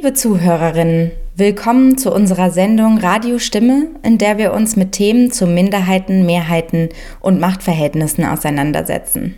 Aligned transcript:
Liebe 0.00 0.14
Zuhörerinnen, 0.14 1.10
willkommen 1.34 1.98
zu 1.98 2.14
unserer 2.14 2.52
Sendung 2.52 2.98
Radiostimme, 2.98 3.88
in 4.04 4.16
der 4.16 4.38
wir 4.38 4.52
uns 4.52 4.76
mit 4.76 4.92
Themen 4.92 5.32
zu 5.32 5.44
Minderheiten, 5.44 6.24
Mehrheiten 6.24 6.90
und 7.18 7.40
Machtverhältnissen 7.40 8.24
auseinandersetzen. 8.24 9.34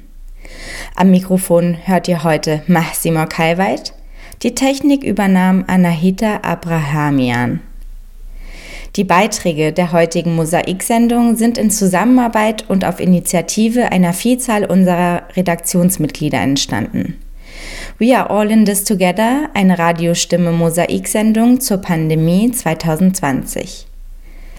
Am 0.96 1.10
Mikrofon 1.12 1.78
hört 1.86 2.08
ihr 2.08 2.24
heute 2.24 2.62
Massimo 2.66 3.24
Kalweit. 3.26 3.94
Die 4.42 4.54
Technik 4.54 5.02
übernahm 5.02 5.64
Anahita 5.66 6.40
Abrahamian. 6.42 7.60
Die 8.96 9.04
Beiträge 9.04 9.72
der 9.72 9.92
heutigen 9.92 10.36
Mosaik-Sendung 10.36 11.36
sind 11.36 11.56
in 11.56 11.70
Zusammenarbeit 11.70 12.68
und 12.68 12.84
auf 12.84 13.00
Initiative 13.00 13.92
einer 13.92 14.12
Vielzahl 14.12 14.66
unserer 14.66 15.22
Redaktionsmitglieder 15.34 16.38
entstanden. 16.38 17.16
We 18.00 18.16
Are 18.16 18.28
All 18.30 18.50
in 18.50 18.64
This 18.64 18.84
Together, 18.84 19.50
eine 19.52 19.78
Radiostimme 19.78 20.52
Mosaik-Sendung 20.52 21.60
zur 21.60 21.82
Pandemie 21.82 22.50
2020. 22.50 23.86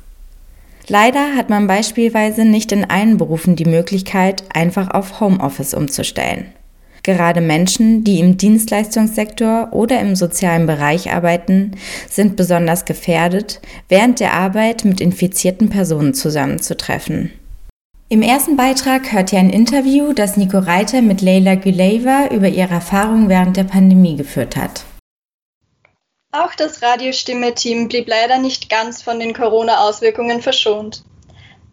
Leider 0.87 1.35
hat 1.35 1.51
man 1.51 1.67
beispielsweise 1.67 2.45
nicht 2.45 2.71
in 2.71 2.89
allen 2.89 3.17
Berufen 3.17 3.55
die 3.55 3.65
Möglichkeit, 3.65 4.43
einfach 4.55 4.89
auf 4.89 5.19
Homeoffice 5.19 5.75
umzustellen. 5.75 6.47
Gerade 7.03 7.41
Menschen, 7.41 8.03
die 8.03 8.19
im 8.19 8.37
Dienstleistungssektor 8.37 9.69
oder 9.71 10.01
im 10.01 10.15
sozialen 10.15 10.65
Bereich 10.65 11.13
arbeiten, 11.13 11.73
sind 12.09 12.35
besonders 12.35 12.85
gefährdet, 12.85 13.61
während 13.87 14.19
der 14.19 14.33
Arbeit 14.33 14.83
mit 14.83 14.99
infizierten 14.99 15.69
Personen 15.69 16.15
zusammenzutreffen. 16.15 17.31
Im 18.11 18.21
ersten 18.21 18.57
Beitrag 18.57 19.13
hört 19.13 19.31
ihr 19.31 19.39
ein 19.39 19.49
Interview, 19.49 20.11
das 20.11 20.35
Nico 20.35 20.59
Reiter 20.59 21.01
mit 21.01 21.21
Leila 21.21 21.55
Güleva 21.55 22.27
über 22.27 22.49
ihre 22.49 22.73
Erfahrungen 22.73 23.29
während 23.29 23.55
der 23.55 23.63
Pandemie 23.63 24.17
geführt 24.17 24.57
hat. 24.57 24.83
Auch 26.33 26.53
das 26.55 26.81
Radiostimme-Team 26.81 27.87
blieb 27.87 28.09
leider 28.09 28.37
nicht 28.37 28.69
ganz 28.69 29.01
von 29.01 29.17
den 29.17 29.33
Corona-Auswirkungen 29.33 30.41
verschont. 30.41 31.05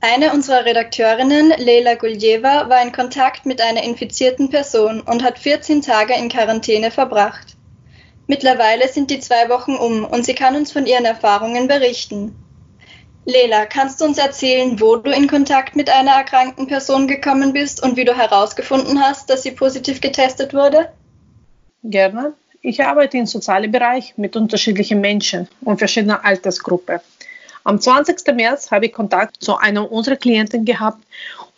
Eine 0.01 0.33
unserer 0.33 0.65
Redakteurinnen, 0.65 1.55
Leila 1.59 1.97
Guljeva, 1.97 2.69
war 2.69 2.83
in 2.83 2.93
Kontakt 2.93 3.45
mit 3.45 3.61
einer 3.61 3.83
infizierten 3.83 4.49
Person 4.49 5.01
und 5.01 5.25
hat 5.25 5.41
14 5.41 5.83
Tage 5.83 6.15
in 6.15 6.29
Quarantäne 6.29 6.93
verbracht. 6.93 7.57
Mittlerweile 8.29 8.87
sind 8.87 9.11
die 9.11 9.19
zwei 9.19 9.49
Wochen 9.49 9.75
um 9.75 10.05
und 10.05 10.25
sie 10.25 10.37
kann 10.37 10.55
uns 10.55 10.71
von 10.71 10.87
ihren 10.87 11.05
Erfahrungen 11.05 11.67
berichten. 11.67 12.37
Leila, 13.25 13.67
kannst 13.67 14.01
du 14.01 14.07
uns 14.07 14.19
erzählen, 14.19 14.81
wo 14.81 14.97
du 14.97 15.11
in 15.11 15.29
Kontakt 15.29 15.77
mit 15.77 15.91
einer 15.91 16.13
erkrankten 16.13 16.67
Person 16.67 17.07
gekommen 17.07 17.53
bist 17.53 17.83
und 17.83 17.97
wie 17.97 18.05
du 18.05 18.17
herausgefunden 18.17 19.01
hast, 19.01 19.29
dass 19.29 19.43
sie 19.43 19.51
positiv 19.51 20.01
getestet 20.01 20.55
wurde? 20.55 20.91
Gerne. 21.85 22.33
Ich 22.63 22.83
arbeite 22.83 23.19
im 23.19 23.27
sozialen 23.27 23.71
Bereich 23.71 24.15
mit 24.17 24.35
unterschiedlichen 24.35 25.01
Menschen 25.01 25.49
und 25.61 25.79
verschiedenen 25.79 26.17
Altersgruppen. 26.17 27.01
Am 27.65 27.81
20. 27.81 28.35
März 28.35 28.71
habe 28.71 28.87
ich 28.87 28.93
Kontakt 28.93 29.43
zu 29.43 29.57
einer 29.57 29.93
unserer 29.93 30.17
Klienten 30.17 30.65
gehabt 30.65 31.05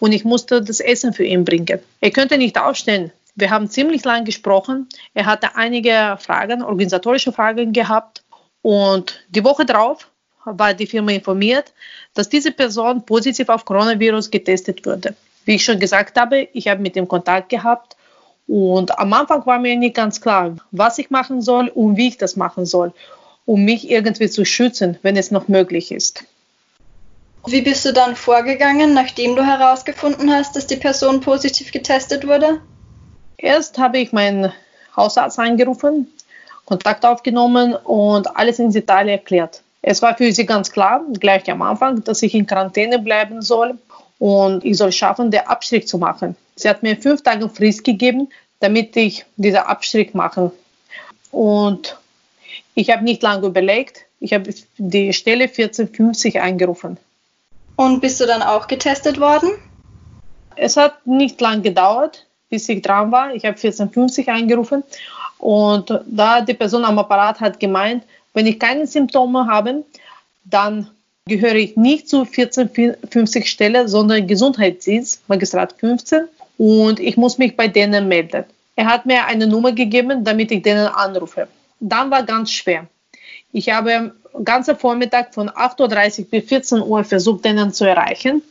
und 0.01 0.13
ich 0.13 0.25
musste 0.25 0.61
das 0.63 0.81
Essen 0.81 1.13
für 1.13 1.25
ihn 1.25 1.45
bringen. 1.45 1.79
Er 2.01 2.11
könnte 2.11 2.37
nicht 2.37 2.61
aufstehen. 2.61 3.13
Wir 3.37 3.51
haben 3.51 3.71
ziemlich 3.71 4.05
lang 4.05 4.25
gesprochen. 4.25 4.89
Er 5.15 5.27
hatte 5.27 5.55
einige 5.55 6.19
Fragen, 6.21 6.63
organisatorische 6.63 7.33
Fragen 7.33 7.73
gehabt 7.73 8.25
und 8.63 9.25
die 9.29 9.45
Woche 9.45 9.65
darauf 9.65 10.10
war 10.45 10.75
die 10.75 10.87
Firma 10.87 11.13
informiert, 11.13 11.73
dass 12.15 12.29
diese 12.29 12.53
Person 12.53 13.05
positiv 13.05 13.49
auf 13.49 13.65
Coronavirus 13.65 14.31
getestet 14.31 14.85
wurde. 14.87 15.15
Wie 15.45 15.57
ich 15.57 15.65
schon 15.65 15.79
gesagt 15.79 16.19
habe, 16.19 16.49
ich 16.53 16.69
habe 16.69 16.83
mit 16.83 16.97
ihm 16.97 17.09
Kontakt 17.09 17.49
gehabt 17.49 17.97
und 18.47 18.99
am 18.99 19.13
Anfang 19.13 19.45
war 19.47 19.59
mir 19.59 19.77
nicht 19.77 19.95
ganz 19.95 20.21
klar, 20.21 20.57
was 20.71 20.99
ich 20.99 21.11
machen 21.11 21.41
soll 21.41 21.69
und 21.69 21.97
wie 21.97 22.09
ich 22.09 22.19
das 22.19 22.37
machen 22.37 22.67
soll 22.67 22.93
um 23.51 23.65
mich 23.65 23.91
irgendwie 23.91 24.31
zu 24.31 24.45
schützen, 24.45 24.97
wenn 25.03 25.17
es 25.17 25.33
noch 25.33 25.49
möglich 25.49 25.91
ist. 25.91 26.25
Wie 27.47 27.63
bist 27.63 27.85
du 27.85 27.93
dann 27.93 28.15
vorgegangen, 28.15 28.95
nachdem 28.95 29.35
du 29.35 29.45
herausgefunden 29.45 30.31
hast, 30.33 30.55
dass 30.55 30.69
die 30.69 30.77
Person 30.77 31.21
positiv 31.21 31.73
getestet 31.73 32.29
wurde? 32.29 32.61
Erst 33.39 33.79
habe 33.79 33.99
ich 33.99 34.13
meinen 34.13 34.53
Hausarzt 34.97 35.41
angerufen, 35.41 36.13
Kontakt 36.65 37.05
aufgenommen 37.05 37.75
und 37.75 38.37
alles 38.37 38.61
in 38.61 38.71
Detail 38.71 39.09
erklärt. 39.09 39.63
Es 39.83 40.03
war 40.03 40.17
für 40.17 40.31
sie 40.33 40.47
ganz 40.47 40.71
klar, 40.71 41.03
gleich 41.19 41.51
am 41.51 41.63
Anfang, 41.63 42.05
dass 42.05 42.23
ich 42.23 42.35
in 42.35 42.47
Quarantäne 42.47 42.99
bleiben 42.99 43.41
soll 43.41 43.79
und 44.19 44.65
ich 44.65 44.77
soll 44.77 44.93
schaffen, 44.93 45.31
den 45.31 45.47
Abstrich 45.47 45.89
zu 45.89 45.99
machen. 45.99 46.37
Sie 46.57 46.69
hat 46.69 46.83
mir 46.83 46.97
fünf 46.97 47.23
Tage 47.23 47.49
Frist 47.49 47.85
gegeben, 47.85 48.29
damit 48.61 48.97
ich 48.97 49.25
diesen 49.37 49.61
Abstrich 49.61 50.13
mache. 50.13 50.53
Und 51.31 51.97
ich 52.75 52.91
habe 52.91 53.05
nicht 53.05 53.23
lange 53.23 53.47
überlegt. 53.47 54.05
Ich 54.21 54.35
habe 54.35 54.53
die 54.77 55.15
Stelle 55.15 55.45
1450 55.45 56.41
eingerufen. 56.41 56.99
Und 57.77 58.01
bist 58.01 58.21
du 58.21 58.27
dann 58.27 58.43
auch 58.43 58.67
getestet 58.67 59.19
worden? 59.19 59.51
Es 60.57 60.77
hat 60.77 61.07
nicht 61.07 61.41
lange 61.41 61.63
gedauert, 61.63 62.27
bis 62.51 62.69
ich 62.69 62.83
dran 62.83 63.11
war. 63.11 63.35
Ich 63.35 63.45
habe 63.47 63.57
1450 63.57 64.29
eingerufen 64.29 64.83
und 65.39 65.99
da 66.05 66.43
die 66.43 66.53
Person 66.53 66.85
am 66.85 66.99
Apparat 66.99 67.41
hat 67.41 67.59
gemeint, 67.59 68.05
wenn 68.35 68.47
ich 68.47 68.59
keine 68.59 68.87
Symptome 68.87 69.47
habe, 69.47 69.85
dann 70.45 70.91
gehöre 71.27 71.57
ich 71.57 71.77
nicht 71.77 72.09
zu 72.09 72.21
1450 72.21 73.49
Stelle, 73.49 73.89
sondern 73.89 74.27
Gesundheitsdienst, 74.27 75.29
Magistrat 75.29 75.75
15 75.75 76.25
und 76.59 77.01
ich 77.01 77.17
muss 77.17 77.39
mich 77.39 77.57
bei 77.57 77.69
denen 77.69 78.09
melden. 78.09 78.45
Er 78.77 78.87
hat 78.87 79.07
mir 79.07 79.27
eine 79.27 79.47
Nummer 79.47 79.73
gegeben, 79.73 80.25
damit 80.25 80.51
ich 80.51 80.63
denen 80.63 80.87
anrufe 80.87 81.49
dann 81.81 82.11
war 82.11 82.23
ganz 82.23 82.53
schwer. 82.53 82.87
Ich 83.53 83.71
habe 83.71 84.15
ganzen 84.45 84.77
Vormittag 84.77 85.35
von 85.35 85.51
8.30 85.51 86.21
Uhr 86.21 86.31
bis 86.31 86.49
14 86.49 86.83
Uhr 86.83 87.03
versucht, 87.03 87.45
denen 87.45 87.73
zu 87.73 87.85
erreichen. 87.85 88.43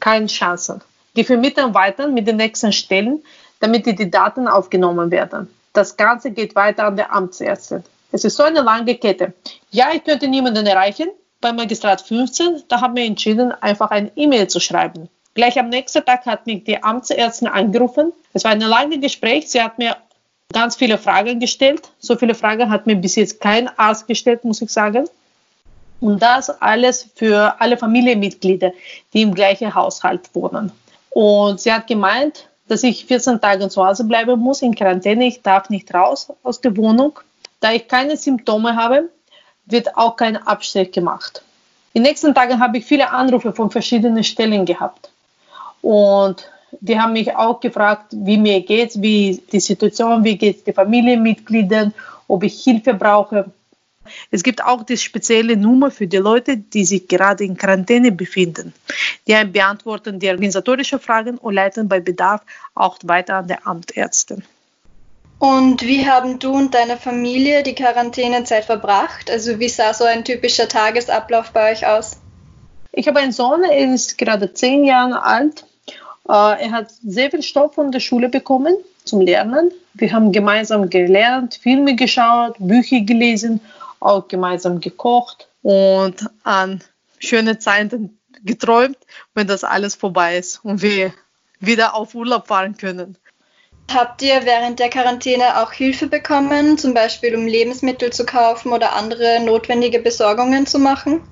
Keine 0.00 0.26
Chance. 0.26 0.80
Die 1.16 1.24
vermitteln 1.24 1.74
weiter 1.74 2.08
mit 2.08 2.26
den 2.26 2.36
nächsten 2.36 2.72
Stellen, 2.72 3.22
damit 3.60 3.84
die, 3.86 3.94
die 3.94 4.10
Daten 4.10 4.48
aufgenommen 4.48 5.10
werden. 5.10 5.48
Das 5.72 5.96
Ganze 5.96 6.30
geht 6.30 6.54
weiter 6.54 6.84
an 6.84 6.96
der 6.96 7.12
Amtsärztin. 7.12 7.82
Es 8.12 8.24
ist 8.24 8.36
so 8.36 8.44
eine 8.44 8.60
lange 8.60 8.94
Kette. 8.94 9.34
Ja, 9.70 9.88
ich 9.92 10.04
könnte 10.04 10.28
niemanden 10.28 10.66
erreichen. 10.66 11.08
Beim 11.40 11.56
Magistrat 11.56 12.00
15, 12.00 12.64
da 12.68 12.80
haben 12.80 12.96
wir 12.96 13.04
entschieden, 13.04 13.52
einfach 13.52 13.90
ein 13.90 14.10
E-Mail 14.16 14.48
zu 14.48 14.58
schreiben. 14.58 15.08
Gleich 15.34 15.58
am 15.58 15.68
nächsten 15.68 16.04
Tag 16.04 16.24
hat 16.24 16.46
mich 16.46 16.64
die 16.64 16.82
Amtsärztin 16.82 17.48
angerufen. 17.48 18.12
Es 18.32 18.44
war 18.44 18.52
ein 18.52 18.60
langes 18.60 19.00
Gespräch. 19.00 19.50
Sie 19.50 19.60
hat 19.60 19.78
mir 19.78 19.96
ganz 20.52 20.76
viele 20.76 20.96
Fragen 20.96 21.40
gestellt. 21.40 21.90
So 21.98 22.16
viele 22.16 22.34
Fragen 22.34 22.70
hat 22.70 22.86
mir 22.86 22.96
bis 22.96 23.16
jetzt 23.16 23.40
kein 23.40 23.68
Arzt 23.78 24.06
gestellt, 24.06 24.44
muss 24.44 24.62
ich 24.62 24.70
sagen. 24.70 25.08
Und 26.00 26.22
das 26.22 26.50
alles 26.62 27.08
für 27.14 27.54
alle 27.58 27.76
Familienmitglieder, 27.76 28.72
die 29.12 29.22
im 29.22 29.34
gleichen 29.34 29.74
Haushalt 29.74 30.34
wohnen. 30.34 30.72
Und 31.10 31.60
sie 31.60 31.72
hat 31.72 31.86
gemeint, 31.86 32.48
dass 32.68 32.82
ich 32.82 33.06
14 33.06 33.40
Tage 33.40 33.68
zu 33.68 33.86
Hause 33.86 34.04
bleiben 34.04 34.38
muss 34.40 34.62
in 34.62 34.74
Quarantäne. 34.74 35.26
Ich 35.26 35.42
darf 35.42 35.70
nicht 35.70 35.92
raus 35.94 36.32
aus 36.42 36.60
der 36.60 36.76
Wohnung. 36.76 37.18
Da 37.60 37.72
ich 37.72 37.88
keine 37.88 38.16
Symptome 38.16 38.76
habe, 38.76 39.10
wird 39.66 39.96
auch 39.96 40.16
kein 40.16 40.36
Abstrich 40.36 40.92
gemacht. 40.92 41.42
In 41.92 42.02
den 42.02 42.10
nächsten 42.10 42.34
Tagen 42.34 42.60
habe 42.60 42.78
ich 42.78 42.84
viele 42.84 43.10
Anrufe 43.10 43.52
von 43.52 43.70
verschiedenen 43.70 44.22
Stellen 44.22 44.64
gehabt. 44.64 45.10
Und 45.80 46.50
die 46.80 46.98
haben 46.98 47.12
mich 47.12 47.34
auch 47.34 47.60
gefragt, 47.60 48.12
wie 48.12 48.36
mir 48.36 48.60
geht, 48.60 49.00
wie 49.00 49.40
die 49.50 49.60
Situation, 49.60 50.24
wie 50.24 50.36
geht 50.36 50.58
es 50.58 50.64
den 50.64 50.74
Familienmitgliedern, 50.74 51.94
ob 52.28 52.42
ich 52.42 52.62
Hilfe 52.62 52.94
brauche. 52.94 53.50
Es 54.30 54.42
gibt 54.42 54.62
auch 54.62 54.82
die 54.84 54.96
spezielle 54.96 55.56
Nummer 55.56 55.90
für 55.90 56.06
die 56.06 56.18
Leute, 56.18 56.56
die 56.56 56.84
sich 56.84 57.08
gerade 57.08 57.44
in 57.44 57.56
Quarantäne 57.56 58.12
befinden. 58.12 58.72
Die 59.26 59.44
beantworten 59.44 60.20
die 60.20 60.28
organisatorischen 60.28 61.00
Fragen 61.00 61.38
und 61.38 61.54
leiten 61.54 61.88
bei 61.88 62.00
Bedarf 62.00 62.42
auch 62.74 62.98
weiter 63.02 63.36
an 63.36 63.48
der 63.48 63.66
Amtärztin. 63.66 64.44
Und 65.38 65.82
wie 65.82 66.08
haben 66.08 66.38
du 66.38 66.52
und 66.52 66.74
deine 66.74 66.96
Familie 66.96 67.62
die 67.62 67.74
Quarantänezeit 67.74 68.64
verbracht? 68.64 69.30
Also 69.30 69.58
wie 69.58 69.68
sah 69.68 69.92
so 69.92 70.04
ein 70.04 70.24
typischer 70.24 70.68
Tagesablauf 70.68 71.50
bei 71.50 71.72
euch 71.72 71.86
aus? 71.86 72.18
Ich 72.92 73.06
habe 73.06 73.20
einen 73.20 73.32
Sohn, 73.32 73.62
er 73.62 73.92
ist 73.92 74.16
gerade 74.16 74.54
zehn 74.54 74.84
Jahre 74.84 75.22
alt 75.22 75.66
äh, 76.28 76.64
er 76.64 76.70
hat 76.72 76.90
sehr 76.90 77.30
viel 77.30 77.42
Stoff 77.42 77.74
von 77.74 77.92
der 77.92 78.00
Schule 78.00 78.28
bekommen 78.28 78.76
zum 79.04 79.20
Lernen. 79.20 79.70
Wir 79.94 80.12
haben 80.12 80.32
gemeinsam 80.32 80.90
gelernt, 80.90 81.54
Filme 81.54 81.94
geschaut, 81.94 82.56
Bücher 82.58 83.00
gelesen 83.00 83.60
auch 84.00 84.28
gemeinsam 84.28 84.80
gekocht 84.80 85.48
und 85.62 86.28
an 86.42 86.82
schöne 87.18 87.58
Zeiten 87.58 88.18
geträumt, 88.44 88.98
wenn 89.34 89.46
das 89.46 89.64
alles 89.64 89.94
vorbei 89.94 90.36
ist 90.36 90.62
und 90.64 90.82
wir 90.82 91.14
wieder 91.60 91.94
auf 91.94 92.14
Urlaub 92.14 92.46
fahren 92.46 92.76
können. 92.76 93.16
Habt 93.92 94.20
ihr 94.20 94.44
während 94.44 94.80
der 94.80 94.90
Quarantäne 94.90 95.62
auch 95.62 95.72
Hilfe 95.72 96.08
bekommen, 96.08 96.76
zum 96.76 96.92
Beispiel 96.92 97.34
um 97.36 97.46
Lebensmittel 97.46 98.12
zu 98.12 98.26
kaufen 98.26 98.72
oder 98.72 98.94
andere 98.94 99.40
notwendige 99.44 100.00
Besorgungen 100.00 100.66
zu 100.66 100.78
machen? 100.78 101.22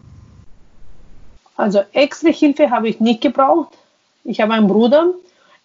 Also 1.56 1.82
extra 1.92 2.30
Hilfe 2.30 2.70
habe 2.70 2.88
ich 2.88 3.00
nicht 3.00 3.20
gebraucht. 3.20 3.76
Ich 4.24 4.40
habe 4.40 4.54
einen 4.54 4.68
Bruder, 4.68 5.12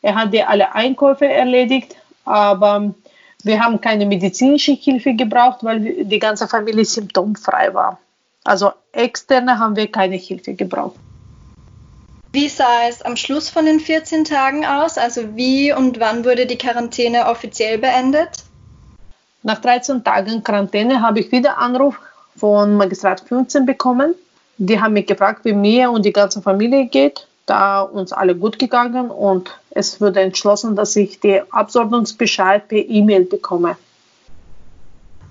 er 0.01 0.15
hat 0.15 0.33
dir 0.33 0.49
alle 0.49 0.73
Einkäufe 0.73 1.25
erledigt, 1.25 1.95
aber 2.25 2.93
wir 3.43 3.63
haben 3.63 3.79
keine 3.79 4.05
medizinische 4.05 4.73
Hilfe 4.73 5.13
gebraucht, 5.13 5.59
weil 5.61 6.03
die 6.03 6.19
ganze 6.19 6.47
Familie 6.47 6.85
symptomfrei 6.85 7.73
war. 7.73 7.99
Also 8.43 8.71
externe 8.91 9.59
haben 9.59 9.75
wir 9.75 9.91
keine 9.91 10.15
Hilfe 10.15 10.53
gebraucht. 10.53 10.99
Wie 12.31 12.47
sah 12.47 12.87
es 12.87 13.01
am 13.01 13.15
Schluss 13.15 13.49
von 13.49 13.65
den 13.65 13.79
14 13.79 14.23
Tagen 14.23 14.63
aus? 14.63 14.99
Also 14.99 15.35
wie 15.35 15.73
und 15.73 15.99
wann 15.99 16.23
wurde 16.23 16.45
die 16.45 16.57
Quarantäne 16.57 17.25
offiziell 17.25 17.79
beendet? 17.79 18.43
Nach 19.41 19.59
13 19.59 20.03
Tagen 20.03 20.43
Quarantäne 20.43 21.01
habe 21.01 21.21
ich 21.21 21.31
wieder 21.31 21.57
Anruf 21.57 21.99
von 22.35 22.75
Magistrat 22.75 23.21
15 23.21 23.65
bekommen. 23.65 24.13
Die 24.57 24.79
haben 24.79 24.93
mich 24.93 25.07
gefragt, 25.07 25.43
wie 25.43 25.53
mir 25.53 25.89
und 25.89 26.05
die 26.05 26.13
ganze 26.13 26.41
Familie 26.41 26.85
geht, 26.85 27.25
da 27.47 27.81
uns 27.81 28.13
alle 28.13 28.35
gut 28.35 28.59
gegangen 28.59 29.09
und 29.09 29.57
es 29.71 29.99
wurde 29.99 30.21
entschlossen, 30.21 30.75
dass 30.75 30.95
ich 30.95 31.19
den 31.19 31.51
Absonderungsbescheid 31.51 32.67
per 32.67 32.77
E-Mail 32.77 33.25
bekomme. 33.25 33.77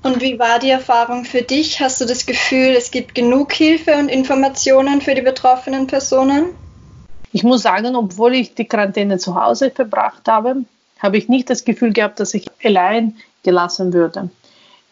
Und 0.02 0.20
wie 0.20 0.38
war 0.38 0.58
die 0.58 0.70
Erfahrung 0.70 1.24
für 1.24 1.42
dich? 1.42 1.80
Hast 1.80 2.00
du 2.00 2.06
das 2.06 2.26
Gefühl, 2.26 2.74
es 2.76 2.90
gibt 2.90 3.14
genug 3.14 3.52
Hilfe 3.52 3.94
und 3.96 4.08
Informationen 4.08 5.00
für 5.00 5.14
die 5.14 5.22
betroffenen 5.22 5.86
Personen? 5.86 6.46
Ich 7.32 7.42
muss 7.42 7.62
sagen, 7.62 7.94
obwohl 7.94 8.34
ich 8.34 8.54
die 8.54 8.64
Quarantäne 8.64 9.18
zu 9.18 9.34
Hause 9.34 9.70
verbracht 9.70 10.26
habe, 10.28 10.64
habe 10.98 11.16
ich 11.16 11.28
nicht 11.28 11.50
das 11.50 11.64
Gefühl 11.64 11.92
gehabt, 11.92 12.20
dass 12.20 12.34
ich 12.34 12.46
allein 12.64 13.16
gelassen 13.42 13.92
würde. 13.92 14.30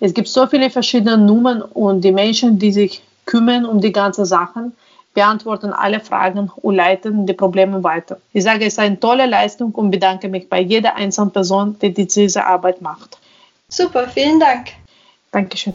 Es 0.00 0.12
gibt 0.12 0.28
so 0.28 0.46
viele 0.46 0.70
verschiedene 0.70 1.16
Nummern 1.16 1.62
und 1.62 2.02
die 2.02 2.12
Menschen, 2.12 2.58
die 2.58 2.72
sich 2.72 3.02
kümmern 3.24 3.64
um 3.64 3.80
die 3.80 3.92
ganzen 3.92 4.24
Sachen, 4.24 4.72
beantworten 5.14 5.72
alle 5.72 6.00
Fragen 6.00 6.50
und 6.56 6.74
leiten 6.74 7.26
die 7.26 7.32
Probleme 7.32 7.82
weiter. 7.82 8.20
Ich 8.34 8.44
sage, 8.44 8.66
es 8.66 8.74
ist 8.74 8.78
eine 8.78 9.00
tolle 9.00 9.24
Leistung 9.24 9.72
und 9.72 9.90
bedanke 9.90 10.28
mich 10.28 10.48
bei 10.48 10.60
jeder 10.60 10.94
einzelnen 10.94 11.30
Person, 11.30 11.76
die 11.80 11.92
diese 11.92 12.44
Arbeit 12.44 12.82
macht. 12.82 13.18
Super, 13.68 14.06
vielen 14.08 14.38
Dank. 14.38 14.68
Dankeschön. 15.32 15.72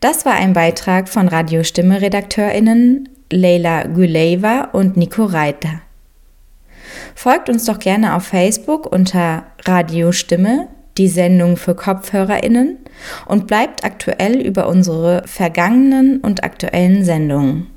Das 0.00 0.26
war 0.26 0.34
ein 0.34 0.52
Beitrag 0.52 1.08
von 1.08 1.28
Radiostimme-RedakteurInnen 1.28 3.08
Leila 3.30 3.84
Güleva 3.84 4.70
und 4.72 4.96
Nico 4.96 5.24
Reiter. 5.24 5.80
Folgt 7.14 7.48
uns 7.48 7.64
doch 7.64 7.78
gerne 7.78 8.14
auf 8.14 8.24
Facebook 8.24 8.90
unter 8.90 9.44
Radiostimme, 9.64 10.68
die 10.98 11.08
Sendung 11.08 11.56
für 11.56 11.74
KopfhörerInnen 11.74 12.78
und 13.26 13.46
bleibt 13.46 13.84
aktuell 13.84 14.40
über 14.40 14.68
unsere 14.68 15.22
vergangenen 15.26 16.20
und 16.20 16.44
aktuellen 16.44 17.04
Sendungen. 17.04 17.68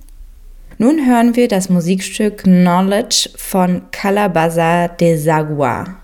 Nun 0.77 1.07
hören 1.07 1.35
wir 1.35 1.47
das 1.47 1.69
Musikstück 1.69 2.43
Knowledge 2.43 3.29
von 3.35 3.83
Calabaza 3.91 4.87
de 4.87 5.17
Zagua. 5.17 5.97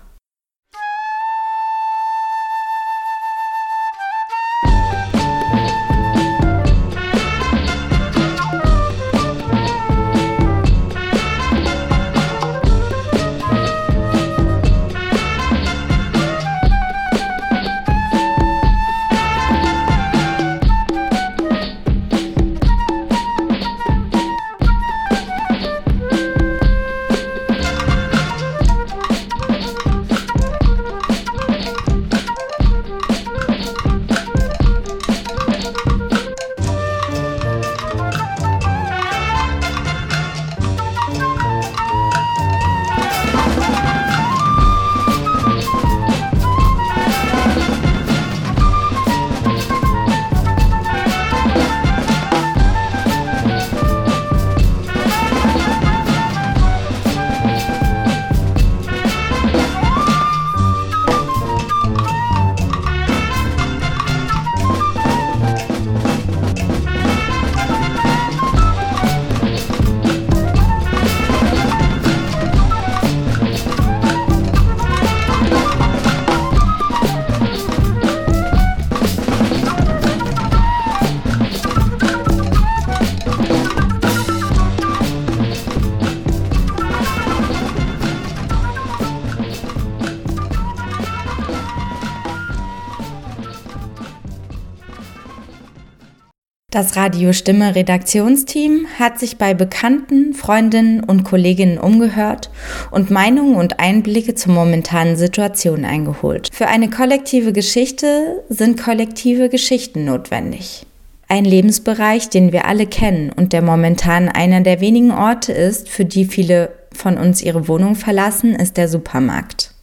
Das 96.74 96.96
Radio 96.96 97.32
Stimme 97.32 97.76
Redaktionsteam 97.76 98.88
hat 98.98 99.20
sich 99.20 99.38
bei 99.38 99.54
Bekannten, 99.54 100.34
Freundinnen 100.34 101.04
und 101.04 101.22
Kolleginnen 101.22 101.78
umgehört 101.78 102.50
und 102.90 103.12
Meinungen 103.12 103.54
und 103.54 103.78
Einblicke 103.78 104.34
zur 104.34 104.54
momentanen 104.54 105.14
Situation 105.16 105.84
eingeholt. 105.84 106.50
Für 106.52 106.66
eine 106.66 106.90
kollektive 106.90 107.52
Geschichte 107.52 108.42
sind 108.48 108.82
kollektive 108.82 109.48
Geschichten 109.48 110.04
notwendig. 110.04 110.84
Ein 111.28 111.44
Lebensbereich, 111.44 112.28
den 112.28 112.50
wir 112.50 112.64
alle 112.64 112.86
kennen 112.86 113.30
und 113.30 113.52
der 113.52 113.62
momentan 113.62 114.28
einer 114.28 114.60
der 114.60 114.80
wenigen 114.80 115.12
Orte 115.12 115.52
ist, 115.52 115.88
für 115.88 116.04
die 116.04 116.24
viele 116.24 116.72
von 116.92 117.18
uns 117.18 117.40
ihre 117.40 117.68
Wohnung 117.68 117.94
verlassen, 117.94 118.52
ist 118.52 118.78
der 118.78 118.88
Supermarkt. 118.88 119.73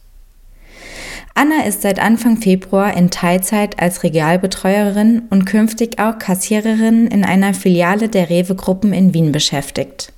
Anna 1.34 1.64
ist 1.66 1.82
seit 1.82 1.98
Anfang 1.98 2.36
Februar 2.36 2.96
in 2.96 3.10
Teilzeit 3.10 3.80
als 3.80 4.02
Regalbetreuerin 4.02 5.22
und 5.30 5.46
künftig 5.46 5.98
auch 5.98 6.18
Kassiererin 6.18 7.06
in 7.06 7.24
einer 7.24 7.54
Filiale 7.54 8.08
der 8.08 8.30
Rewe 8.30 8.54
Gruppen 8.54 8.92
in 8.92 9.14
Wien 9.14 9.32
beschäftigt. 9.32 10.12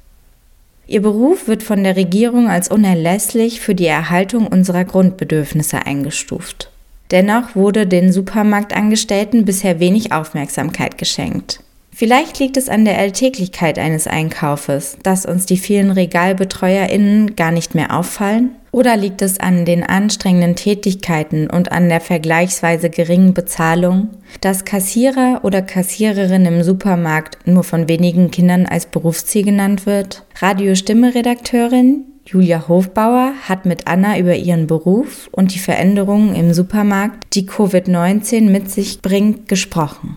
Ihr 0.87 1.01
Beruf 1.01 1.49
wird 1.49 1.63
von 1.63 1.83
der 1.83 1.97
Regierung 1.97 2.51
als 2.51 2.69
unerlässlich 2.69 3.61
für 3.61 3.75
die 3.75 3.87
Erhaltung 3.87 4.47
unserer 4.47 4.85
Grundbedürfnisse 4.85 5.87
eingestuft. 5.87 6.71
Dennoch 7.11 7.55
wurde 7.55 7.87
den 7.87 8.13
Supermarktangestellten 8.13 9.45
bisher 9.45 9.81
wenig 9.81 10.13
Aufmerksamkeit 10.13 10.99
geschenkt. 10.99 11.64
Vielleicht 11.97 12.41
liegt 12.41 12.57
es 12.57 12.69
an 12.69 12.85
der 12.85 12.99
Alltäglichkeit 12.99 13.79
eines 13.79 14.09
Einkaufes, 14.09 14.99
dass 15.05 15.25
uns 15.25 15.47
die 15.47 15.57
vielen 15.57 15.93
Regalbetreuerinnen 15.93 17.37
gar 17.37 17.53
nicht 17.53 17.77
mehr 17.77 17.97
auffallen? 17.97 18.51
Oder 18.73 18.97
liegt 18.97 19.23
es 19.23 19.39
an 19.39 19.65
den 19.65 19.85
anstrengenden 19.85 20.57
Tätigkeiten 20.57 21.49
und 21.49 21.71
an 21.71 21.89
der 21.89 22.01
vergleichsweise 22.01 22.91
geringen 22.91 23.33
Bezahlung, 23.33 24.09
dass 24.41 24.65
Kassierer 24.65 25.43
oder 25.45 25.63
Kassiererin 25.63 26.47
im 26.47 26.65
Supermarkt 26.65 27.47
nur 27.47 27.63
von 27.63 27.89
wenigen 27.89 28.33
Kindern 28.33 28.67
als 28.67 28.87
Berufsziel 28.87 29.45
genannt 29.45 29.87
wird? 29.87 30.25
Radiostimme-Redakteurin 30.41 32.07
Julia 32.27 32.67
Hofbauer 32.67 33.35
hat 33.49 33.67
mit 33.67 33.87
Anna 33.87 34.19
über 34.19 34.35
ihren 34.35 34.67
Beruf 34.67 35.29
und 35.31 35.55
die 35.55 35.61
Veränderungen 35.61 36.35
im 36.35 36.55
Supermarkt, 36.55 37.35
die 37.35 37.49
Covid-19 37.49 38.51
mit 38.51 38.69
sich 38.69 39.01
bringt, 39.01 39.47
gesprochen. 39.47 40.17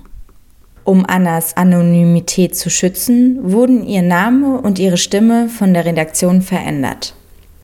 Um 0.87 1.05
Annas 1.05 1.57
Anonymität 1.57 2.55
zu 2.55 2.69
schützen, 2.69 3.51
wurden 3.51 3.85
ihr 3.85 4.01
Name 4.01 4.61
und 4.61 4.79
ihre 4.79 4.95
Stimme 4.95 5.49
von 5.49 5.73
der 5.73 5.83
Redaktion 5.83 6.41
verändert. 6.41 7.13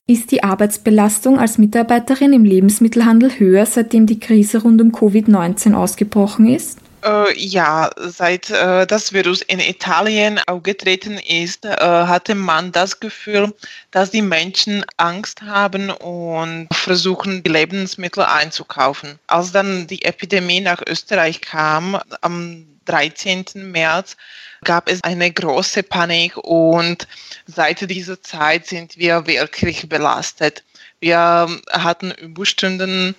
Ist 0.06 0.30
die 0.30 0.44
Arbeitsbelastung 0.44 1.38
als 1.38 1.56
Mitarbeiterin 1.56 2.34
im 2.34 2.44
Lebensmittelhandel 2.44 3.38
höher, 3.38 3.64
seitdem 3.64 4.04
die 4.04 4.20
Krise 4.20 4.60
rund 4.60 4.82
um 4.82 4.92
Covid-19 4.92 5.72
ausgebrochen 5.72 6.54
ist? 6.54 6.80
Äh, 7.02 7.34
ja, 7.38 7.88
seit 7.96 8.50
äh, 8.50 8.86
das 8.86 9.14
Virus 9.14 9.40
in 9.40 9.58
Italien 9.58 10.38
aufgetreten 10.46 11.18
ist, 11.18 11.64
äh, 11.64 11.78
hatte 11.78 12.34
man 12.34 12.72
das 12.72 13.00
Gefühl, 13.00 13.54
dass 13.90 14.10
die 14.10 14.20
Menschen 14.20 14.84
Angst 14.98 15.40
haben 15.40 15.88
und 15.88 16.68
versuchen, 16.74 17.42
die 17.42 17.50
Lebensmittel 17.50 18.24
einzukaufen. 18.24 19.18
Als 19.26 19.52
dann 19.52 19.86
die 19.86 20.04
Epidemie 20.04 20.60
nach 20.60 20.82
Österreich 20.86 21.40
kam, 21.40 21.98
am 22.20 22.66
13. 22.84 23.44
März, 23.70 24.16
gab 24.64 24.90
es 24.90 25.02
eine 25.04 25.30
große 25.30 25.82
Panik 25.82 26.36
und 26.38 27.06
seit 27.46 27.88
dieser 27.88 28.20
Zeit 28.22 28.66
sind 28.66 28.96
wir 28.96 29.26
wirklich 29.26 29.88
belastet. 29.88 30.64
Wir 31.00 31.46
hatten 31.70 32.12
Überstunden. 32.12 33.14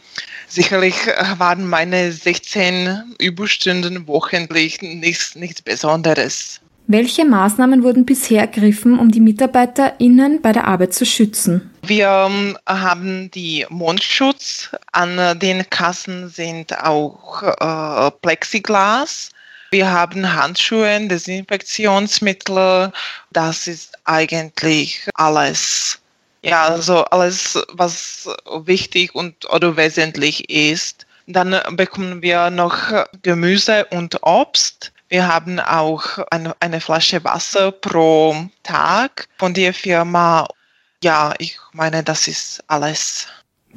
Sicherlich 0.47 0.95
waren 1.37 1.67
meine 1.67 2.11
16 2.11 3.15
Überstunden 3.19 4.07
wochentlich 4.07 4.81
nichts, 4.81 5.35
nichts 5.35 5.61
Besonderes. 5.61 6.61
Welche 6.87 7.25
Maßnahmen 7.25 7.81
wurden 7.83 8.05
bisher 8.05 8.41
ergriffen, 8.41 8.99
um 8.99 9.09
die 9.09 9.19
MitarbeiterInnen 9.19 10.41
bei 10.41 10.51
der 10.51 10.67
Arbeit 10.67 10.93
zu 10.93 11.03
schützen? 11.03 11.71
Wir 11.81 12.27
ähm, 12.29 12.57
haben 12.67 13.31
die 13.31 13.65
Mundschutz. 13.69 14.69
An 14.91 15.39
den 15.39 15.67
Kassen 15.69 16.29
sind 16.29 16.77
auch 16.79 17.41
äh, 17.41 18.11
Plexiglas. 18.21 19.31
Wir 19.71 19.91
haben 19.91 20.33
Handschuhe, 20.33 21.07
Desinfektionsmittel. 21.07 22.91
Das 23.31 23.67
ist 23.67 23.97
eigentlich 24.05 25.07
alles. 25.15 25.99
Ja, 26.41 26.65
also 26.65 27.03
alles, 27.05 27.59
was 27.73 28.29
wichtig 28.65 29.15
und 29.15 29.49
oder 29.49 29.75
wesentlich 29.77 30.49
ist. 30.49 31.05
Dann 31.27 31.59
bekommen 31.75 32.21
wir 32.21 32.51
noch 32.51 32.77
Gemüse 33.23 33.85
und 33.85 34.21
Obst. 34.21 34.91
Wir 35.09 35.27
haben 35.27 35.59
auch 35.59 36.19
eine, 36.29 36.55
eine 36.59 36.81
Flasche 36.81 37.23
Wasser 37.23 37.71
pro 37.71 38.47
Tag 38.63 39.27
von 39.39 39.53
der 39.53 39.73
Firma. 39.73 40.47
Ja, 41.03 41.33
ich 41.39 41.57
meine, 41.73 42.03
das 42.03 42.27
ist 42.27 42.63
alles. 42.67 43.27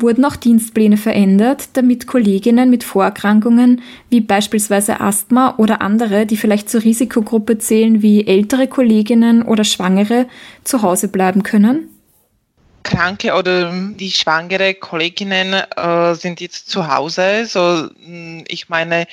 Wurden 0.01 0.25
auch 0.25 0.37
Dienstpläne 0.37 0.97
verändert, 0.97 1.71
damit 1.75 2.07
Kolleginnen 2.07 2.71
mit 2.71 2.85
Vorerkrankungen 2.85 3.83
wie 4.11 4.21
beispielsweise 4.21 5.01
Asthma 5.01 5.55
oder 5.59 5.83
andere, 5.83 6.27
die 6.27 6.37
vielleicht 6.37 6.71
zur 6.71 6.85
Risikogruppe 6.85 7.59
zählen, 7.59 8.01
wie 8.03 8.27
ältere 8.27 8.69
Kolleginnen 8.69 9.43
oder 9.43 9.65
Schwangere, 9.65 10.27
zu 10.65 10.83
Hause 10.83 11.09
bleiben 11.09 11.43
können? 11.43 11.89
Kranke 12.83 13.35
oder 13.35 13.73
die 13.73 14.11
schwangere 14.11 14.75
Kolleginnen 14.75 15.55
äh, 15.55 16.15
sind 16.15 16.41
jetzt 16.41 16.71
zu 16.71 16.89
Hause. 16.89 17.47
So, 17.47 17.89
hm, 18.05 18.45
ich 18.49 18.69
meine, 18.69 19.07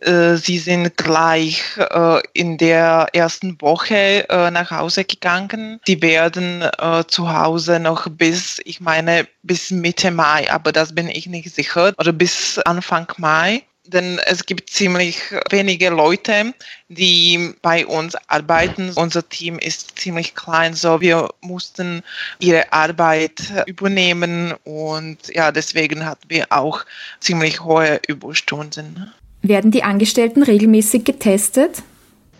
äh, 0.00 0.36
sie 0.36 0.58
sind 0.58 0.96
gleich 0.96 1.62
äh, 1.76 2.20
in 2.32 2.58
der 2.58 3.08
ersten 3.12 3.60
Woche 3.60 4.28
äh, 4.28 4.50
nach 4.50 4.70
Hause 4.70 5.04
gegangen. 5.04 5.80
Die 5.86 6.00
werden 6.02 6.62
äh, 6.62 7.04
zu 7.06 7.32
Hause 7.32 7.80
noch 7.80 8.08
bis, 8.08 8.60
ich 8.64 8.80
meine, 8.80 9.26
bis 9.42 9.70
Mitte 9.70 10.10
Mai, 10.10 10.50
aber 10.50 10.72
das 10.72 10.94
bin 10.94 11.08
ich 11.08 11.26
nicht 11.26 11.54
sicher, 11.54 11.92
oder 11.98 12.12
bis 12.12 12.58
Anfang 12.60 13.06
Mai 13.18 13.62
denn 13.86 14.20
es 14.26 14.46
gibt 14.46 14.70
ziemlich 14.70 15.18
wenige 15.50 15.90
Leute, 15.90 16.54
die 16.88 17.54
bei 17.62 17.86
uns 17.86 18.14
arbeiten. 18.28 18.92
Unser 18.94 19.28
Team 19.28 19.58
ist 19.58 19.98
ziemlich 19.98 20.34
klein, 20.34 20.74
so 20.74 21.00
wir 21.00 21.28
mussten 21.40 22.02
ihre 22.38 22.72
Arbeit 22.72 23.40
übernehmen 23.66 24.54
und 24.64 25.18
ja, 25.34 25.52
deswegen 25.52 26.04
hatten 26.04 26.28
wir 26.28 26.46
auch 26.50 26.84
ziemlich 27.20 27.60
hohe 27.62 28.00
Überstunden. 28.06 29.12
Werden 29.42 29.70
die 29.70 29.82
Angestellten 29.82 30.42
regelmäßig 30.42 31.04
getestet? 31.04 31.82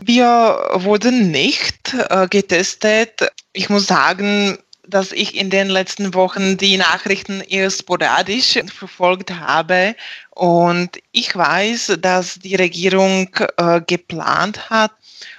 Wir 0.01 0.59
wurden 0.75 1.31
nicht 1.31 1.95
äh, 2.09 2.27
getestet. 2.29 3.31
Ich 3.53 3.69
muss 3.69 3.87
sagen, 3.87 4.59
dass 4.91 5.13
ich 5.13 5.37
in 5.37 5.51
den 5.51 5.69
letzten 5.69 6.15
Wochen 6.15 6.57
die 6.57 6.77
Nachrichten 6.77 7.41
eher 7.41 7.71
sporadisch 7.71 8.59
verfolgt 8.75 9.31
habe. 9.31 9.95
Und 10.31 10.99
ich 11.13 11.35
weiß, 11.35 11.99
dass 12.01 12.39
die 12.39 12.57
Regierung 12.57 13.29
äh, 13.57 13.81
geplant 13.87 14.71
hat, 14.71 14.93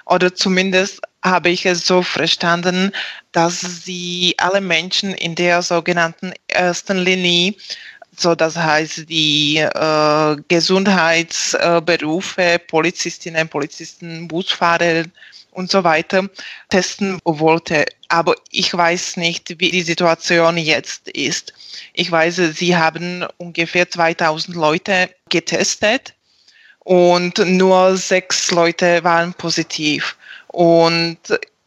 oder 0.06 0.34
zumindest 0.34 1.00
habe 1.22 1.50
ich 1.50 1.66
es 1.66 1.86
so 1.86 2.02
verstanden, 2.02 2.92
dass 3.32 3.84
sie 3.84 4.34
alle 4.38 4.60
Menschen 4.60 5.14
in 5.14 5.34
der 5.34 5.62
sogenannten 5.62 6.32
ersten 6.48 6.98
Linie 6.98 7.54
so 8.16 8.34
das 8.34 8.56
heißt 8.56 9.08
die 9.08 9.58
äh, 9.58 10.36
Gesundheitsberufe, 10.48 12.60
Polizistinnen, 12.66 13.48
Polizisten, 13.48 14.26
Busfahrer 14.28 15.04
und 15.52 15.70
so 15.70 15.84
weiter 15.84 16.28
testen 16.68 17.18
wollte. 17.24 17.86
Aber 18.08 18.34
ich 18.50 18.74
weiß 18.74 19.16
nicht, 19.16 19.60
wie 19.60 19.70
die 19.70 19.82
Situation 19.82 20.56
jetzt 20.56 21.08
ist. 21.08 21.52
Ich 21.92 22.10
weiß, 22.10 22.36
sie 22.54 22.76
haben 22.76 23.26
ungefähr 23.38 23.88
2000 23.88 24.56
Leute 24.56 25.10
getestet 25.28 26.14
und 26.80 27.38
nur 27.38 27.96
sechs 27.96 28.50
Leute 28.50 29.04
waren 29.04 29.34
positiv. 29.34 30.16
Und 30.48 31.18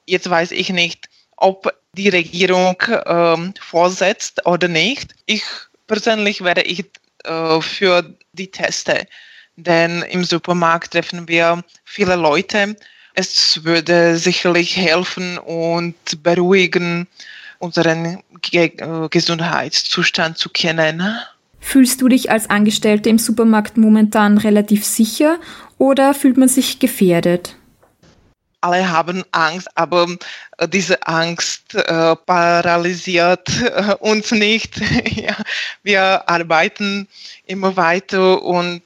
jetzt 0.06 0.30
weiß 0.30 0.52
ich 0.52 0.70
nicht, 0.70 1.10
ob 1.38 1.74
die 1.94 2.10
Regierung 2.10 2.76
ähm, 3.06 3.54
vorsetzt 3.60 4.46
oder 4.46 4.68
nicht. 4.68 5.16
Ich 5.26 5.44
persönlich 5.88 6.44
wäre 6.44 6.62
ich 6.62 6.86
äh, 7.24 7.62
für 7.62 8.04
die 8.34 8.52
Teste, 8.52 9.08
denn 9.56 10.02
im 10.04 10.24
Supermarkt 10.24 10.92
treffen 10.92 11.28
wir 11.28 11.64
viele 11.86 12.16
Leute 12.16 12.76
es 13.16 13.64
würde 13.64 14.18
sicherlich 14.18 14.76
helfen 14.78 15.38
und 15.38 15.96
beruhigen, 16.22 17.08
unseren 17.60 18.20
Ge 18.42 18.72
äh, 18.78 19.10
Gesundheitszustand 19.10 20.38
zu 20.38 20.50
kennen. 20.50 21.18
Fühlst 21.60 22.02
du 22.02 22.08
dich 22.08 22.30
als 22.30 22.50
Angestellte 22.50 23.10
im 23.10 23.18
Supermarkt 23.18 23.78
momentan 23.78 24.38
relativ 24.38 24.86
sicher 24.86 25.40
oder 25.78 26.14
fühlt 26.14 26.38
man 26.38 26.50
sich 26.50 26.80
gefährdet? 26.80 27.56
Alle 28.66 28.90
haben 28.90 29.24
Angst, 29.32 29.68
aber 29.76 30.08
äh, 30.58 30.68
diese 30.68 31.06
Angst 31.06 31.76
äh, 31.76 32.16
paralysiert 32.16 33.48
äh, 33.62 33.94
uns 34.00 34.32
nicht. 34.32 34.78
ja, 35.16 35.36
wir 35.84 36.28
arbeiten 36.28 37.08
immer 37.46 37.76
weiter 37.78 38.42
und 38.42 38.82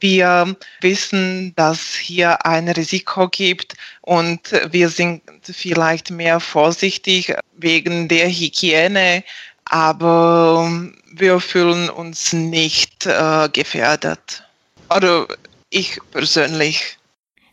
wir 0.00 0.56
wissen, 0.80 1.54
dass 1.54 1.94
hier 1.94 2.44
ein 2.44 2.68
Risiko 2.68 3.28
gibt 3.28 3.76
und 4.02 4.40
wir 4.72 4.88
sind 4.88 5.22
vielleicht 5.42 6.10
mehr 6.10 6.40
vorsichtig 6.40 7.34
wegen 7.56 8.08
der 8.08 8.28
Hygiene, 8.28 9.22
aber 9.66 10.68
wir 11.12 11.38
fühlen 11.38 11.88
uns 11.88 12.32
nicht 12.32 13.06
äh, 13.06 13.48
gefährdet. 13.52 14.42
Oder 14.88 15.28
ich 15.70 16.00
persönlich. 16.10 16.99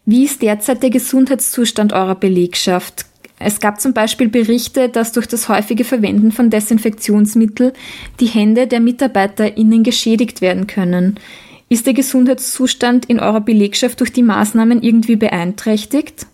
Wie 0.10 0.24
ist 0.24 0.42
derzeit 0.42 0.84
der 0.84 0.90
Gesundheitszustand 0.90 1.92
eurer 1.92 2.16
Belegschaft? 2.16 3.06
Es 3.40 3.60
gab 3.60 3.82
zum 3.82 3.94
Beispiel 3.94 4.30
Berichte, 4.30 4.88
dass 4.88 5.12
durch 5.12 5.28
das 5.28 5.50
häufige 5.50 5.84
Verwenden 5.84 6.32
von 6.32 6.50
Desinfektionsmittel 6.50 7.74
die 8.22 8.28
Hände 8.28 8.68
der 8.68 8.80
MitarbeiterInnen 8.80 9.84
geschädigt 9.84 10.40
werden 10.40 10.66
können. 10.66 11.20
Ist 11.68 11.88
der 11.88 11.94
Gesundheitszustand 11.94 13.08
in 13.08 13.20
eurer 13.20 13.42
Belegschaft 13.42 14.00
durch 14.00 14.14
die 14.14 14.24
Maßnahmen 14.24 14.82
irgendwie 14.82 15.18
beeinträchtigt? 15.18 16.26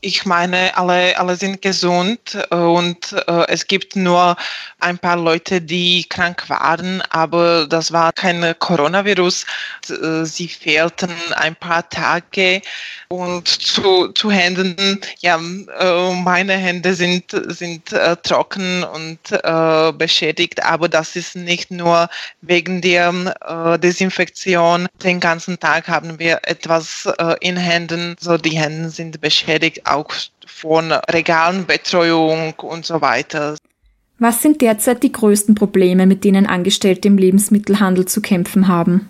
Ich 0.00 0.24
meine, 0.24 0.76
alle, 0.76 1.18
alle 1.18 1.36
sind 1.36 1.60
gesund 1.60 2.38
und 2.50 3.12
äh, 3.26 3.46
es 3.48 3.66
gibt 3.66 3.96
nur 3.96 4.36
ein 4.78 4.96
paar 4.96 5.16
Leute, 5.16 5.60
die 5.60 6.04
krank 6.08 6.48
waren, 6.48 7.02
aber 7.10 7.66
das 7.66 7.92
war 7.92 8.12
kein 8.12 8.54
Coronavirus. 8.60 9.44
Äh, 9.90 10.24
sie 10.24 10.48
fehlten 10.48 11.10
ein 11.34 11.56
paar 11.56 11.88
Tage 11.88 12.62
und 13.08 13.48
zu, 13.48 14.08
zu 14.12 14.30
Händen, 14.30 15.00
ja, 15.18 15.36
äh, 15.36 16.14
meine 16.14 16.52
Hände 16.54 16.94
sind, 16.94 17.24
sind 17.48 17.92
äh, 17.92 18.16
trocken 18.22 18.84
und 18.84 19.18
äh, 19.32 19.92
beschädigt, 19.92 20.62
aber 20.62 20.88
das 20.88 21.16
ist 21.16 21.34
nicht 21.34 21.72
nur 21.72 22.08
wegen 22.42 22.80
der 22.80 23.12
äh, 23.46 23.78
Desinfektion. 23.80 24.86
Den 25.02 25.18
ganzen 25.18 25.58
Tag 25.58 25.88
haben 25.88 26.18
wir 26.18 26.40
etwas 26.42 27.08
in 27.40 27.56
Händen, 27.56 28.16
so 28.20 28.36
die 28.36 28.58
Hände 28.58 28.90
sind 28.90 29.20
beschädigt 29.20 29.88
auch 29.98 30.12
von 30.46 30.92
Regalenbetreuung 30.92 32.54
und 32.54 32.86
so 32.86 33.00
weiter. 33.00 33.56
Was 34.18 34.42
sind 34.42 34.60
derzeit 34.60 35.02
die 35.02 35.12
größten 35.12 35.54
Probleme, 35.54 36.06
mit 36.06 36.24
denen 36.24 36.46
Angestellte 36.46 37.08
im 37.08 37.18
Lebensmittelhandel 37.18 38.06
zu 38.06 38.20
kämpfen 38.20 38.66
haben? 38.66 39.08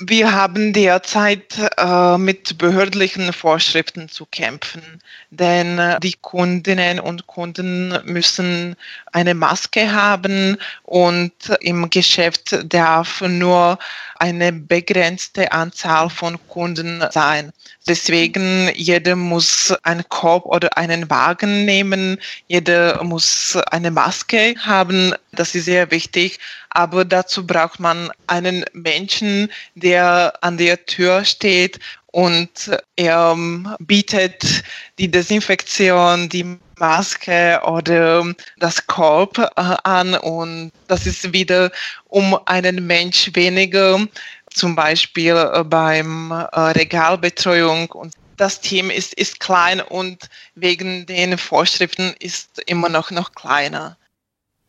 Wir 0.00 0.32
haben 0.32 0.72
derzeit 0.72 1.58
äh, 1.76 2.18
mit 2.18 2.56
behördlichen 2.56 3.32
Vorschriften 3.32 4.08
zu 4.08 4.26
kämpfen, 4.26 5.02
denn 5.30 5.76
äh, 5.80 5.98
die 5.98 6.14
Kundinnen 6.20 7.00
und 7.00 7.26
Kunden 7.26 7.98
müssen 8.04 8.76
eine 9.12 9.34
Maske 9.34 9.92
haben 9.92 10.56
und 10.84 11.32
im 11.62 11.90
Geschäft 11.90 12.56
darf 12.72 13.22
nur 13.22 13.76
eine 14.20 14.52
begrenzte 14.52 15.50
Anzahl 15.50 16.10
von 16.10 16.38
Kunden 16.46 17.02
sein. 17.10 17.52
Deswegen 17.88 18.70
jeder 18.76 19.16
muss 19.16 19.74
einen 19.82 20.08
Korb 20.08 20.46
oder 20.46 20.76
einen 20.76 21.10
Wagen 21.10 21.64
nehmen, 21.64 22.18
jeder 22.46 23.02
muss 23.02 23.56
eine 23.72 23.90
Maske 23.90 24.54
haben. 24.60 25.12
Das 25.32 25.56
ist 25.56 25.64
sehr 25.64 25.90
wichtig. 25.90 26.38
Aber 26.70 27.04
dazu 27.04 27.46
braucht 27.46 27.80
man 27.80 28.10
einen 28.26 28.64
Menschen, 28.72 29.50
der 29.74 30.34
an 30.40 30.58
der 30.58 30.84
Tür 30.86 31.24
steht 31.24 31.78
und 32.08 32.70
er 32.96 33.36
bietet 33.80 34.64
die 34.98 35.10
Desinfektion, 35.10 36.28
die 36.28 36.58
Maske 36.78 37.60
oder 37.64 38.24
das 38.58 38.86
Korb 38.86 39.38
äh, 39.38 39.50
an 39.56 40.14
und 40.14 40.72
das 40.86 41.06
ist 41.06 41.32
wieder 41.32 41.70
um 42.04 42.38
einen 42.46 42.86
Mensch 42.86 43.30
weniger, 43.34 44.06
zum 44.50 44.74
Beispiel 44.74 45.36
äh, 45.36 45.64
beim 45.64 46.30
äh, 46.30 46.58
Regalbetreuung 46.58 47.90
und 47.90 48.14
das 48.36 48.60
Team 48.60 48.90
ist, 48.90 49.14
ist 49.14 49.40
klein 49.40 49.80
und 49.80 50.28
wegen 50.54 51.06
den 51.06 51.36
Vorschriften 51.36 52.14
ist 52.20 52.62
immer 52.66 52.88
noch, 52.88 53.10
noch 53.10 53.32
kleiner. 53.32 53.96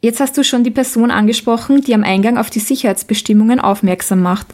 Jetzt 0.01 0.21
hast 0.21 0.37
du 0.37 0.43
schon 0.43 0.63
die 0.63 0.71
Person 0.71 1.11
angesprochen, 1.11 1.81
die 1.81 1.93
am 1.93 2.03
Eingang 2.03 2.37
auf 2.37 2.49
die 2.49 2.59
Sicherheitsbestimmungen 2.59 3.59
aufmerksam 3.59 4.21
macht. 4.21 4.47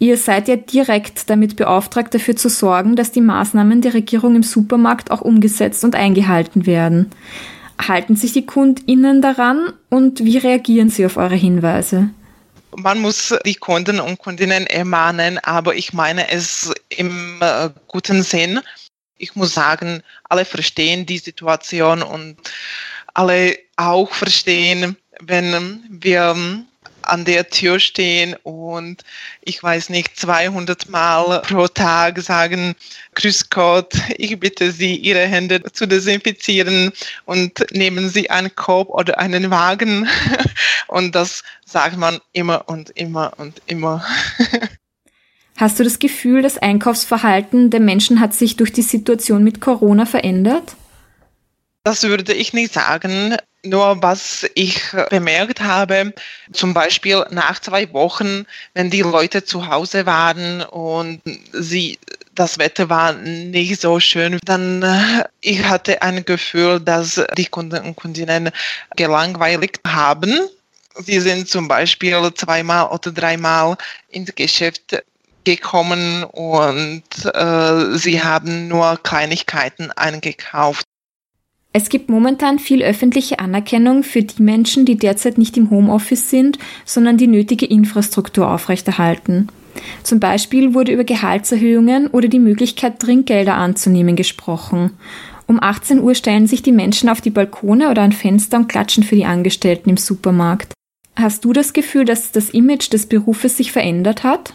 Ihr 0.00 0.16
seid 0.16 0.48
ja 0.48 0.56
direkt 0.56 1.30
damit 1.30 1.54
beauftragt, 1.54 2.12
dafür 2.12 2.34
zu 2.34 2.48
sorgen, 2.48 2.96
dass 2.96 3.12
die 3.12 3.20
Maßnahmen 3.20 3.80
der 3.80 3.94
Regierung 3.94 4.34
im 4.34 4.42
Supermarkt 4.42 5.12
auch 5.12 5.20
umgesetzt 5.20 5.84
und 5.84 5.94
eingehalten 5.94 6.66
werden. 6.66 7.10
Halten 7.80 8.16
sich 8.16 8.32
die 8.32 8.46
KundInnen 8.46 9.22
daran 9.22 9.72
und 9.90 10.24
wie 10.24 10.38
reagieren 10.38 10.90
sie 10.90 11.06
auf 11.06 11.16
eure 11.16 11.36
Hinweise? 11.36 12.10
Man 12.76 13.00
muss 13.00 13.32
die 13.46 13.54
Kunden 13.54 14.00
und 14.00 14.18
Kundinnen 14.18 14.66
ermahnen, 14.66 15.38
aber 15.38 15.76
ich 15.76 15.92
meine 15.92 16.28
es 16.30 16.72
im 16.88 17.38
äh, 17.40 17.70
guten 17.86 18.24
Sinn. 18.24 18.58
Ich 19.16 19.36
muss 19.36 19.54
sagen, 19.54 20.02
alle 20.28 20.44
verstehen 20.44 21.06
die 21.06 21.18
Situation 21.18 22.02
und 22.02 22.36
alle 23.14 23.58
auch 23.76 24.12
verstehen, 24.12 24.96
wenn 25.20 25.84
wir 25.88 26.64
an 27.06 27.24
der 27.24 27.48
Tür 27.48 27.78
stehen 27.78 28.34
und 28.42 29.02
ich 29.42 29.62
weiß 29.62 29.90
nicht, 29.90 30.16
200 30.18 30.88
Mal 30.88 31.40
pro 31.42 31.68
Tag 31.68 32.20
sagen, 32.20 32.74
Grüß 33.14 33.50
Gott, 33.50 33.94
ich 34.16 34.38
bitte 34.40 34.72
Sie, 34.72 34.96
Ihre 34.96 35.26
Hände 35.26 35.62
zu 35.72 35.86
desinfizieren 35.86 36.92
und 37.24 37.64
nehmen 37.72 38.08
Sie 38.08 38.30
einen 38.30 38.54
Korb 38.54 38.88
oder 38.88 39.18
einen 39.18 39.50
Wagen. 39.50 40.08
Und 40.86 41.14
das 41.14 41.42
sagt 41.64 41.96
man 41.96 42.20
immer 42.32 42.68
und 42.68 42.90
immer 42.90 43.32
und 43.38 43.60
immer. 43.66 44.04
Hast 45.56 45.78
du 45.78 45.84
das 45.84 45.98
Gefühl, 45.98 46.42
das 46.42 46.58
Einkaufsverhalten 46.58 47.70
der 47.70 47.80
Menschen 47.80 48.20
hat 48.20 48.34
sich 48.34 48.56
durch 48.56 48.72
die 48.72 48.82
Situation 48.82 49.42
mit 49.42 49.60
Corona 49.60 50.04
verändert? 50.04 50.76
Das 51.84 52.02
würde 52.02 52.32
ich 52.32 52.54
nicht 52.54 52.72
sagen. 52.72 53.36
Nur 53.62 54.02
was 54.02 54.46
ich 54.54 54.82
bemerkt 55.10 55.60
habe, 55.60 56.12
zum 56.52 56.74
Beispiel 56.74 57.24
nach 57.30 57.60
zwei 57.60 57.90
Wochen, 57.92 58.46
wenn 58.74 58.90
die 58.90 59.02
Leute 59.02 59.44
zu 59.44 59.68
Hause 59.68 60.04
waren 60.04 60.62
und 60.62 61.20
sie 61.52 61.98
das 62.34 62.58
Wetter 62.58 62.88
war 62.88 63.12
nicht 63.12 63.80
so 63.80 64.00
schön, 64.00 64.38
dann 64.44 64.82
äh, 64.82 65.24
ich 65.40 65.62
hatte 65.64 66.02
ein 66.02 66.24
Gefühl, 66.24 66.80
dass 66.80 67.24
die 67.36 67.46
Kunden 67.46 67.84
und 67.84 67.96
Kundinnen 67.96 68.50
gelangweilt 68.96 69.80
haben. 69.86 70.34
Sie 70.96 71.20
sind 71.20 71.48
zum 71.48 71.68
Beispiel 71.68 72.32
zweimal 72.34 72.88
oder 72.88 73.12
dreimal 73.12 73.76
ins 74.08 74.34
Geschäft 74.34 75.02
gekommen 75.44 76.24
und 76.24 77.04
äh, 77.34 77.96
sie 77.98 78.22
haben 78.22 78.68
nur 78.68 78.98
Kleinigkeiten 79.02 79.90
eingekauft. 79.92 80.86
Es 81.76 81.88
gibt 81.88 82.08
momentan 82.08 82.60
viel 82.60 82.84
öffentliche 82.84 83.40
Anerkennung 83.40 84.04
für 84.04 84.22
die 84.22 84.40
Menschen, 84.40 84.84
die 84.86 84.96
derzeit 84.96 85.38
nicht 85.38 85.56
im 85.56 85.70
Homeoffice 85.70 86.30
sind, 86.30 86.56
sondern 86.84 87.16
die 87.16 87.26
nötige 87.26 87.66
Infrastruktur 87.66 88.48
aufrechterhalten. 88.48 89.48
Zum 90.04 90.20
Beispiel 90.20 90.72
wurde 90.72 90.92
über 90.92 91.02
Gehaltserhöhungen 91.02 92.06
oder 92.06 92.28
die 92.28 92.38
Möglichkeit, 92.38 93.00
Trinkgelder 93.00 93.56
anzunehmen 93.56 94.14
gesprochen. 94.14 94.92
Um 95.48 95.60
18 95.60 96.00
Uhr 96.00 96.14
stellen 96.14 96.46
sich 96.46 96.62
die 96.62 96.70
Menschen 96.70 97.08
auf 97.08 97.20
die 97.20 97.30
Balkone 97.30 97.90
oder 97.90 98.02
an 98.02 98.12
Fenster 98.12 98.58
und 98.58 98.68
klatschen 98.68 99.02
für 99.02 99.16
die 99.16 99.24
Angestellten 99.24 99.90
im 99.90 99.96
Supermarkt. 99.96 100.74
Hast 101.16 101.44
du 101.44 101.52
das 101.52 101.72
Gefühl, 101.72 102.04
dass 102.04 102.30
das 102.30 102.50
Image 102.50 102.92
des 102.92 103.06
Berufes 103.06 103.56
sich 103.56 103.72
verändert 103.72 104.22
hat? 104.22 104.54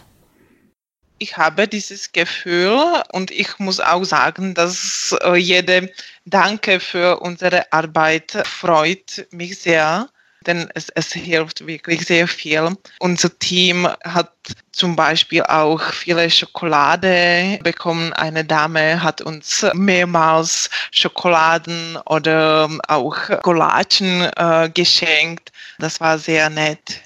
Ich 1.20 1.36
habe 1.36 1.68
dieses 1.68 2.12
Gefühl 2.12 3.02
und 3.12 3.30
ich 3.30 3.58
muss 3.58 3.78
auch 3.78 4.04
sagen, 4.04 4.54
dass 4.54 5.14
äh, 5.22 5.36
jede 5.36 5.92
Danke 6.24 6.80
für 6.80 7.20
unsere 7.20 7.72
Arbeit 7.72 8.42
freut 8.44 9.26
mich 9.30 9.58
sehr, 9.58 10.08
denn 10.46 10.68
es, 10.74 10.88
es 10.90 11.12
hilft 11.12 11.66
wirklich 11.66 12.06
sehr 12.06 12.26
viel. 12.26 12.74
Unser 13.00 13.38
Team 13.38 13.86
hat 14.02 14.32
zum 14.72 14.96
Beispiel 14.96 15.42
auch 15.42 15.82
viele 15.92 16.30
Schokolade 16.30 17.58
bekommen. 17.62 18.14
Eine 18.14 18.44
Dame 18.44 19.02
hat 19.02 19.20
uns 19.20 19.66
mehrmals 19.74 20.70
Schokoladen 20.90 21.98
oder 22.06 22.70
auch 22.88 23.16
Collagen 23.42 24.22
äh, 24.36 24.70
geschenkt. 24.72 25.52
Das 25.78 26.00
war 26.00 26.18
sehr 26.18 26.48
nett. 26.48 27.02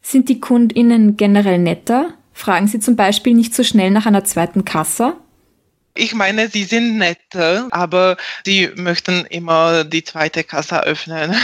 Sind 0.00 0.30
die 0.30 0.40
KundInnen 0.40 1.18
generell 1.18 1.58
netter? 1.58 2.14
Fragen 2.34 2.66
Sie 2.66 2.80
zum 2.80 2.96
Beispiel 2.96 3.32
nicht 3.32 3.54
so 3.54 3.62
schnell 3.62 3.90
nach 3.90 4.06
einer 4.06 4.24
zweiten 4.24 4.64
Kasse? 4.64 5.14
Ich 5.96 6.14
meine, 6.14 6.48
sie 6.48 6.64
sind 6.64 6.98
nett, 6.98 7.20
aber 7.70 8.16
sie 8.44 8.68
möchten 8.74 9.24
immer 9.30 9.84
die 9.84 10.02
zweite 10.02 10.42
Kasse 10.42 10.82
öffnen. 10.82 11.36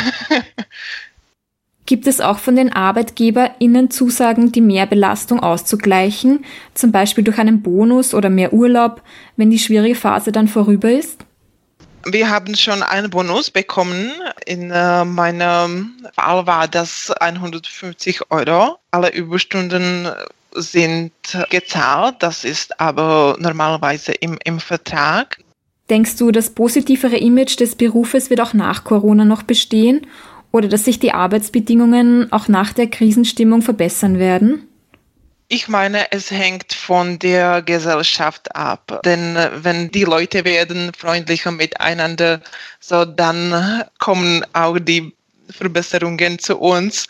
Gibt 1.86 2.06
es 2.06 2.20
auch 2.20 2.38
von 2.38 2.56
den 2.56 2.72
ArbeitgeberInnen 2.72 3.90
Zusagen, 3.90 4.52
die 4.52 4.60
Mehrbelastung 4.60 5.40
auszugleichen, 5.40 6.44
zum 6.74 6.92
Beispiel 6.92 7.24
durch 7.24 7.38
einen 7.38 7.62
Bonus 7.62 8.12
oder 8.12 8.28
mehr 8.28 8.52
Urlaub, 8.52 9.02
wenn 9.36 9.50
die 9.50 9.58
schwierige 9.58 9.94
Phase 9.94 10.32
dann 10.32 10.48
vorüber 10.48 10.90
ist? 10.90 11.24
Wir 12.04 12.30
haben 12.30 12.54
schon 12.56 12.82
einen 12.82 13.10
Bonus 13.10 13.50
bekommen. 13.50 14.10
In 14.46 14.70
äh, 14.70 15.04
meinem 15.04 15.96
Fall 16.14 16.46
war 16.46 16.66
das 16.66 17.10
150 17.20 18.30
Euro. 18.30 18.78
Alle 18.90 19.12
Überstunden 19.12 20.08
sind 20.54 21.12
gezahlt. 21.50 22.16
Das 22.20 22.44
ist 22.44 22.80
aber 22.80 23.36
normalerweise 23.38 24.12
im, 24.12 24.38
im 24.44 24.60
Vertrag. 24.60 25.38
Denkst 25.88 26.16
du, 26.16 26.30
das 26.30 26.50
positivere 26.50 27.16
Image 27.16 27.58
des 27.58 27.74
Berufes 27.74 28.30
wird 28.30 28.40
auch 28.40 28.54
nach 28.54 28.84
Corona 28.84 29.24
noch 29.24 29.42
bestehen 29.42 30.06
oder 30.52 30.68
dass 30.68 30.84
sich 30.84 31.00
die 31.00 31.12
Arbeitsbedingungen 31.12 32.32
auch 32.32 32.48
nach 32.48 32.72
der 32.72 32.88
Krisenstimmung 32.88 33.62
verbessern 33.62 34.18
werden? 34.18 34.68
Ich 35.52 35.66
meine, 35.66 36.12
es 36.12 36.30
hängt 36.30 36.74
von 36.74 37.18
der 37.18 37.62
Gesellschaft 37.62 38.54
ab. 38.54 39.00
Denn 39.04 39.34
äh, 39.34 39.50
wenn 39.64 39.90
die 39.90 40.04
Leute 40.04 40.44
werden 40.44 40.92
freundlicher 40.96 41.50
miteinander, 41.50 42.40
so 42.78 43.04
dann 43.04 43.82
kommen 43.98 44.44
auch 44.52 44.78
die 44.78 45.12
Verbesserungen 45.52 46.38
zu 46.38 46.58
uns. 46.58 47.06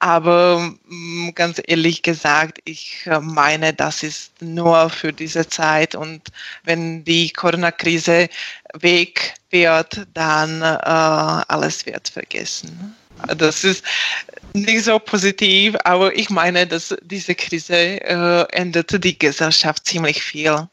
Aber 0.00 0.74
mm, 0.86 1.30
ganz 1.34 1.60
ehrlich 1.66 2.02
gesagt, 2.02 2.58
ich 2.64 3.06
äh, 3.06 3.20
meine, 3.20 3.72
das 3.72 4.02
ist 4.02 4.32
nur 4.40 4.90
für 4.90 5.12
diese 5.12 5.48
Zeit. 5.48 5.94
Und 5.94 6.22
wenn 6.64 7.04
die 7.04 7.30
Corona-Krise 7.30 8.28
weg 8.74 9.34
wird, 9.50 10.06
dann 10.14 10.62
äh, 10.62 11.44
alles 11.48 11.86
wird 11.86 12.08
vergessen. 12.08 12.94
Das 13.36 13.64
ist 13.64 13.84
nicht 14.54 14.84
so 14.84 14.98
positiv, 14.98 15.76
aber 15.84 16.14
ich 16.16 16.30
meine, 16.30 16.66
dass 16.66 16.94
diese 17.02 17.34
Krise 17.34 17.74
äh, 17.74 18.44
ändert 18.52 19.02
die 19.04 19.18
Gesellschaft 19.18 19.86
ziemlich 19.86 20.22
viel. 20.22 20.68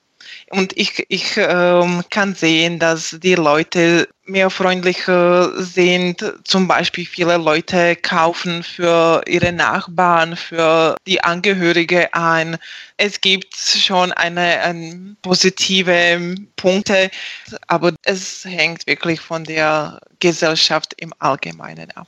Und 0.51 0.75
ich, 0.75 1.05
ich 1.07 1.37
ähm, 1.37 2.03
kann 2.09 2.35
sehen, 2.35 2.77
dass 2.77 3.17
die 3.21 3.35
Leute 3.35 4.09
mehr 4.25 4.49
freundlicher 4.49 5.51
sind. 5.61 6.23
Zum 6.43 6.67
Beispiel 6.67 7.05
viele 7.05 7.37
Leute 7.37 7.95
kaufen 7.95 8.61
für 8.61 9.21
ihre 9.27 9.53
Nachbarn, 9.53 10.35
für 10.35 10.97
die 11.07 11.23
Angehörige 11.23 12.13
ein. 12.13 12.57
Es 12.97 13.21
gibt 13.21 13.55
schon 13.55 14.11
eine, 14.11 14.59
eine 14.61 15.15
positive 15.21 16.35
Punkte, 16.57 17.09
aber 17.67 17.93
es 18.03 18.43
hängt 18.43 18.85
wirklich 18.87 19.21
von 19.21 19.45
der 19.45 20.01
Gesellschaft 20.19 20.93
im 20.97 21.13
Allgemeinen 21.19 21.91
ab. 21.91 22.07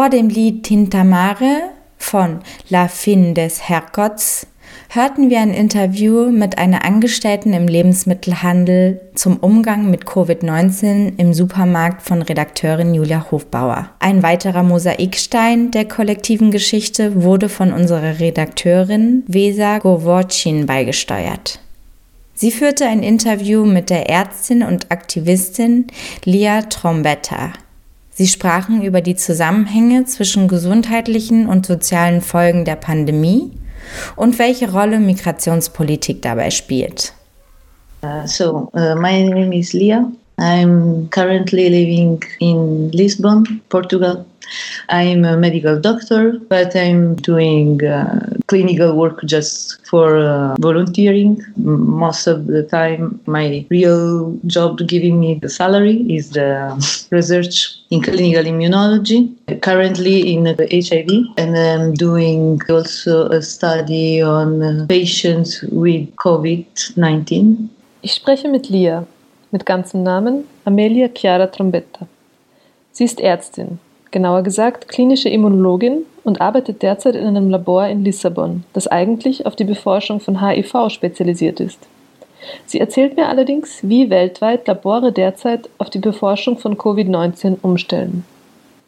Vor 0.00 0.08
dem 0.08 0.30
Lied 0.30 0.62
Tintamare 0.62 1.60
von 1.98 2.38
La 2.70 2.88
Fin 2.88 3.34
des 3.34 3.68
Herrgotts 3.68 4.46
hörten 4.88 5.28
wir 5.28 5.40
ein 5.40 5.52
Interview 5.52 6.30
mit 6.30 6.56
einer 6.56 6.86
Angestellten 6.86 7.52
im 7.52 7.68
Lebensmittelhandel 7.68 8.98
zum 9.14 9.36
Umgang 9.36 9.90
mit 9.90 10.06
Covid-19 10.06 11.18
im 11.18 11.34
Supermarkt 11.34 12.00
von 12.00 12.22
Redakteurin 12.22 12.94
Julia 12.94 13.30
Hofbauer. 13.30 13.90
Ein 13.98 14.22
weiterer 14.22 14.62
Mosaikstein 14.62 15.70
der 15.70 15.86
kollektiven 15.86 16.50
Geschichte 16.50 17.22
wurde 17.22 17.50
von 17.50 17.70
unserer 17.70 18.20
Redakteurin 18.20 19.24
Vesa 19.26 19.80
Govorcin 19.80 20.64
beigesteuert. 20.64 21.60
Sie 22.32 22.52
führte 22.52 22.86
ein 22.86 23.02
Interview 23.02 23.66
mit 23.66 23.90
der 23.90 24.08
Ärztin 24.08 24.62
und 24.62 24.90
Aktivistin 24.90 25.88
Lia 26.24 26.62
Trombetta. 26.62 27.52
Sie 28.20 28.26
sprachen 28.26 28.82
über 28.82 29.00
die 29.00 29.16
Zusammenhänge 29.16 30.04
zwischen 30.04 30.46
gesundheitlichen 30.46 31.46
und 31.46 31.64
sozialen 31.64 32.20
Folgen 32.20 32.66
der 32.66 32.76
Pandemie 32.76 33.50
und 34.14 34.38
welche 34.38 34.70
Rolle 34.70 35.00
Migrationspolitik 35.00 36.20
dabei 36.20 36.50
spielt. 36.50 37.14
So, 38.26 38.68
uh, 38.74 38.94
my 38.94 39.26
name 39.26 39.56
is 39.56 39.72
Lia. 39.72 40.12
I'm 40.40 41.08
currently 41.08 41.68
living 41.68 42.22
in 42.40 42.90
Lisbon, 42.92 43.60
Portugal. 43.68 44.26
I'm 44.88 45.24
a 45.24 45.36
medical 45.36 45.78
doctor, 45.78 46.38
but 46.48 46.74
I'm 46.74 47.14
doing 47.16 47.84
uh, 47.84 48.38
clinical 48.46 48.96
work 48.96 49.22
just 49.24 49.86
for 49.86 50.16
uh, 50.16 50.56
volunteering. 50.58 51.44
Most 51.56 52.26
of 52.26 52.46
the 52.46 52.64
time, 52.64 53.20
my 53.26 53.64
real 53.70 54.36
job 54.46 54.78
giving 54.88 55.20
me 55.20 55.34
the 55.34 55.48
salary 55.48 55.98
is 56.12 56.30
the 56.30 56.74
research 57.10 57.76
in 57.90 58.02
clinical 58.02 58.44
immunology, 58.44 59.30
currently 59.60 60.32
in 60.32 60.46
HIV, 60.46 61.10
and 61.36 61.56
I'm 61.56 61.94
doing 61.94 62.60
also 62.68 63.28
a 63.28 63.42
study 63.42 64.22
on 64.22 64.88
patients 64.88 65.62
with 65.62 66.14
COVID 66.16 66.96
19. 66.96 67.70
Ich 68.02 68.14
spreche 68.14 68.48
mit 68.48 68.70
Lia, 68.70 69.06
mit 69.50 69.66
ganzem 69.66 70.02
Namen 70.02 70.44
Amelia 70.64 71.08
Chiara 71.08 71.46
Trombetta. 71.46 72.06
Sie 72.92 73.04
ist 73.04 73.20
Ärztin, 73.20 73.78
genauer 74.10 74.42
gesagt 74.42 74.88
klinische 74.88 75.28
Immunologin 75.28 76.04
und 76.24 76.40
arbeitet 76.40 76.82
derzeit 76.82 77.14
in 77.14 77.26
einem 77.26 77.50
Labor 77.50 77.86
in 77.86 78.04
Lissabon, 78.04 78.64
das 78.72 78.86
eigentlich 78.86 79.46
auf 79.46 79.56
die 79.56 79.64
Beforschung 79.64 80.20
von 80.20 80.46
HIV 80.46 80.90
spezialisiert 80.90 81.60
ist. 81.60 81.78
Sie 82.66 82.80
erzählt 82.80 83.16
mir 83.16 83.28
allerdings, 83.28 83.80
wie 83.82 84.10
weltweit 84.10 84.66
Labore 84.66 85.12
derzeit 85.12 85.68
auf 85.78 85.90
die 85.90 85.98
Beforschung 85.98 86.58
von 86.58 86.76
Covid-19 86.76 87.58
umstellen. 87.62 88.24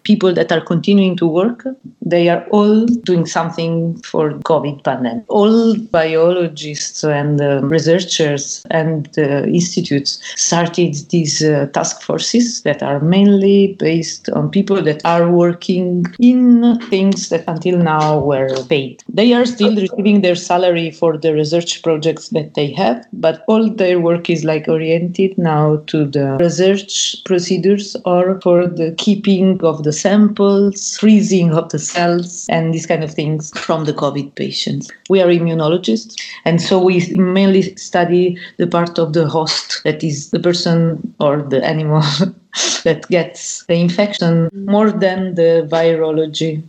People 0.04 0.32
that 0.32 0.50
are 0.52 0.60
continuing 0.60 1.16
to 1.16 1.26
work, 1.26 1.66
they 2.00 2.28
are 2.28 2.44
all 2.50 2.86
doing 2.86 3.26
something 3.26 4.00
for 4.02 4.32
COVID 4.40 4.84
pandemic. 4.84 5.24
All 5.28 5.76
biologists 5.76 7.04
and 7.04 7.40
uh, 7.40 7.62
researchers 7.62 8.62
and 8.70 9.08
uh, 9.18 9.44
institutes 9.44 10.20
started 10.36 10.94
these 11.10 11.42
uh, 11.42 11.66
task 11.72 12.02
forces 12.02 12.62
that 12.62 12.82
are 12.82 13.00
mainly 13.00 13.74
based 13.78 14.28
on 14.30 14.50
people 14.50 14.82
that 14.82 15.04
are 15.04 15.30
working 15.30 16.06
in 16.18 16.78
things 16.90 17.28
that 17.28 17.44
until 17.46 17.78
now 17.78 18.18
were 18.18 18.54
paid. 18.68 19.02
They 19.08 19.32
are 19.32 19.46
still 19.46 19.74
receiving 19.76 20.22
their 20.22 20.36
salary 20.36 20.90
for 20.90 21.16
the 21.16 21.32
research 21.34 21.82
projects 21.82 22.28
that 22.30 22.54
they 22.54 22.70
have, 22.72 23.06
but 23.12 23.44
all 23.48 23.70
their 23.70 24.00
work 24.00 24.28
is 24.30 24.44
like 24.44 24.68
oriented 24.68 25.38
now 25.38 25.76
to 25.86 26.06
the 26.06 26.36
research 26.38 27.22
procedures 27.24 27.96
or 28.04 28.40
for 28.40 28.66
the 28.66 28.94
keeping 28.98 29.62
of 29.64 29.84
the 29.84 29.91
the 29.92 29.98
samples, 29.98 30.96
freezing 30.96 31.52
of 31.52 31.68
the 31.68 31.78
cells, 31.78 32.46
and 32.48 32.72
these 32.72 32.86
kind 32.86 33.04
of 33.04 33.12
things 33.12 33.50
from 33.58 33.84
the 33.84 33.92
COVID 33.92 34.34
patients. 34.34 34.90
We 35.10 35.20
are 35.20 35.28
immunologists, 35.28 36.16
and 36.46 36.62
so 36.62 36.82
we 36.82 37.12
mainly 37.14 37.76
study 37.76 38.38
the 38.56 38.66
part 38.66 38.98
of 38.98 39.12
the 39.12 39.28
host, 39.28 39.82
that 39.84 40.02
is 40.02 40.30
the 40.30 40.40
person 40.40 41.14
or 41.20 41.42
the 41.42 41.62
animal 41.62 42.00
that 42.84 43.06
gets 43.10 43.66
the 43.66 43.74
infection, 43.74 44.48
more 44.54 44.90
than 44.90 45.34
the 45.34 45.68
virology. 45.70 46.62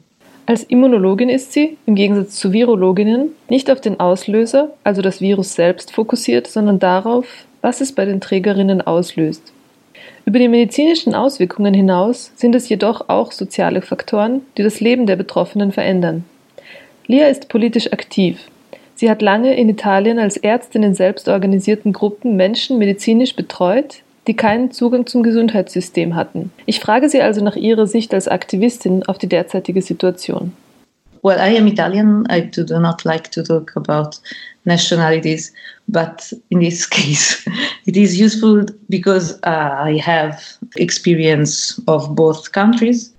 Als 0.46 0.64
Immunologin 0.64 1.30
ist 1.30 1.54
sie, 1.54 1.78
im 1.86 1.96
Gegensatz 1.96 2.36
zu 2.36 2.52
Virologinnen, 2.52 3.30
nicht 3.48 3.72
auf 3.72 3.80
den 3.80 4.02
Auslöser, 4.02 4.74
also 4.84 5.02
das 5.02 5.22
Virus 5.22 5.56
selbst, 5.56 5.94
fokussiert, 5.94 6.48
sondern 6.48 6.80
darauf, 6.80 7.26
was 7.62 7.80
es 7.80 7.94
bei 7.94 8.04
den 8.04 8.20
Trägerinnen 8.20 8.82
auslöst. 8.82 9.54
Über 10.26 10.40
die 10.40 10.48
medizinischen 10.48 11.16
Auswirkungen 11.16 11.74
hinaus 11.74 12.32
sind 12.36 12.56
es 12.56 12.70
jedoch 12.70 13.10
auch 13.10 13.32
soziale 13.32 13.82
Faktoren, 13.82 14.42
die 14.58 14.64
das 14.64 14.80
Leben 14.80 15.06
der 15.06 15.18
Betroffenen 15.18 15.72
verändern. 15.72 16.24
Lia 17.08 17.28
ist 17.28 17.50
politisch 17.50 17.92
aktiv. 17.92 18.40
Sie 18.96 19.10
hat 19.10 19.22
lange 19.22 19.54
in 19.56 19.68
Italien 19.68 20.20
als 20.20 20.38
Ärztin 20.38 20.84
in 20.84 20.96
selbstorganisierten 20.96 21.92
Gruppen 21.92 22.38
Menschen 22.38 22.78
medizinisch 22.78 23.36
betreut, 23.36 23.98
die 24.28 24.36
keinen 24.36 24.72
Zugang 24.72 25.06
zum 25.08 25.24
Gesundheitssystem 25.24 26.16
hatten. 26.16 26.54
Ich 26.66 26.80
frage 26.80 27.10
sie 27.10 27.22
also 27.22 27.44
nach 27.44 27.58
ihrer 27.58 27.88
Sicht 27.88 28.14
als 28.14 28.30
Aktivistin 28.30 29.04
auf 29.04 29.18
die 29.18 29.28
derzeitige 29.28 29.82
Situation. 29.82 30.54
Well, 31.24 31.40
I 31.40 31.48
am 31.50 31.68
Italian. 31.68 32.26
I 32.30 32.42
do 32.42 32.66
not 32.66 33.06
like 33.06 33.32
to 33.32 33.44
talk 33.44 33.76
about 33.78 34.20
nationalities, 34.66 35.54
but 35.88 36.32
in 36.52 36.60
this 36.60 36.86
case, 37.00 37.48
it 37.86 37.96
is 37.98 38.20
useful 38.20 38.66
because 38.90 39.40
uh, 39.44 39.76
I 39.80 39.98
have 39.98 40.44
experience 40.76 41.80
of 41.88 42.14
both 42.16 42.52
countries. 42.52 43.14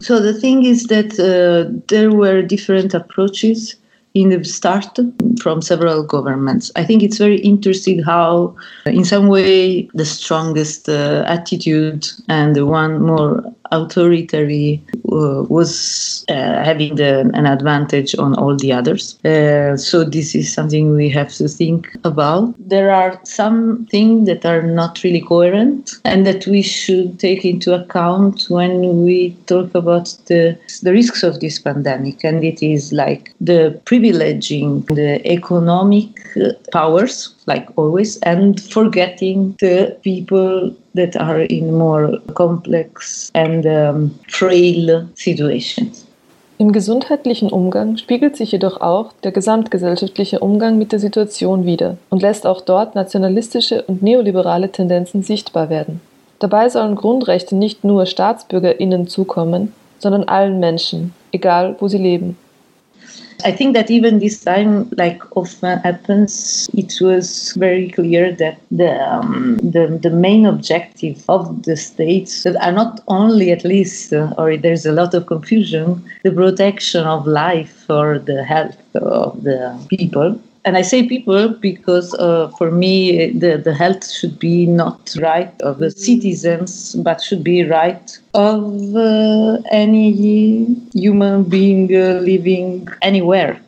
So 0.00 0.20
the 0.20 0.34
thing 0.34 0.64
is 0.64 0.84
that 0.84 1.18
uh, 1.18 1.72
there 1.88 2.12
were 2.12 2.42
different 2.42 2.94
approaches 2.94 3.74
in 4.14 4.28
the 4.30 4.44
start 4.44 4.98
from 5.40 5.62
several 5.62 6.02
governments. 6.02 6.70
I 6.76 6.84
think 6.84 7.02
it's 7.02 7.18
very 7.18 7.38
interesting 7.40 8.02
how, 8.02 8.56
in 8.86 9.04
some 9.04 9.28
way, 9.28 9.88
the 9.94 10.04
strongest 10.04 10.88
uh, 10.88 11.24
attitude 11.26 12.08
and 12.28 12.54
the 12.54 12.66
one 12.66 13.02
more 13.02 13.42
authoritarian 13.72 14.80
uh, 15.10 15.42
was 15.48 16.24
uh, 16.28 16.62
having 16.64 16.96
the, 16.96 17.20
an 17.34 17.46
advantage 17.46 18.14
on 18.18 18.34
all 18.34 18.56
the 18.56 18.72
others. 18.72 19.18
Uh, 19.24 19.76
so 19.76 20.04
this 20.04 20.34
is 20.34 20.52
something 20.52 20.94
we 20.94 21.08
have 21.08 21.32
to 21.32 21.48
think 21.48 21.88
about. 22.04 22.54
There 22.58 22.90
are 22.90 23.20
some 23.24 23.86
things 23.90 24.26
that 24.26 24.44
are 24.44 24.62
not 24.62 25.02
really 25.02 25.20
coherent 25.20 25.92
and 26.04 26.26
that 26.26 26.46
we 26.46 26.62
should 26.62 27.18
take 27.18 27.44
into 27.44 27.74
account 27.74 28.46
when 28.48 29.04
we 29.04 29.30
talk 29.46 29.74
about 29.74 30.16
the, 30.26 30.58
the 30.82 30.92
risks 30.92 31.22
of 31.22 31.40
this 31.40 31.58
pandemic. 31.58 32.24
And 32.24 32.44
it 32.44 32.62
is 32.62 32.92
like 32.92 33.34
the 33.40 33.80
privileging 33.84 34.86
the 34.94 35.20
economic 35.30 36.08
powers, 36.72 37.34
like 37.48 37.66
always, 37.76 38.18
and 38.22 38.60
forgetting 38.60 39.56
the 39.58 39.96
people 40.02 40.72
that 40.94 41.16
are 41.16 41.40
in 41.40 41.72
more 41.72 42.18
complex 42.34 43.30
and 43.34 43.66
um, 43.66 44.10
frail 44.28 45.08
situations. 45.14 46.04
Im 46.60 46.72
gesundheitlichen 46.72 47.50
Umgang 47.50 47.98
spiegelt 47.98 48.36
sich 48.36 48.50
jedoch 48.50 48.80
auch 48.80 49.12
der 49.22 49.30
gesamtgesellschaftliche 49.30 50.40
Umgang 50.40 50.76
mit 50.76 50.90
der 50.90 50.98
Situation 50.98 51.64
wider 51.64 51.98
und 52.10 52.20
lässt 52.20 52.46
auch 52.46 52.60
dort 52.60 52.96
nationalistische 52.96 53.82
und 53.82 54.02
neoliberale 54.02 54.72
Tendenzen 54.72 55.22
sichtbar 55.22 55.70
werden. 55.70 56.00
Dabei 56.40 56.68
sollen 56.68 56.96
Grundrechte 56.96 57.54
nicht 57.54 57.84
nur 57.84 58.06
Staatsbürgerinnen 58.06 59.06
zukommen, 59.06 59.72
sondern 60.00 60.24
allen 60.24 60.58
Menschen, 60.58 61.14
egal 61.30 61.76
wo 61.78 61.86
sie 61.86 61.98
leben. 61.98 62.36
I 63.44 63.52
think 63.52 63.74
that 63.74 63.90
even 63.90 64.18
this 64.18 64.42
time, 64.42 64.90
like 64.96 65.22
often 65.36 65.78
happens, 65.78 66.68
it 66.74 66.94
was 67.00 67.52
very 67.52 67.90
clear 67.90 68.32
that 68.32 68.60
the, 68.70 68.92
um, 69.08 69.58
the, 69.58 69.98
the 70.02 70.10
main 70.10 70.44
objective 70.44 71.24
of 71.28 71.62
the 71.62 71.76
states 71.76 72.42
that 72.42 72.56
are 72.56 72.72
not 72.72 73.00
only, 73.06 73.52
at 73.52 73.64
least, 73.64 74.12
uh, 74.12 74.34
or 74.36 74.56
there's 74.56 74.86
a 74.86 74.92
lot 74.92 75.14
of 75.14 75.26
confusion, 75.26 76.04
the 76.24 76.32
protection 76.32 77.04
of 77.04 77.26
life 77.26 77.86
or 77.88 78.18
the 78.18 78.42
health 78.44 78.76
of 78.96 79.42
the 79.44 79.78
people 79.88 80.40
and 80.68 80.76
I 80.76 80.82
say 80.82 81.08
people 81.08 81.48
because 81.48 82.12
uh, 82.16 82.48
for 82.58 82.70
me 82.70 83.30
the, 83.30 83.56
the 83.56 83.72
health 83.72 84.04
should 84.06 84.38
be 84.38 84.66
not 84.66 85.16
right 85.18 85.54
of 85.62 85.78
the 85.78 85.90
citizens, 85.90 86.94
but 86.96 87.22
should 87.22 87.42
be 87.42 87.64
right 87.64 88.18
of 88.34 88.94
uh, 88.94 89.62
any 89.70 90.66
human 90.92 91.44
being 91.44 91.88
uh, 91.96 92.20
living 92.20 92.86
anywhere. 93.00 93.58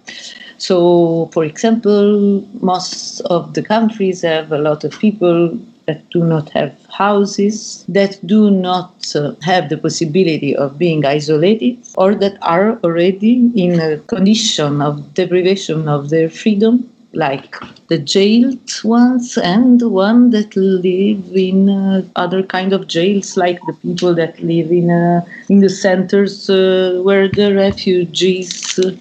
So, 0.59 1.31
for 1.33 1.43
example, 1.43 2.47
most 2.61 3.23
of 3.23 3.55
the 3.55 3.63
countries 3.63 4.21
have 4.21 4.53
a 4.53 4.59
lot 4.59 4.85
of 4.85 4.93
people 4.99 5.59
that 5.87 6.07
do 6.11 6.23
not 6.23 6.51
have 6.51 6.77
houses, 6.91 7.83
that 7.89 8.21
do 8.27 8.51
not 8.51 8.93
uh, 9.17 9.33
have 9.41 9.71
the 9.71 9.79
possibility 9.79 10.55
of 10.55 10.77
being 10.77 11.07
isolated, 11.07 11.79
or 11.97 12.15
that 12.17 12.37
are 12.43 12.79
already 12.85 13.51
in 13.55 13.81
a 13.81 13.97
condition 14.01 14.83
of 14.83 15.15
deprivation 15.15 15.89
of 15.89 16.11
their 16.11 16.29
freedom 16.29 16.89
like 17.12 17.57
the 17.88 17.99
jailed 17.99 18.70
ones 18.85 19.37
and 19.37 19.81
the 19.81 19.88
one 19.88 20.31
that 20.31 20.55
live 20.55 21.37
in 21.37 21.68
uh, 21.68 22.03
other 22.16 22.42
kind 22.42 22.73
of 22.73 22.87
jails 22.87 23.37
like 23.37 23.59
the 23.66 23.73
people 23.83 24.14
that 24.14 24.38
live 24.40 24.70
in 24.70 24.90
uh, 24.90 25.25
in 25.49 25.61
the 25.61 25.68
centers 25.68 26.49
uh, 26.49 27.01
where 27.03 27.29
the 27.29 27.53
refugees 27.55 28.79
uh, 28.79 28.92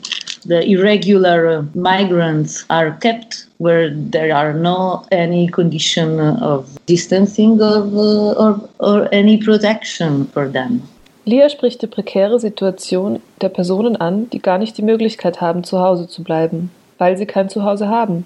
the 0.45 0.67
irregular 0.67 1.47
uh, 1.47 1.63
migrants 1.75 2.65
are 2.69 2.91
kept 2.97 3.45
where 3.57 3.89
there 3.93 4.35
are 4.35 4.53
no 4.53 5.05
any 5.11 5.47
condition 5.47 6.19
of 6.19 6.79
distancing 6.85 7.61
of, 7.61 7.93
uh, 7.93 8.31
or, 8.31 8.69
or 8.79 9.09
any 9.11 9.37
protection 9.37 10.25
for 10.27 10.47
them. 10.47 10.81
Lia 11.25 11.49
spricht 11.49 11.81
die 11.81 11.87
prekäre 11.87 12.39
Situation 12.39 13.21
der 13.41 13.49
Personen 13.49 13.97
an, 13.97 14.29
die 14.31 14.39
gar 14.39 14.57
nicht 14.57 14.77
die 14.77 14.81
Möglichkeit 14.81 15.41
haben, 15.41 15.63
zu 15.63 15.79
Hause 15.79 16.07
zu 16.07 16.23
bleiben, 16.23 16.71
weil 16.99 17.17
sie 17.17 17.25
kein 17.25 17.49
Zuhause 17.49 17.87
haben 17.87 18.25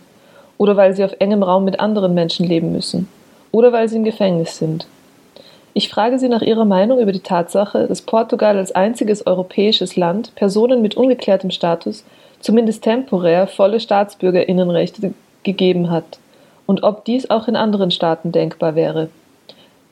oder 0.57 0.75
weil 0.75 0.93
sie 0.93 1.05
auf 1.05 1.15
engem 1.19 1.43
Raum 1.43 1.63
mit 1.63 1.79
anderen 1.79 2.13
Menschen 2.13 2.45
leben 2.45 2.73
müssen 2.73 3.07
oder 3.51 3.71
weil 3.71 3.87
sie 3.87 3.95
im 3.95 4.03
Gefängnis 4.03 4.57
sind. 4.57 4.85
Ich 5.75 5.89
frage 5.89 6.19
Sie 6.19 6.29
nach 6.29 6.43
Ihrer 6.43 6.65
Meinung 6.65 6.99
über 6.99 7.11
die 7.11 7.21
Tatsache, 7.21 7.87
dass 7.87 8.03
Portugal 8.03 8.57
als 8.57 8.73
einziges 8.73 9.25
europäisches 9.25 9.95
Land 9.95 10.35
Personen 10.35 10.83
mit 10.83 10.95
ungeklärtem 10.95 11.49
Status 11.49 12.03
zumindest 12.41 12.83
temporär 12.83 13.47
volle 13.47 13.79
Staatsbürgerinnenrechte 13.79 15.13
gegeben 15.41 15.89
hat 15.89 16.19
und 16.67 16.83
ob 16.83 17.05
dies 17.05 17.29
auch 17.31 17.47
in 17.47 17.55
anderen 17.55 17.89
Staaten 17.89 18.31
denkbar 18.31 18.75
wäre. 18.75 19.09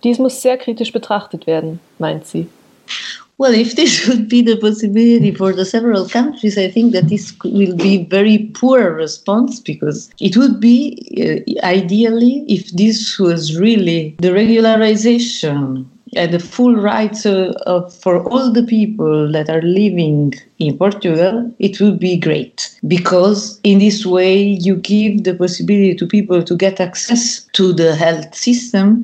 Dies 0.03 0.19
muss 0.19 0.41
sehr 0.41 0.57
kritisch 0.57 0.91
betrachtet 0.91 1.47
werden, 1.47 1.79
meint 1.97 2.27
sie. 2.27 2.47
Well, 3.37 3.53
if 3.53 3.75
this 3.75 4.07
would 4.07 4.29
be 4.29 4.41
the 4.41 4.57
possibility 4.57 5.33
for 5.33 5.53
the 5.53 5.65
several 5.65 6.07
countries, 6.07 6.57
I 6.57 6.69
think 6.69 6.93
that 6.93 7.09
this 7.09 7.33
will 7.43 7.75
be 7.75 8.05
very 8.05 8.51
poor 8.53 8.93
response 8.93 9.59
because 9.59 10.11
it 10.19 10.37
would 10.37 10.59
be 10.59 10.77
uh, 11.17 11.65
ideally 11.65 12.45
if 12.47 12.71
this 12.71 13.17
was 13.17 13.59
really 13.59 14.15
the 14.19 14.29
regularization 14.29 15.85
and 16.15 16.33
the 16.33 16.39
full 16.39 16.75
rights 16.75 17.25
uh, 17.25 17.53
of, 17.65 17.93
for 17.93 18.27
all 18.29 18.51
the 18.51 18.63
people 18.63 19.31
that 19.31 19.49
are 19.49 19.61
living 19.61 20.33
in 20.59 20.77
Portugal, 20.77 21.53
it 21.59 21.79
would 21.79 21.99
be 21.99 22.17
great 22.17 22.77
because 22.87 23.59
in 23.63 23.79
this 23.79 24.05
way 24.05 24.41
you 24.41 24.75
give 24.75 25.23
the 25.23 25.33
possibility 25.33 25.95
to 25.95 26.05
people 26.05 26.43
to 26.43 26.55
get 26.55 26.79
access 26.79 27.45
to 27.53 27.73
the 27.73 27.95
health 27.95 28.35
system 28.35 29.03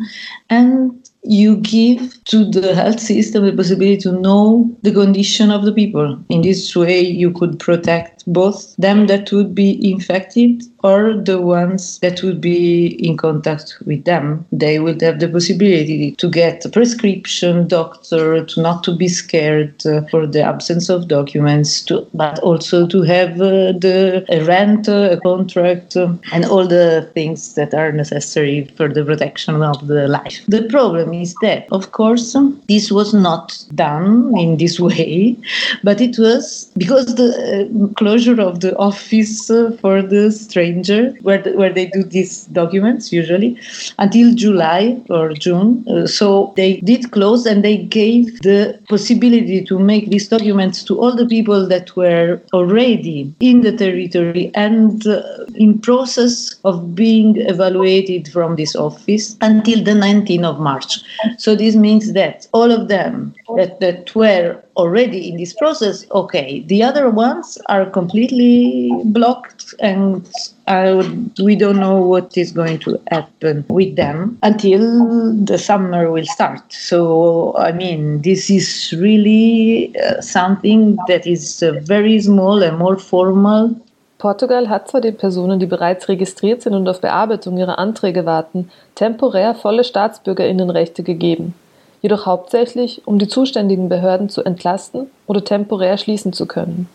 and 0.49 1.06
you 1.29 1.57
give 1.57 2.23
to 2.25 2.45
the 2.49 2.73
health 2.75 2.99
system 2.99 3.45
the 3.45 3.53
possibility 3.53 3.97
to 3.97 4.11
know 4.11 4.75
the 4.83 4.93
condition 4.93 5.51
of 5.51 5.63
the 5.65 5.73
people. 5.73 6.23
In 6.29 6.41
this 6.41 6.75
way, 6.75 7.01
you 7.01 7.31
could 7.31 7.59
protect 7.59 8.16
both 8.27 8.75
them 8.77 9.07
that 9.07 9.31
would 9.31 9.55
be 9.55 9.91
infected 9.91 10.63
or 10.83 11.13
the 11.15 11.41
ones 11.41 11.99
that 11.99 12.21
would 12.21 12.39
be 12.39 12.87
in 13.05 13.17
contact 13.17 13.77
with 13.85 14.03
them. 14.05 14.45
They 14.51 14.79
would 14.79 15.01
have 15.01 15.19
the 15.19 15.27
possibility 15.27 16.11
to 16.11 16.29
get 16.29 16.65
a 16.65 16.69
prescription, 16.69 17.67
doctor, 17.67 18.45
to 18.45 18.61
not 18.61 18.83
to 18.83 18.95
be 18.95 19.07
scared 19.07 19.85
uh, 19.85 20.01
for 20.11 20.27
the 20.27 20.41
absence 20.41 20.89
of 20.89 21.07
documents, 21.07 21.81
to, 21.83 22.05
but 22.13 22.39
also 22.39 22.87
to 22.87 23.01
have 23.03 23.41
uh, 23.41 23.73
the 23.73 24.25
a 24.29 24.43
rent, 24.45 24.87
uh, 24.87 25.09
a 25.11 25.19
contract, 25.19 25.95
uh, 25.97 26.13
and 26.31 26.45
all 26.45 26.67
the 26.67 27.09
things 27.13 27.55
that 27.55 27.73
are 27.73 27.91
necessary 27.91 28.65
for 28.77 28.87
the 28.87 29.03
protection 29.03 29.61
of 29.63 29.87
the 29.87 30.07
life. 30.07 30.41
The 30.47 30.63
problem 30.63 31.13
is 31.13 31.33
that, 31.41 31.67
of 31.71 31.91
course, 31.91 32.35
this 32.67 32.91
was 32.91 33.13
not 33.13 33.57
done 33.73 34.37
in 34.37 34.57
this 34.57 34.79
way, 34.87 35.35
but 35.83 36.01
it 36.01 36.17
was 36.17 36.71
because 36.77 37.15
the 37.15 37.29
uh, 37.37 37.93
closure 38.17 38.41
of 38.41 38.61
the 38.61 38.75
office 38.77 39.47
for 39.81 40.01
the 40.01 40.31
stranger, 40.31 41.11
where, 41.21 41.41
the, 41.41 41.51
where 41.51 41.71
they 41.71 41.85
do 41.85 42.03
these 42.03 42.45
documents 42.45 43.13
usually, 43.13 43.59
until 43.99 44.33
July 44.33 44.99
or 45.09 45.33
June. 45.33 45.85
Uh, 45.87 46.07
so 46.07 46.53
they 46.55 46.77
did 46.77 47.11
close 47.11 47.45
and 47.45 47.63
they 47.63 47.77
gave 47.77 48.39
the 48.41 48.79
possibility 48.89 49.63
to 49.63 49.77
make 49.77 50.09
these 50.09 50.27
documents 50.29 50.83
to 50.83 50.99
all 50.99 51.15
the 51.15 51.27
people 51.27 51.67
that 51.67 51.95
were 51.95 52.41
already 52.53 53.33
in 53.39 53.61
the 53.61 53.71
territory 53.71 54.49
and 54.55 55.05
uh, 55.05 55.21
in 55.53 55.77
process 55.79 56.55
of 56.63 56.95
being 56.95 57.37
evaluated 57.41 58.27
from 58.29 58.55
this 58.55 58.75
office 58.75 59.37
until 59.41 59.83
the 59.83 59.91
19th 59.91 60.45
of 60.45 60.59
March. 60.59 60.99
So 61.37 61.55
this 61.55 61.75
means 61.75 62.13
that 62.13 62.47
all 62.51 62.71
of 62.71 62.87
them 62.87 63.35
that, 63.55 63.79
that 63.79 64.15
were 64.15 64.61
already 64.77 65.29
in 65.29 65.37
this 65.37 65.53
process, 65.53 66.05
okay, 66.11 66.61
the 66.67 66.83
other 66.83 67.09
ones 67.09 67.57
are 67.67 67.85
completely 67.85 68.91
blocked 69.05 69.73
and 69.79 70.27
uh, 70.67 71.03
we 71.43 71.55
don't 71.55 71.79
know 71.79 71.97
what 71.97 72.37
is 72.37 72.51
going 72.51 72.79
to 72.79 73.01
happen 73.09 73.65
with 73.69 73.95
them 73.95 74.37
until 74.43 75.33
the 75.43 75.57
summer 75.57 76.09
will 76.11 76.25
start. 76.25 76.61
So, 76.71 77.55
I 77.57 77.71
mean, 77.71 78.21
this 78.21 78.49
is 78.49 78.93
really 78.97 79.93
uh, 79.97 80.21
something 80.21 80.97
that 81.07 81.25
is 81.25 81.63
uh, 81.63 81.79
very 81.81 82.21
small 82.21 82.63
and 82.63 82.77
more 82.77 82.97
formal 82.97 83.75
Portugal 84.17 84.67
hat 84.67 84.89
zwar 84.89 85.01
den 85.01 85.15
Personen, 85.15 85.59
die 85.59 85.67
bereits 85.67 86.09
registriert 86.09 86.63
sind 86.63 86.73
und 86.73 86.89
auf 86.89 87.01
Bearbeitung 87.01 87.57
ihrer 87.57 87.77
Anträge 87.77 88.25
warten, 88.25 88.71
temporär 88.95 89.53
volle 89.53 89.83
Staatsbürgerinnenrechte 89.83 91.03
gegeben, 91.03 91.53
jedoch 92.01 92.25
hauptsächlich, 92.25 93.01
um 93.05 93.19
die 93.19 93.27
zuständigen 93.27 93.89
Behörden 93.89 94.29
zu 94.29 94.43
entlasten 94.43 95.09
oder 95.25 95.43
temporär 95.43 95.97
schließen 95.97 96.33
zu 96.33 96.45
können. 96.45 96.89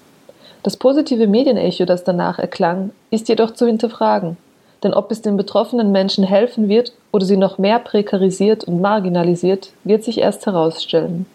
Das 0.63 0.77
positive 0.77 1.27
Medienecho, 1.27 1.85
das 1.85 2.05
danach 2.05 2.39
erklang, 2.39 2.91
ist 3.11 3.29
jedoch 3.29 3.53
zu 3.53 3.67
hinterfragen, 3.67 4.37
denn 4.83 4.95
ob 4.95 5.11
es 5.11 5.23
den 5.23 5.37
betroffenen 5.37 5.93
Menschen 5.93 6.25
helfen 6.25 6.69
wird 6.69 6.93
oder 7.11 7.25
sie 7.25 7.37
noch 7.37 7.59
mehr 7.59 7.79
prekarisiert 7.79 8.65
und 8.65 8.81
marginalisiert, 8.81 9.73
wird 9.85 10.05
sich 10.05 10.19
erst 10.19 10.47
herausstellen. 10.47 11.27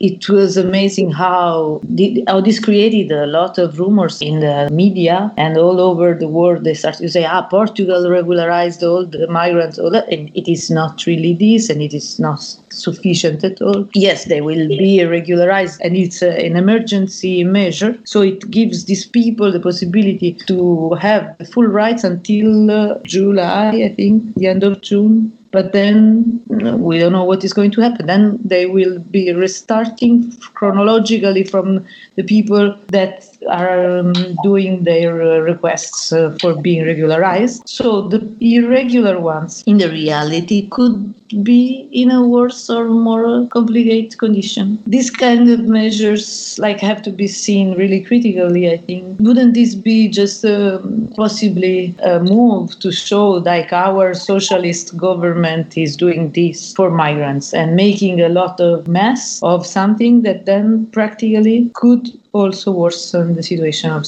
It 0.00 0.28
was 0.28 0.56
amazing 0.56 1.10
how, 1.10 1.80
how 2.26 2.40
this 2.40 2.60
created 2.60 3.10
a 3.10 3.26
lot 3.26 3.58
of 3.58 3.78
rumors 3.78 4.22
in 4.22 4.40
the 4.40 4.68
media 4.70 5.32
and 5.36 5.56
all 5.56 5.80
over 5.80 6.14
the 6.14 6.28
world. 6.28 6.64
They 6.64 6.74
started 6.74 7.02
to 7.02 7.08
say, 7.08 7.24
ah, 7.24 7.42
Portugal 7.42 8.08
regularized 8.08 8.82
all 8.84 9.04
the 9.04 9.26
migrants, 9.26 9.78
all 9.78 9.90
that. 9.90 10.08
and 10.12 10.30
it 10.36 10.50
is 10.50 10.70
not 10.70 11.04
really 11.06 11.34
this, 11.34 11.68
and 11.68 11.82
it 11.82 11.94
is 11.94 12.18
not 12.18 12.40
sufficient 12.70 13.42
at 13.42 13.60
all. 13.60 13.88
Yes, 13.94 14.26
they 14.26 14.40
will 14.40 14.68
be 14.68 15.04
regularized, 15.04 15.80
and 15.82 15.96
it's 15.96 16.22
a, 16.22 16.30
an 16.44 16.56
emergency 16.56 17.42
measure. 17.44 17.98
So 18.04 18.22
it 18.22 18.50
gives 18.50 18.84
these 18.84 19.06
people 19.06 19.50
the 19.50 19.60
possibility 19.60 20.32
to 20.46 20.94
have 20.94 21.36
full 21.52 21.66
rights 21.66 22.04
until 22.04 22.70
uh, 22.70 22.98
July, 23.04 23.70
I 23.70 23.94
think, 23.94 24.34
the 24.34 24.46
end 24.46 24.62
of 24.62 24.80
June 24.80 25.37
but 25.50 25.72
then 25.72 26.42
uh, 26.64 26.76
we 26.76 26.98
don't 26.98 27.12
know 27.12 27.24
what 27.24 27.44
is 27.44 27.52
going 27.52 27.70
to 27.72 27.80
happen. 27.80 28.06
Then 28.06 28.38
they 28.44 28.66
will 28.66 28.98
be 28.98 29.32
restarting 29.32 30.32
chronologically 30.54 31.44
from 31.44 31.86
the 32.16 32.22
people 32.22 32.76
that 32.88 33.26
are 33.46 33.98
um, 33.98 34.12
doing 34.42 34.84
their 34.84 35.22
uh, 35.22 35.38
requests 35.38 36.12
uh, 36.12 36.36
for 36.40 36.54
being 36.54 36.84
regularized. 36.84 37.62
So 37.66 38.02
the 38.02 38.20
irregular 38.40 39.20
ones, 39.20 39.62
in 39.66 39.78
the 39.78 39.90
reality, 39.90 40.68
could 40.68 41.14
be 41.42 41.88
in 41.92 42.10
a 42.10 42.26
worse 42.26 42.70
or 42.70 42.88
more 42.88 43.46
complicated 43.48 44.18
condition. 44.18 44.82
These 44.86 45.10
kind 45.10 45.50
of 45.50 45.60
measures, 45.60 46.58
like, 46.58 46.80
have 46.80 47.02
to 47.02 47.10
be 47.10 47.28
seen 47.28 47.74
really 47.74 48.00
critically. 48.00 48.70
I 48.70 48.78
think 48.78 49.20
wouldn't 49.20 49.54
this 49.54 49.74
be 49.74 50.08
just 50.08 50.44
uh, 50.44 50.80
possibly 51.16 51.94
a 52.02 52.20
move 52.20 52.78
to 52.80 52.90
show 52.90 53.30
like 53.32 53.72
our 53.72 54.14
socialist 54.14 54.96
government 54.96 55.76
is 55.76 55.96
doing 55.96 56.32
this 56.32 56.72
for 56.72 56.90
migrants 56.90 57.52
and 57.52 57.76
making 57.76 58.20
a 58.20 58.28
lot 58.28 58.60
of 58.60 58.88
mess 58.88 59.40
of 59.42 59.66
something 59.66 60.22
that 60.22 60.46
then 60.46 60.86
practically 60.86 61.70
could 61.74 62.17
also 62.32 62.74
worsen 62.74 63.34
the 63.34 63.42
situation 63.42 63.92
of 63.92 64.06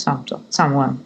someone. 0.51 0.99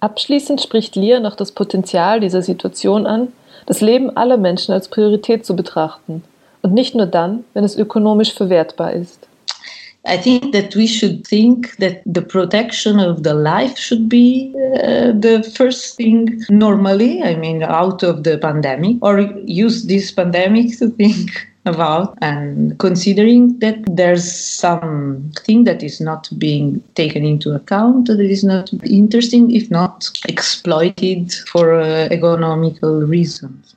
Abschließend 0.00 0.60
spricht 0.60 0.94
Lia 0.96 1.20
noch 1.20 1.34
das 1.34 1.52
Potenzial 1.52 2.20
dieser 2.20 2.42
Situation 2.42 3.06
an, 3.06 3.28
das 3.66 3.80
Leben 3.80 4.16
aller 4.16 4.36
Menschen 4.36 4.72
als 4.72 4.88
Priorität 4.88 5.44
zu 5.44 5.56
betrachten 5.56 6.22
und 6.62 6.72
nicht 6.72 6.94
nur 6.94 7.06
dann, 7.06 7.44
wenn 7.54 7.64
es 7.64 7.76
ökonomisch 7.76 8.32
verwertbar 8.32 8.92
ist. 8.92 9.28
I 10.06 10.16
think 10.16 10.52
that 10.52 10.74
we 10.74 10.86
should 10.86 11.26
think 11.26 11.76
that 11.78 12.00
the 12.06 12.22
protection 12.22 12.98
of 12.98 13.24
the 13.24 13.34
life 13.34 13.76
should 13.76 14.08
be 14.08 14.54
uh, 14.82 15.12
the 15.12 15.42
first 15.42 15.96
thing 15.96 16.42
normally, 16.48 17.22
I 17.22 17.34
mean, 17.34 17.62
out 17.62 18.02
of 18.02 18.22
the 18.24 18.38
pandemic, 18.38 18.96
or 19.02 19.18
use 19.44 19.86
this 19.86 20.10
pandemic 20.12 20.78
to 20.78 20.88
think 20.88 21.47
about 21.68 22.16
and 22.20 22.78
considering 22.78 23.58
that 23.60 23.78
there's 23.86 24.30
something 24.32 25.64
that 25.64 25.82
is 25.82 26.00
not 26.00 26.28
being 26.38 26.82
taken 26.94 27.24
into 27.24 27.52
account 27.52 28.06
that 28.06 28.20
is 28.20 28.42
not 28.42 28.72
interesting 28.84 29.50
if 29.54 29.70
not 29.70 30.10
exploited 30.28 31.32
for 31.52 31.80
uh, 31.80 32.08
economical 32.10 33.02
reasons 33.02 33.76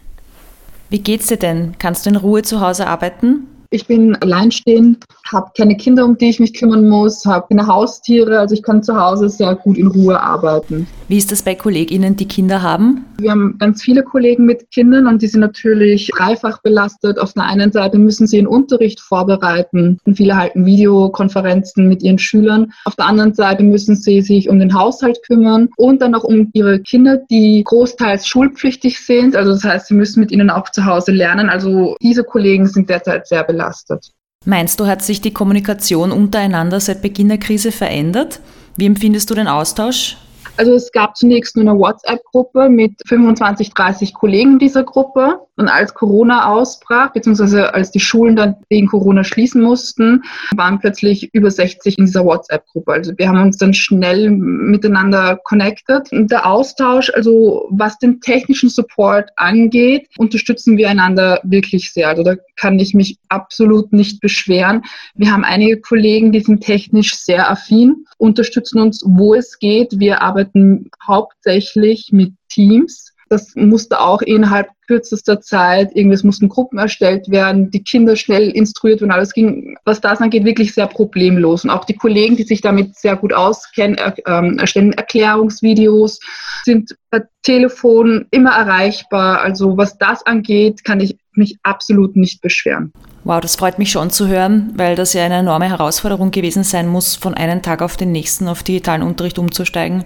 Wie 0.91 1.01
geht's 1.01 1.27
dir 1.27 1.39
denn? 1.39 1.75
Kannst 1.79 2.07
du 2.07 2.11
in 2.11 2.17
Ruhe 2.17 2.43
zu 2.43 2.61
Hause 2.61 2.87
arbeiten? 2.87 3.49
Ich 3.75 3.89
bin 3.89 4.15
alleinstehend, 4.23 5.05
habe 5.33 5.51
keine 5.57 5.77
Kinder, 5.77 6.05
um 6.05 6.17
die 6.17 6.29
ich 6.29 6.39
mich 6.39 6.55
kümmern 6.55 6.89
muss, 6.89 7.27
habe 7.27 7.49
keine 7.49 7.67
Haustiere, 7.67 8.39
also 8.39 8.55
ich 8.55 8.63
kann 8.63 8.85
zu 8.85 8.95
Hause 8.95 9.29
sehr 9.29 9.57
gut 9.57 9.77
in 9.77 9.89
Ruhe 9.89 10.21
arbeiten. 10.21 10.87
Wie 11.09 11.19
ist 11.19 11.33
das 11.33 11.43
bei 11.43 11.57
KollegInnen, 11.57 12.15
die 12.15 12.29
Kinder 12.29 12.63
haben? 12.63 13.05
Wir 13.19 13.33
haben 13.33 13.57
ganz 13.59 13.83
viele 13.83 14.05
Kollegen 14.05 14.45
mit 14.45 14.71
Kindern 14.71 15.09
und 15.09 15.23
die 15.23 15.27
sind 15.27 15.41
natürlich 15.41 16.09
dreifach 16.17 16.63
belastet. 16.63 17.19
Auf 17.19 17.33
der 17.33 17.45
einen 17.45 17.73
Seite 17.73 17.99
müssen 17.99 18.29
sie 18.29 18.37
ihren 18.37 18.47
Unterricht 18.47 19.01
vorbereiten 19.01 19.99
und 20.05 20.17
viele 20.17 20.37
halten 20.37 20.65
Videokonferenzen 20.65 21.89
mit 21.89 22.03
ihren 22.05 22.19
Schülern. 22.19 22.73
Auf 22.85 22.95
der 22.95 23.07
anderen 23.07 23.35
Seite 23.35 23.65
müssen 23.65 23.97
sie 23.97 24.23
sich 24.23 24.49
um 24.49 24.61
den 24.61 24.73
Haushalt 24.73 25.19
kümmern 25.27 25.69
und 25.77 26.01
dann 26.01 26.15
auch 26.15 26.25
um 26.25 26.51
ihre 26.53 26.79
Kinder, 26.79 27.19
die 27.29 27.63
großteils 27.65 28.27
schulpflichtig 28.27 29.01
sind. 29.01 29.35
Also 29.35 29.51
das 29.51 29.65
heißt, 29.65 29.89
sie 29.89 29.95
müssen 29.95 30.21
mit 30.21 30.31
ihnen 30.31 30.49
auch 30.49 30.71
zu 30.71 30.85
Hause 30.85 31.11
lernen. 31.11 31.49
Also 31.49 31.97
diese 32.01 32.23
Kollegen 32.23 32.67
sind 32.67 32.89
derzeit 32.89 33.27
sehr 33.27 33.43
belastet 33.43 33.64
belastet. 33.65 34.13
Meinst 34.47 34.79
du, 34.79 34.87
hat 34.87 35.03
sich 35.03 35.21
die 35.21 35.33
Kommunikation 35.33 36.13
untereinander 36.13 36.81
seit 36.81 37.01
Beginn 37.01 37.29
der 37.29 37.39
Krise 37.39 37.73
verändert? 37.73 38.41
Wie 38.77 38.87
empfindest 38.87 39.31
du 39.31 39.35
den 39.35 39.49
Austausch? 39.49 40.19
Also 40.57 40.75
es 40.75 40.93
gab 40.93 41.17
zunächst 41.17 41.57
nur 41.57 41.69
eine 41.69 41.79
WhatsApp-Gruppe 41.79 42.69
mit 42.69 42.93
25, 43.09 43.71
30 43.71 44.15
Kollegen 44.15 44.59
dieser 44.59 44.85
Gruppe. 44.85 45.41
Und 45.57 45.69
als 45.69 45.95
Corona 45.95 46.47
ausbrach, 46.51 47.13
beziehungsweise 47.13 47.73
als 47.75 47.93
die 47.93 48.01
Schulen 48.01 48.35
dann 48.35 48.57
wegen 48.71 48.89
Corona 48.89 49.23
schließen 49.23 49.63
mussten, 49.63 50.25
waren 50.57 50.81
plötzlich 50.81 51.33
über 51.33 51.51
60 51.51 51.99
in 51.99 52.07
dieser 52.07 52.25
WhatsApp-Gruppe. 52.25 52.93
Also 52.93 53.13
wir 53.17 53.29
haben 53.29 53.41
uns 53.41 53.59
dann 53.59 53.73
schnell 53.73 54.31
miteinander 54.31 55.39
connected. 55.45 56.11
Und 56.13 56.33
der 56.33 56.47
Austausch, 56.47 57.11
also 57.15 57.69
was 57.71 57.99
den 57.99 58.21
technischen 58.21 58.69
Support 58.69 59.31
angeht, 59.37 60.09
unterstützen 60.19 60.77
wir 60.77 60.91
einander 60.91 61.41
wirklich 61.45 61.93
sehr. 61.93 62.09
Also 62.09 62.25
da 62.25 62.35
kann 62.57 62.81
ich 62.81 62.93
mich 62.95 63.19
absolut 63.29 63.93
nicht 63.93 64.21
beschweren. 64.21 64.83
Wir 65.15 65.31
haben 65.31 65.45
einige 65.45 65.81
Kollegen, 65.81 66.33
die 66.33 66.41
sind 66.41 66.63
technisch 66.63 67.15
sehr 67.17 67.49
affin, 67.49 68.07
unterstützen 68.19 68.81
uns, 68.81 69.05
wo 69.07 69.35
es 69.35 69.59
geht. 69.61 70.01
Wir 70.01 70.21
arbeiten 70.21 70.91
hauptsächlich 71.07 72.11
mit 72.13 72.33
Teams 72.49 73.14
das 73.29 73.55
musste 73.55 74.01
auch 74.01 74.23
innerhalb 74.23 74.69
kürzester 74.87 75.41
Zeit, 75.41 75.91
irgendwie, 75.95 76.15
es 76.15 76.25
mussten 76.25 76.49
Gruppen 76.49 76.79
erstellt 76.79 77.31
werden, 77.31 77.71
die 77.71 77.83
Kinder 77.83 78.17
schnell 78.17 78.51
instruiert 78.51 79.01
werden. 79.01 79.13
Alles 79.13 79.33
ging, 79.33 79.77
was 79.85 80.01
das 80.01 80.21
angeht, 80.21 80.45
wirklich 80.45 80.75
sehr 80.75 80.87
problemlos. 80.87 81.65
Und 81.65 81.71
auch 81.71 81.85
die 81.85 81.97
Kollegen, 81.97 82.37
die 82.37 82.43
sich 82.43 82.61
damit 82.61 82.97
sehr 82.97 83.17
gut 83.17 83.33
auskennen, 83.33 83.97
er, 83.97 84.15
ähm, 84.27 84.59
erstellen 84.59 84.93
Erklärungsvideos, 84.93 86.21
sind 86.65 86.97
per 87.11 87.27
Telefon 87.43 88.27
immer 88.31 88.53
erreichbar. 88.53 89.41
Also 89.41 89.77
was 89.77 89.97
das 89.99 90.25
angeht, 90.27 90.85
kann 90.85 91.01
ich 91.01 91.17
mich 91.37 91.57
absolut 91.63 92.17
nicht 92.17 92.41
beschweren. 92.41 92.93
Wow, 93.25 93.41
das 93.41 93.57
freut 93.57 93.79
mich 93.79 93.91
schon 93.91 94.11
zu 94.11 94.29
hören, 94.29 94.75
weil 94.77 94.97
das 94.97 95.15
ja 95.15 95.25
eine 95.25 95.37
enorme 95.37 95.69
Herausforderung 95.69 96.31
gewesen 96.31 96.63
sein 96.63 96.87
muss, 96.87 97.17
von 97.17 97.33
einem 97.33 97.63
Tag 97.63 97.81
auf 97.81 97.97
den 97.97 98.13
nächsten 98.13 98.49
auf 98.49 98.63
digitalen 98.63 99.03
Unterricht 99.03 99.39
umzusteigen. 99.39 100.05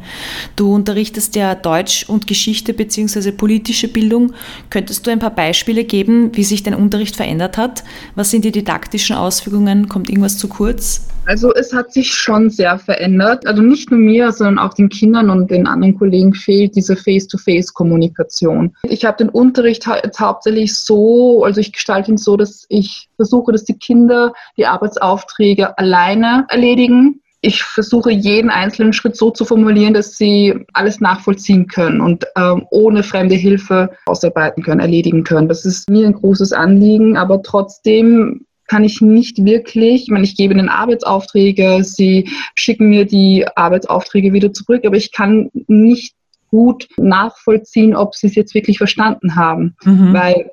Du 0.55 0.73
unterrichtest 0.73 1.35
ja 1.35 1.57
Deutsch 1.57 2.09
und 2.09 2.29
Geschichte 2.29 2.75
bzw. 2.75 3.33
politische 3.33 3.89
Bildung. 3.89 4.35
Könntest 4.71 5.05
du 5.05 5.11
ein 5.11 5.19
paar 5.19 5.35
Beispiele 5.35 5.83
geben, 5.83 6.31
wie 6.37 6.45
sich 6.45 6.63
dein 6.63 6.75
Unterricht 6.75 7.17
verändert 7.17 7.59
hat? 7.59 7.83
Was 8.15 8.31
sind 8.31 8.45
die 8.45 8.53
didaktischen 8.53 9.17
Auswirkungen? 9.17 9.89
Kommt 9.89 10.11
irgendwas 10.11 10.39
zu 10.39 10.47
kurz? 10.47 11.09
Also 11.29 11.53
es 11.53 11.75
hat 11.75 11.93
sich 11.93 12.15
schon 12.15 12.49
sehr 12.49 12.79
verändert. 12.79 13.47
Also 13.47 13.61
nicht 13.61 13.91
nur 13.91 14.01
mir, 14.01 14.33
sondern 14.33 14.59
auch 14.59 14.73
den 14.73 14.89
Kindern 14.89 15.29
und 15.29 15.51
den 15.51 15.67
anderen 15.67 15.99
Kollegen 15.99 16.33
fehlt 16.33 16.75
diese 16.75 16.97
Face-to-Face-Kommunikation. 16.97 18.75
Ich 18.85 19.05
habe 19.05 19.19
den 19.19 19.29
Unterricht 19.29 19.87
jetzt 20.03 20.21
hauptsächlich 20.21 20.75
so, 20.75 21.45
also 21.45 21.61
ich 21.61 21.75
gestalte 21.75 22.13
ihn 22.13 22.17
so, 22.17 22.39
dass 22.39 22.65
ich 22.71 23.11
versuche, 23.17 23.53
dass 23.53 23.65
die 23.65 23.79
Kinder 23.79 24.33
die 24.57 24.65
Arbeitsaufträge 24.65 25.77
alleine 25.77 26.47
erledigen. 26.49 27.21
Ich 27.43 27.63
versuche 27.63 28.11
jeden 28.11 28.49
einzelnen 28.49 28.95
Schritt 28.95 29.15
so 29.15 29.31
zu 29.31 29.45
formulieren, 29.45 29.93
dass 29.93 30.17
sie 30.17 30.65
alles 30.73 30.99
nachvollziehen 31.01 31.67
können 31.67 32.01
und 32.01 32.25
ähm, 32.37 32.67
ohne 32.71 33.03
fremde 33.03 33.35
Hilfe 33.35 33.91
ausarbeiten 34.07 34.63
können, 34.63 34.81
erledigen 34.81 35.25
können. 35.25 35.47
Das 35.47 35.67
ist 35.67 35.91
mir 35.91 36.07
ein 36.07 36.15
großes 36.15 36.55
Anliegen, 36.55 37.19
aber 37.19 37.43
trotzdem 37.43 38.47
kann 38.69 38.85
ich 38.85 39.01
nicht 39.01 39.45
wirklich, 39.45 40.05
ich 40.05 40.11
meine, 40.11 40.25
ich 40.25 40.37
gebe 40.37 40.55
ihnen 40.55 40.69
Arbeitsaufträge, 40.69 41.83
sie 41.83 42.29
schicken 42.55 42.91
mir 42.91 43.05
die 43.05 43.47
Arbeitsaufträge 43.57 44.33
wieder 44.33 44.53
zurück, 44.53 44.85
aber 44.85 44.97
ich 44.97 45.13
kann 45.13 45.51
nicht 45.67 46.15
gut 46.51 46.89
nachvollziehen, 46.97 47.95
ob 47.95 48.15
sie 48.15 48.29
es 48.29 48.35
jetzt 48.35 48.55
wirklich 48.55 48.79
verstanden 48.79 49.37
haben, 49.37 49.77
mhm. 49.85 50.13
weil 50.13 50.51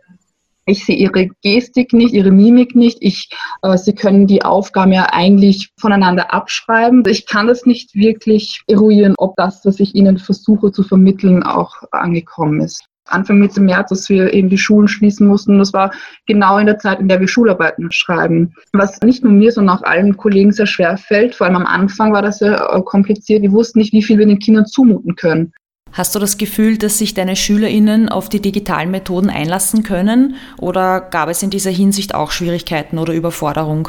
ich 0.66 0.84
sehe 0.84 0.96
ihre 0.96 1.28
Gestik 1.44 1.94
nicht, 1.94 2.14
ihre 2.14 2.32
Mimik 2.32 2.76
nicht. 2.76 2.98
Ich, 3.02 3.30
äh, 3.62 3.78
sie 3.78 3.94
können 3.94 4.26
die 4.26 4.44
Aufgaben 4.44 4.94
ja 4.94 5.10
eigentlich 5.12 5.72
voneinander 5.78 6.34
abschreiben. 6.34 7.04
Ich 7.08 7.28
kann 7.28 7.48
das 7.48 7.66
nicht 7.66 7.94
wirklich 7.94 8.62
eruieren, 8.68 9.14
ob 9.18 9.36
das, 9.36 9.64
was 9.64 9.80
ich 9.80 9.94
ihnen 9.94 10.18
versuche 10.18 10.72
zu 10.72 10.82
vermitteln, 10.82 11.44
auch 11.44 11.84
angekommen 11.92 12.62
ist. 12.62 12.84
Anfang 13.06 13.40
Mitte 13.40 13.62
März, 13.62 13.90
dass 13.90 14.10
wir 14.10 14.34
eben 14.34 14.50
die 14.50 14.58
Schulen 14.58 14.88
schließen 14.88 15.28
mussten. 15.28 15.60
Das 15.60 15.74
war 15.74 15.92
genau 16.26 16.58
in 16.58 16.66
der 16.66 16.80
Zeit, 16.80 17.00
in 17.00 17.08
der 17.08 17.20
wir 17.20 17.28
Schularbeiten 17.28 17.92
schreiben. 17.92 18.54
Was 18.74 19.00
nicht 19.02 19.24
nur 19.24 19.34
mir, 19.34 19.52
sondern 19.52 19.78
auch 19.78 19.84
allen 19.84 20.18
Kollegen 20.18 20.52
sehr 20.52 20.68
schwer 20.68 20.98
fällt. 20.98 21.36
Vor 21.36 21.48
allem 21.48 21.58
am 21.58 21.66
Anfang 21.66 22.14
war 22.14 22.22
das 22.22 22.40
sehr 22.40 22.70
äh, 22.72 22.82
kompliziert. 22.82 23.42
Wir 23.42 23.52
wussten 23.52 23.80
nicht, 23.80 23.94
wie 23.94 24.04
viel 24.04 24.18
wir 24.18 24.26
den 24.26 24.40
Kindern 24.40 24.66
zumuten 24.66 25.16
können. 25.16 25.54
Hast 25.92 26.14
du 26.14 26.20
das 26.20 26.38
Gefühl, 26.38 26.78
dass 26.78 26.98
sich 26.98 27.14
deine 27.14 27.38
SchülerInnen 27.38 28.10
auf 28.10 28.28
die 28.28 28.42
digitalen 28.42 28.92
Methoden 28.92 29.30
einlassen 29.30 29.84
können? 29.84 30.36
Oder 30.60 31.00
gab 31.00 31.30
es 31.30 31.42
in 31.42 31.52
dieser 31.52 31.72
Hinsicht 31.72 32.14
auch 32.14 32.32
Schwierigkeiten 32.32 32.98
oder 32.98 33.14
Überforderung? 33.14 33.88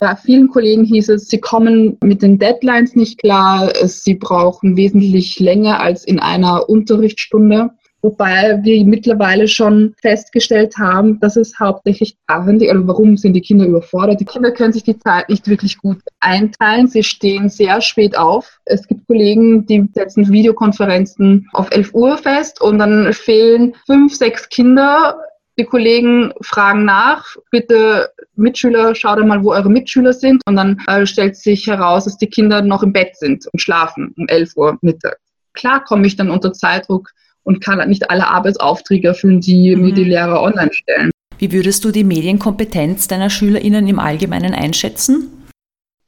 Bei 0.00 0.16
vielen 0.16 0.48
Kollegen 0.48 0.82
hieß 0.82 1.10
es, 1.10 1.28
sie 1.28 1.38
kommen 1.38 1.98
mit 2.02 2.22
den 2.22 2.38
Deadlines 2.38 2.96
nicht 2.96 3.20
klar, 3.20 3.70
sie 3.84 4.14
brauchen 4.14 4.76
wesentlich 4.76 5.38
länger 5.38 5.78
als 5.78 6.04
in 6.04 6.18
einer 6.18 6.68
Unterrichtsstunde. 6.68 7.70
Wobei 8.02 8.58
wir 8.64 8.84
mittlerweile 8.84 9.46
schon 9.46 9.94
festgestellt 10.02 10.76
haben, 10.76 11.20
dass 11.20 11.36
es 11.36 11.58
hauptsächlich 11.60 12.16
daran 12.26 12.58
liegt, 12.58 12.72
also 12.72 12.88
warum 12.88 13.16
sind 13.16 13.34
die 13.34 13.40
Kinder 13.40 13.64
überfordert? 13.64 14.20
Die 14.20 14.24
Kinder 14.24 14.50
können 14.50 14.72
sich 14.72 14.82
die 14.82 14.98
Zeit 14.98 15.28
nicht 15.28 15.46
wirklich 15.46 15.78
gut 15.78 15.98
einteilen. 16.18 16.88
Sie 16.88 17.04
stehen 17.04 17.48
sehr 17.48 17.80
spät 17.80 18.18
auf. 18.18 18.58
Es 18.64 18.88
gibt 18.88 19.06
Kollegen, 19.06 19.66
die 19.66 19.88
setzen 19.94 20.32
Videokonferenzen 20.32 21.48
auf 21.52 21.70
11 21.70 21.94
Uhr 21.94 22.18
fest 22.18 22.60
und 22.60 22.80
dann 22.80 23.12
fehlen 23.12 23.76
fünf, 23.86 24.16
sechs 24.16 24.48
Kinder 24.48 25.16
Die 25.58 25.64
Kollegen 25.64 26.32
fragen 26.40 26.84
nach, 26.84 27.36
bitte 27.52 28.10
Mitschüler, 28.34 28.96
schaut 28.96 29.24
mal, 29.24 29.44
wo 29.44 29.52
eure 29.52 29.70
Mitschüler 29.70 30.12
sind. 30.12 30.42
Und 30.46 30.56
dann 30.56 30.80
äh, 30.88 31.06
stellt 31.06 31.36
sich 31.36 31.68
heraus, 31.68 32.06
dass 32.06 32.16
die 32.16 32.26
Kinder 32.26 32.62
noch 32.62 32.82
im 32.82 32.92
Bett 32.92 33.16
sind 33.16 33.46
und 33.52 33.60
schlafen 33.60 34.12
um 34.16 34.26
11 34.26 34.56
Uhr 34.56 34.78
Mittag. 34.80 35.18
Klar 35.52 35.84
komme 35.84 36.06
ich 36.06 36.16
dann 36.16 36.30
unter 36.30 36.52
Zeitdruck 36.52 37.10
und 37.44 37.60
kann 37.60 37.86
nicht 37.88 38.10
alle 38.10 38.28
Arbeitsaufträge 38.28 39.08
erfüllen, 39.08 39.40
die 39.40 39.74
mhm. 39.74 39.82
mir 39.82 39.92
die 39.92 40.04
Lehrer 40.04 40.42
online 40.42 40.72
stellen. 40.72 41.10
Wie 41.38 41.52
würdest 41.52 41.84
du 41.84 41.90
die 41.90 42.04
Medienkompetenz 42.04 43.08
deiner 43.08 43.28
SchülerInnen 43.28 43.86
im 43.88 43.98
Allgemeinen 43.98 44.54
einschätzen? 44.54 45.28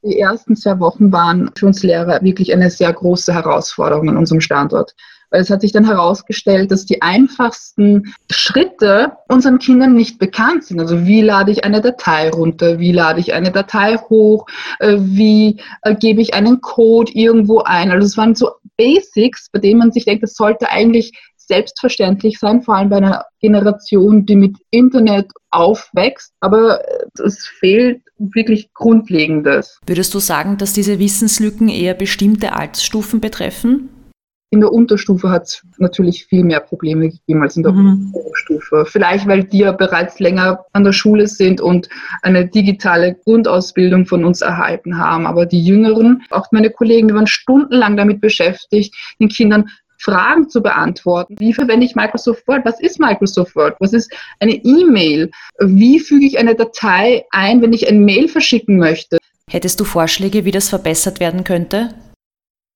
Die 0.03 0.19
ersten 0.19 0.55
zwei 0.55 0.79
Wochen 0.79 1.11
waren 1.11 1.49
für 1.57 1.65
uns 1.65 1.81
Lehrer 1.83 2.21
wirklich 2.21 2.53
eine 2.53 2.69
sehr 2.69 2.93
große 2.93 3.33
Herausforderung 3.33 4.07
an 4.09 4.17
unserem 4.17 4.39
Standort. 4.39 4.95
Weil 5.35 5.41
es 5.41 5.49
hat 5.49 5.59
sich 5.59 5.73
dann 5.73 5.83
herausgestellt, 5.83 6.71
dass 6.71 6.85
die 6.85 7.01
einfachsten 7.01 8.13
Schritte 8.31 9.17
unseren 9.27 9.59
Kindern 9.59 9.93
nicht 9.93 10.17
bekannt 10.17 10.63
sind. 10.63 10.79
Also 10.79 11.05
wie 11.05 11.19
lade 11.19 11.51
ich 11.51 11.65
eine 11.65 11.81
Datei 11.81 12.29
runter, 12.29 12.79
wie 12.79 12.93
lade 12.93 13.19
ich 13.19 13.33
eine 13.33 13.51
Datei 13.51 13.97
hoch, 13.97 14.45
äh, 14.79 14.95
wie 14.97 15.59
äh, 15.81 15.93
gebe 15.93 16.21
ich 16.21 16.35
einen 16.35 16.61
Code 16.61 17.11
irgendwo 17.11 17.59
ein. 17.59 17.91
Also 17.91 18.05
es 18.05 18.15
waren 18.15 18.33
so 18.33 18.51
Basics, 18.77 19.49
bei 19.51 19.59
denen 19.59 19.79
man 19.79 19.91
sich 19.91 20.05
denkt, 20.05 20.23
das 20.23 20.35
sollte 20.35 20.69
eigentlich 20.69 21.11
selbstverständlich 21.35 22.39
sein, 22.39 22.61
vor 22.61 22.77
allem 22.77 22.87
bei 22.87 22.97
einer 22.97 23.25
Generation, 23.41 24.25
die 24.25 24.37
mit 24.37 24.55
Internet 24.69 25.31
aufwächst. 25.49 26.31
Aber 26.39 26.79
äh, 26.79 27.07
es 27.25 27.45
fehlt 27.59 28.03
wirklich 28.17 28.73
Grundlegendes. 28.73 29.81
Würdest 29.85 30.13
du 30.13 30.19
sagen, 30.19 30.57
dass 30.57 30.71
diese 30.71 30.97
Wissenslücken 30.97 31.67
eher 31.67 31.93
bestimmte 31.93 32.53
Altersstufen 32.53 33.19
betreffen? 33.19 33.89
In 34.55 34.61
der 34.61 34.71
Unterstufe 34.71 35.29
hat 35.29 35.43
es 35.43 35.63
natürlich 35.79 36.27
viel 36.27 36.45
mehr 36.45 36.61
Probleme 36.61 37.09
gegeben 37.09 37.43
als 37.43 37.57
in 37.57 37.63
der 37.63 37.73
mhm. 37.73 38.11
Oberstufe. 38.13 38.85
Vielleicht, 38.87 39.27
weil 39.27 39.43
die 39.43 39.57
ja 39.57 39.73
bereits 39.73 40.21
länger 40.21 40.63
an 40.71 40.85
der 40.85 40.93
Schule 40.93 41.27
sind 41.27 41.59
und 41.59 41.89
eine 42.21 42.47
digitale 42.47 43.15
Grundausbildung 43.15 44.05
von 44.05 44.23
uns 44.23 44.39
erhalten 44.39 44.97
haben. 44.97 45.27
Aber 45.27 45.45
die 45.45 45.61
Jüngeren, 45.61 46.23
auch 46.29 46.53
meine 46.53 46.69
Kollegen, 46.69 47.09
die 47.09 47.13
waren 47.13 47.27
stundenlang 47.27 47.97
damit 47.97 48.21
beschäftigt, 48.21 48.95
den 49.19 49.27
Kindern 49.27 49.69
Fragen 49.97 50.47
zu 50.49 50.61
beantworten. 50.61 51.35
Wie 51.37 51.53
verwende 51.53 51.85
ich 51.85 51.95
Microsoft 51.95 52.47
Word? 52.47 52.63
Was 52.63 52.79
ist 52.79 52.97
Microsoft 52.97 53.57
Word? 53.57 53.75
Was 53.81 53.91
ist 53.91 54.09
eine 54.39 54.53
E-Mail? 54.53 55.31
Wie 55.59 55.99
füge 55.99 56.25
ich 56.25 56.39
eine 56.39 56.55
Datei 56.55 57.25
ein, 57.31 57.61
wenn 57.61 57.73
ich 57.73 57.89
ein 57.89 58.05
Mail 58.05 58.29
verschicken 58.29 58.77
möchte? 58.77 59.17
Hättest 59.49 59.81
du 59.81 59.83
Vorschläge, 59.83 60.45
wie 60.45 60.51
das 60.51 60.69
verbessert 60.69 61.19
werden 61.19 61.43
könnte? 61.43 61.93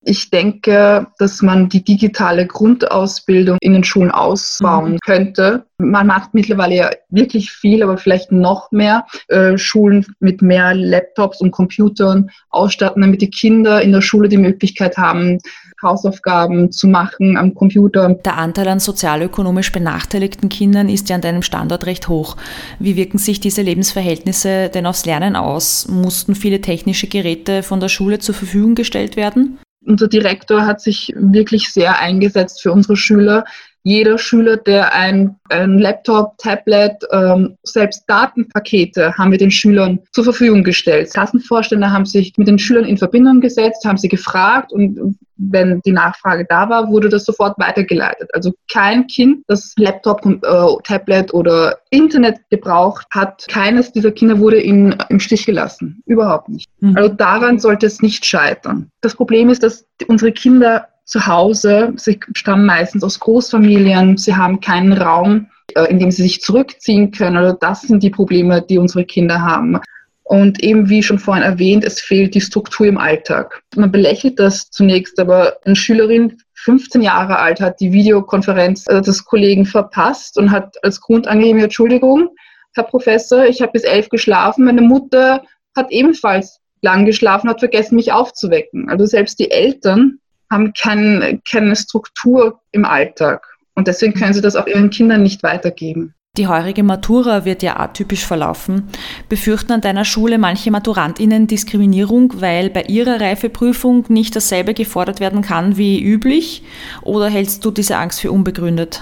Ich 0.01 0.29
denke, 0.29 1.07
dass 1.19 1.41
man 1.41 1.67
die 1.67 1.83
digitale 1.83 2.47
Grundausbildung 2.47 3.57
in 3.59 3.73
den 3.73 3.83
Schulen 3.83 4.11
ausbauen 4.11 4.93
mhm. 4.93 4.99
könnte. 5.05 5.65
Man 5.77 6.07
macht 6.07 6.33
mittlerweile 6.33 6.75
ja 6.75 6.89
wirklich 7.09 7.51
viel, 7.51 7.83
aber 7.83 7.97
vielleicht 7.97 8.31
noch 8.31 8.71
mehr. 8.71 9.05
Äh, 9.27 9.57
Schulen 9.57 10.05
mit 10.19 10.41
mehr 10.41 10.73
Laptops 10.73 11.41
und 11.41 11.51
Computern 11.51 12.29
ausstatten, 12.49 13.01
damit 13.01 13.21
die 13.21 13.29
Kinder 13.29 13.81
in 13.81 13.91
der 13.91 14.01
Schule 14.01 14.29
die 14.29 14.37
Möglichkeit 14.37 14.97
haben, 14.97 15.39
Hausaufgaben 15.81 16.71
zu 16.71 16.87
machen 16.87 17.37
am 17.37 17.53
Computer. 17.53 18.09
Der 18.09 18.37
Anteil 18.37 18.69
an 18.69 18.79
sozialökonomisch 18.79 19.71
benachteiligten 19.71 20.49
Kindern 20.49 20.89
ist 20.89 21.09
ja 21.09 21.15
an 21.15 21.21
deinem 21.21 21.41
Standort 21.41 21.85
recht 21.85 22.07
hoch. 22.07 22.37
Wie 22.79 22.95
wirken 22.95 23.17
sich 23.17 23.39
diese 23.39 23.61
Lebensverhältnisse 23.61 24.69
denn 24.69 24.85
aufs 24.85 25.05
Lernen 25.05 25.35
aus? 25.35 25.87
Mussten 25.89 26.35
viele 26.35 26.61
technische 26.61 27.07
Geräte 27.07 27.63
von 27.63 27.79
der 27.79 27.89
Schule 27.89 28.19
zur 28.19 28.35
Verfügung 28.35 28.75
gestellt 28.75 29.15
werden? 29.17 29.59
Unser 29.81 30.07
Direktor 30.07 30.65
hat 30.65 30.81
sich 30.81 31.13
wirklich 31.15 31.71
sehr 31.71 31.99
eingesetzt 31.99 32.61
für 32.61 32.71
unsere 32.71 32.97
Schüler 32.97 33.45
jeder 33.83 34.17
Schüler, 34.17 34.57
der 34.57 34.93
ein, 34.93 35.35
ein 35.49 35.79
Laptop, 35.79 36.37
Tablet, 36.37 36.93
ähm, 37.11 37.57
selbst 37.63 38.03
Datenpakete 38.07 39.17
haben 39.17 39.31
wir 39.31 39.37
den 39.37 39.51
Schülern 39.51 39.99
zur 40.11 40.25
Verfügung 40.25 40.63
gestellt. 40.63 41.11
Klassenvorstände 41.13 41.91
haben 41.91 42.05
sich 42.05 42.33
mit 42.37 42.47
den 42.47 42.59
Schülern 42.59 42.85
in 42.85 42.97
Verbindung 42.97 43.41
gesetzt, 43.41 43.85
haben 43.85 43.97
sie 43.97 44.09
gefragt 44.09 44.71
und 44.71 45.17
wenn 45.39 45.81
die 45.85 45.93
Nachfrage 45.93 46.45
da 46.47 46.69
war, 46.69 46.89
wurde 46.89 47.07
das 47.07 47.23
sofort 47.23 47.57
weitergeleitet. 47.57 48.29
Also 48.33 48.51
kein 48.71 49.07
Kind, 49.07 49.43
das 49.47 49.73
Laptop, 49.77 50.25
äh, 50.25 50.83
Tablet 50.83 51.33
oder 51.33 51.79
Internet 51.89 52.41
gebraucht 52.49 53.07
hat, 53.11 53.47
keines 53.47 53.91
dieser 53.93 54.11
Kinder 54.11 54.39
wurde 54.39 54.59
in, 54.59 54.95
im 55.07 55.19
Stich 55.19 55.45
gelassen. 55.45 56.03
Überhaupt 56.05 56.49
nicht. 56.49 56.69
Mhm. 56.81 56.97
Also 56.97 57.09
daran 57.13 57.57
sollte 57.59 57.85
es 57.85 58.01
nicht 58.01 58.25
scheitern. 58.25 58.89
Das 59.01 59.15
Problem 59.15 59.49
ist, 59.49 59.63
dass 59.63 59.85
unsere 60.07 60.33
Kinder 60.33 60.89
zu 61.09 61.25
Hause. 61.25 61.93
Sie 61.97 62.19
stammen 62.33 62.65
meistens 62.65 63.03
aus 63.03 63.19
Großfamilien. 63.19 64.17
Sie 64.17 64.35
haben 64.35 64.61
keinen 64.61 64.93
Raum, 64.93 65.47
äh, 65.75 65.85
in 65.85 65.99
dem 65.99 66.11
sie 66.11 66.21
sich 66.21 66.41
zurückziehen 66.41 67.11
können. 67.11 67.35
Also 67.35 67.57
das 67.59 67.81
sind 67.81 68.03
die 68.03 68.11
Probleme, 68.11 68.61
die 68.61 68.77
unsere 68.77 69.05
Kinder 69.05 69.41
haben. 69.41 69.79
Und 70.23 70.61
eben 70.61 70.89
wie 70.89 71.01
schon 71.01 71.17
vorhin 71.17 71.43
erwähnt, 71.43 71.83
es 71.83 71.99
fehlt 71.99 72.35
die 72.35 72.41
Struktur 72.41 72.85
im 72.85 72.99
Alltag. 72.99 73.63
Man 73.75 73.91
belächelt 73.91 74.37
das 74.37 74.69
zunächst, 74.69 75.19
aber 75.19 75.57
eine 75.65 75.75
Schülerin, 75.75 76.37
15 76.53 77.01
Jahre 77.01 77.39
alt, 77.39 77.59
hat 77.59 77.79
die 77.79 77.91
Videokonferenz 77.91 78.85
äh, 78.87 79.01
des 79.01 79.25
Kollegen 79.25 79.65
verpasst 79.65 80.37
und 80.37 80.51
hat 80.51 80.75
als 80.83 81.01
Grund 81.01 81.27
angegeben, 81.27 81.59
Entschuldigung, 81.59 82.29
Herr 82.75 82.83
Professor, 82.83 83.45
ich 83.45 83.63
habe 83.63 83.71
bis 83.71 83.83
elf 83.83 84.09
geschlafen. 84.09 84.65
Meine 84.65 84.83
Mutter 84.83 85.41
hat 85.75 85.89
ebenfalls 85.89 86.59
lang 86.81 87.05
geschlafen, 87.05 87.49
hat 87.49 87.59
vergessen, 87.59 87.95
mich 87.95 88.11
aufzuwecken. 88.11 88.87
Also 88.89 89.07
selbst 89.07 89.39
die 89.39 89.49
Eltern 89.49 90.19
haben 90.51 90.73
kein, 90.73 91.41
keine 91.49 91.75
Struktur 91.75 92.59
im 92.71 92.85
Alltag. 92.85 93.45
Und 93.75 93.87
deswegen 93.87 94.13
können 94.13 94.33
sie 94.33 94.41
das 94.41 94.55
auch 94.55 94.67
ihren 94.67 94.89
Kindern 94.89 95.23
nicht 95.23 95.43
weitergeben. 95.43 96.13
Die 96.37 96.47
heurige 96.47 96.83
Matura 96.83 97.43
wird 97.43 97.63
ja 97.63 97.79
atypisch 97.79 98.25
verlaufen. 98.25 98.87
Befürchten 99.29 99.73
an 99.73 99.81
deiner 99.81 100.05
Schule 100.05 100.37
manche 100.37 100.71
MaturantInnen 100.71 101.47
Diskriminierung, 101.47 102.39
weil 102.39 102.69
bei 102.69 102.83
ihrer 102.83 103.19
Reifeprüfung 103.19 104.05
nicht 104.09 104.35
dasselbe 104.35 104.73
gefordert 104.73 105.19
werden 105.19 105.41
kann 105.41 105.75
wie 105.75 106.01
üblich? 106.01 106.63
Oder 107.01 107.29
hältst 107.29 107.65
du 107.65 107.71
diese 107.71 107.97
Angst 107.97 108.21
für 108.21 108.31
unbegründet? 108.31 109.01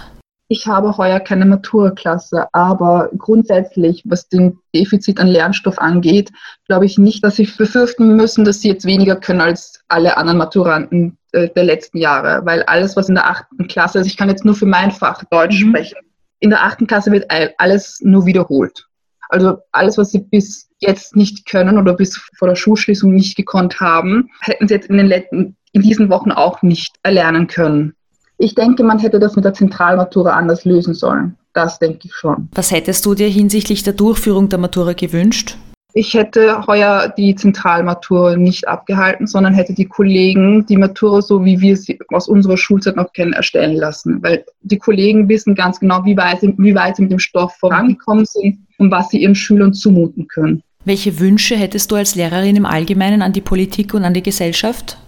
Ich 0.50 0.66
habe 0.66 0.98
heuer 0.98 1.20
keine 1.20 1.46
Matura-Klasse, 1.46 2.48
aber 2.54 3.10
grundsätzlich, 3.18 4.04
was 4.06 4.30
den 4.30 4.60
Defizit 4.74 5.20
an 5.20 5.28
Lernstoff 5.28 5.78
angeht, 5.78 6.32
glaube 6.68 6.86
ich 6.86 6.98
nicht, 6.98 7.24
dass 7.24 7.36
sie 7.36 7.46
befürchten 7.46 8.16
müssen, 8.16 8.46
dass 8.46 8.62
sie 8.62 8.70
jetzt 8.70 8.86
weniger 8.86 9.18
können 9.18 9.42
als 9.42 9.82
alle 9.90 10.16
anderen 10.16 10.38
Maturanten 10.38 11.18
äh, 11.34 11.50
der 11.50 11.66
letzten 11.66 11.98
Jahre, 11.98 12.46
weil 12.46 12.64
alles, 12.64 12.96
was 12.96 13.10
in 13.10 13.16
der 13.16 13.30
achten 13.30 13.68
Klasse, 13.68 13.98
also 13.98 14.08
ich 14.08 14.16
kann 14.16 14.30
jetzt 14.30 14.46
nur 14.46 14.56
für 14.56 14.66
mein 14.66 14.92
Fach 14.92 15.22
Deutsch 15.26 15.62
mhm. 15.62 15.70
sprechen, 15.70 15.98
in 16.40 16.50
der 16.50 16.64
achten 16.64 16.88
Klasse 16.88 17.12
wird 17.12 17.26
alles 17.58 18.00
nur 18.02 18.26
wiederholt. 18.26 18.88
Also 19.30 19.58
alles, 19.74 19.98
was 19.98 20.12
sie 20.12 20.20
bis 20.20 20.70
jetzt 20.80 21.16
nicht 21.16 21.46
können 21.46 21.78
oder 21.78 21.94
bis 21.94 22.18
vor 22.38 22.48
der 22.48 22.56
Schulschließung 22.56 23.14
nicht 23.14 23.36
gekonnt 23.36 23.82
haben, 23.82 24.30
hätten 24.42 24.68
sie 24.68 24.76
jetzt 24.76 24.90
in 24.90 24.98
den 24.98 25.08
letzten, 25.08 25.58
in 25.74 25.82
diesen 25.82 26.10
Wochen 26.10 26.32
auch 26.32 26.62
nicht 26.62 26.96
erlernen 27.04 27.48
können. 27.48 27.97
Ich 28.38 28.54
denke, 28.54 28.84
man 28.84 29.00
hätte 29.00 29.20
das 29.20 29.36
mit 29.36 29.46
der 29.46 29.54
Zentralmatura 29.54 30.32
anders 30.32 30.64
lösen 30.64 30.94
sollen. 30.94 31.36
Das 31.54 31.80
denke 31.80 32.02
ich 32.04 32.14
schon. 32.14 32.50
Was 32.54 32.72
hättest 32.72 33.06
du 33.06 33.16
dir 33.16 33.28
hinsichtlich 33.28 33.82
der 33.82 33.94
Durchführung 33.94 34.48
der 34.50 34.60
Matura 34.60 34.94
gewünscht? 34.94 35.58
Ich 35.94 36.14
hätte 36.14 36.68
heuer 36.68 37.12
die 37.18 37.34
Zentralmatur 37.34 38.38
nicht 38.38 38.68
abgehalten, 38.68 39.26
sondern 39.26 39.56
hätte 39.56 39.74
die 39.74 39.86
Kollegen 39.86 40.64
die 40.68 40.78
Matura 40.78 41.24
so, 41.24 41.44
wie 41.44 41.60
wir 41.60 41.76
sie 41.76 41.98
aus 42.10 42.28
unserer 42.28 42.58
Schulzeit 42.58 42.96
noch 42.96 43.12
kennen, 43.14 43.34
erstellen 43.34 43.76
lassen. 43.76 44.22
Weil 44.22 44.46
die 44.62 44.78
Kollegen 44.78 45.28
wissen 45.28 45.56
ganz 45.56 45.80
genau, 45.80 46.06
wie 46.06 46.16
weit, 46.16 46.44
wie 46.44 46.76
weit 46.76 46.98
sie 46.98 47.02
mit 47.02 47.12
dem 47.12 47.18
Stoff 47.18 47.56
vorangekommen 47.56 48.26
sind 48.26 48.60
und 48.78 48.92
was 48.92 49.10
sie 49.10 49.24
ihren 49.24 49.34
Schülern 49.34 49.74
zumuten 49.74 50.28
können. 50.28 50.62
Welche 50.86 51.20
Wünsche 51.20 51.56
hättest 51.58 51.90
du 51.90 51.96
als 51.96 52.14
Lehrerin 52.14 52.56
im 52.56 52.68
Allgemeinen 52.68 53.24
an 53.24 53.34
die 53.34 53.42
Politik 53.42 53.96
und 53.96 54.04
an 54.04 54.14
die 54.14 54.22
Gesellschaft? 54.22 55.00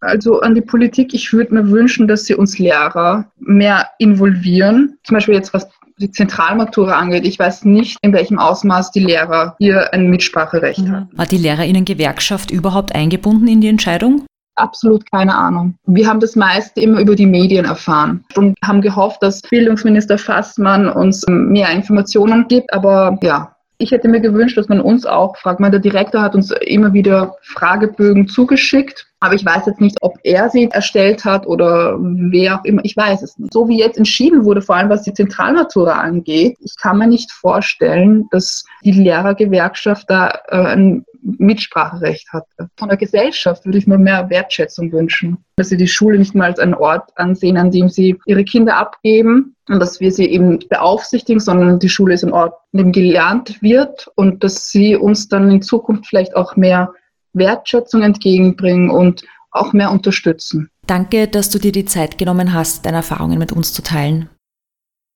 Also 0.00 0.40
an 0.40 0.54
die 0.54 0.60
Politik, 0.60 1.14
ich 1.14 1.32
würde 1.32 1.54
mir 1.54 1.70
wünschen, 1.70 2.06
dass 2.06 2.24
sie 2.24 2.34
uns 2.34 2.58
Lehrer 2.58 3.30
mehr 3.38 3.88
involvieren. 3.98 4.98
Zum 5.04 5.14
Beispiel 5.14 5.34
jetzt 5.34 5.54
was 5.54 5.68
die 5.98 6.10
Zentralmatura 6.10 6.92
angeht. 6.98 7.24
Ich 7.24 7.38
weiß 7.38 7.64
nicht, 7.64 7.96
in 8.02 8.12
welchem 8.12 8.38
Ausmaß 8.38 8.90
die 8.92 9.00
Lehrer 9.00 9.56
hier 9.58 9.92
ein 9.94 10.08
Mitspracherecht 10.08 10.80
mhm. 10.80 10.92
haben. 10.92 11.08
War 11.12 11.26
die 11.26 11.38
Lehrerinnengewerkschaft 11.38 12.50
überhaupt 12.50 12.94
eingebunden 12.94 13.48
in 13.48 13.60
die 13.60 13.68
Entscheidung? 13.68 14.26
Absolut 14.56 15.10
keine 15.10 15.34
Ahnung. 15.34 15.74
Wir 15.86 16.08
haben 16.08 16.20
das 16.20 16.34
meiste 16.34 16.80
immer 16.80 17.00
über 17.00 17.14
die 17.14 17.26
Medien 17.26 17.66
erfahren 17.66 18.24
und 18.36 18.56
haben 18.64 18.80
gehofft, 18.80 19.22
dass 19.22 19.42
Bildungsminister 19.42 20.16
Fassmann 20.16 20.88
uns 20.88 21.24
mehr 21.28 21.70
Informationen 21.70 22.48
gibt. 22.48 22.72
Aber 22.72 23.18
ja, 23.22 23.55
ich 23.78 23.90
hätte 23.90 24.08
mir 24.08 24.20
gewünscht, 24.20 24.56
dass 24.56 24.68
man 24.68 24.80
uns 24.80 25.04
auch 25.04 25.36
fragt. 25.36 25.60
Meine, 25.60 25.72
der 25.72 25.80
Direktor 25.80 26.22
hat 26.22 26.34
uns 26.34 26.50
immer 26.50 26.92
wieder 26.92 27.36
Fragebögen 27.42 28.28
zugeschickt, 28.28 29.06
aber 29.20 29.34
ich 29.34 29.44
weiß 29.44 29.66
jetzt 29.66 29.80
nicht, 29.80 29.96
ob 30.00 30.14
er 30.22 30.48
sie 30.50 30.68
erstellt 30.70 31.24
hat 31.24 31.46
oder 31.46 31.96
wer 32.00 32.58
auch 32.58 32.64
immer. 32.64 32.84
Ich 32.84 32.96
weiß 32.96 33.22
es 33.22 33.38
nicht. 33.38 33.52
So 33.52 33.68
wie 33.68 33.78
jetzt 33.78 33.98
entschieden 33.98 34.44
wurde, 34.44 34.62
vor 34.62 34.76
allem 34.76 34.88
was 34.88 35.02
die 35.02 35.12
Zentralmatura 35.12 35.92
angeht, 35.92 36.56
ich 36.60 36.74
kann 36.80 36.98
mir 36.98 37.06
nicht 37.06 37.32
vorstellen, 37.32 38.26
dass 38.30 38.64
die 38.84 38.92
Lehrergewerkschaft 38.92 40.08
da 40.08 40.28
äh, 40.48 40.56
ein 40.56 41.04
Mitspracherecht 41.38 42.32
hatte. 42.32 42.70
Von 42.76 42.88
der 42.88 42.96
Gesellschaft 42.96 43.64
würde 43.64 43.78
ich 43.78 43.86
mir 43.86 43.98
mehr 43.98 44.30
Wertschätzung 44.30 44.92
wünschen, 44.92 45.38
dass 45.56 45.68
sie 45.68 45.76
die 45.76 45.88
Schule 45.88 46.18
nicht 46.18 46.34
mal 46.34 46.46
als 46.46 46.58
einen 46.58 46.74
Ort 46.74 47.10
ansehen, 47.16 47.56
an 47.56 47.70
dem 47.70 47.88
sie 47.88 48.16
ihre 48.26 48.44
Kinder 48.44 48.76
abgeben 48.76 49.56
und 49.68 49.80
dass 49.80 50.00
wir 50.00 50.12
sie 50.12 50.26
eben 50.26 50.60
beaufsichtigen, 50.68 51.40
sondern 51.40 51.78
die 51.78 51.88
Schule 51.88 52.14
ist 52.14 52.24
ein 52.24 52.32
Ort, 52.32 52.54
in 52.72 52.78
dem 52.78 52.92
gelernt 52.92 53.60
wird 53.62 54.08
und 54.14 54.44
dass 54.44 54.70
sie 54.70 54.96
uns 54.96 55.28
dann 55.28 55.50
in 55.50 55.62
Zukunft 55.62 56.06
vielleicht 56.06 56.36
auch 56.36 56.56
mehr 56.56 56.92
Wertschätzung 57.32 58.02
entgegenbringen 58.02 58.90
und 58.90 59.24
auch 59.50 59.72
mehr 59.72 59.90
unterstützen. 59.90 60.70
Danke, 60.86 61.26
dass 61.26 61.50
du 61.50 61.58
dir 61.58 61.72
die 61.72 61.84
Zeit 61.84 62.18
genommen 62.18 62.52
hast, 62.52 62.86
deine 62.86 62.98
Erfahrungen 62.98 63.38
mit 63.38 63.52
uns 63.52 63.72
zu 63.72 63.82
teilen. 63.82 64.28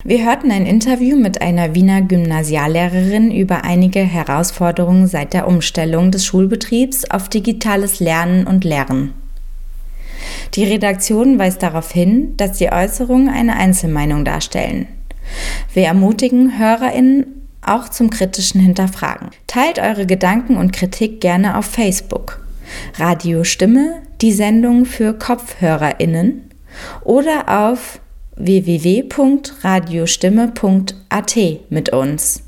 Wir 0.02 0.24
hörten 0.24 0.50
ein 0.50 0.64
Interview 0.64 1.14
mit 1.18 1.42
einer 1.42 1.74
Wiener 1.74 2.00
Gymnasiallehrerin 2.00 3.30
über 3.30 3.64
einige 3.64 4.00
Herausforderungen 4.00 5.06
seit 5.06 5.34
der 5.34 5.46
Umstellung 5.46 6.10
des 6.10 6.24
Schulbetriebs 6.24 7.10
auf 7.10 7.28
digitales 7.28 8.00
Lernen 8.00 8.46
und 8.46 8.64
Lehren. 8.64 9.12
Die 10.54 10.64
Redaktion 10.64 11.38
weist 11.38 11.62
darauf 11.62 11.92
hin, 11.92 12.34
dass 12.38 12.56
die 12.56 12.72
Äußerungen 12.72 13.28
eine 13.28 13.56
Einzelmeinung 13.56 14.24
darstellen. 14.24 14.86
Wir 15.74 15.84
ermutigen 15.84 16.58
HörerInnen 16.58 17.26
auch 17.60 17.90
zum 17.90 18.08
kritischen 18.08 18.60
Hinterfragen. 18.60 19.28
Teilt 19.46 19.78
eure 19.78 20.06
Gedanken 20.06 20.56
und 20.56 20.72
Kritik 20.72 21.20
gerne 21.20 21.58
auf 21.58 21.66
Facebook. 21.66 22.42
Radio 22.96 23.44
Stimme, 23.44 24.00
die 24.22 24.32
Sendung 24.32 24.86
für 24.86 25.12
KopfhörerInnen 25.12 26.50
oder 27.04 27.68
auf 27.68 28.00
www.radiostimme.at 28.44 31.36
mit 31.68 31.92
uns. 31.92 32.42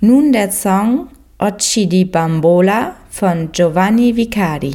Nun 0.00 0.32
der 0.32 0.50
Song 0.50 1.08
Occhi 1.38 1.86
di 1.86 2.04
Bambola 2.04 2.96
von 3.10 3.52
Giovanni 3.52 4.16
Vicari. 4.16 4.72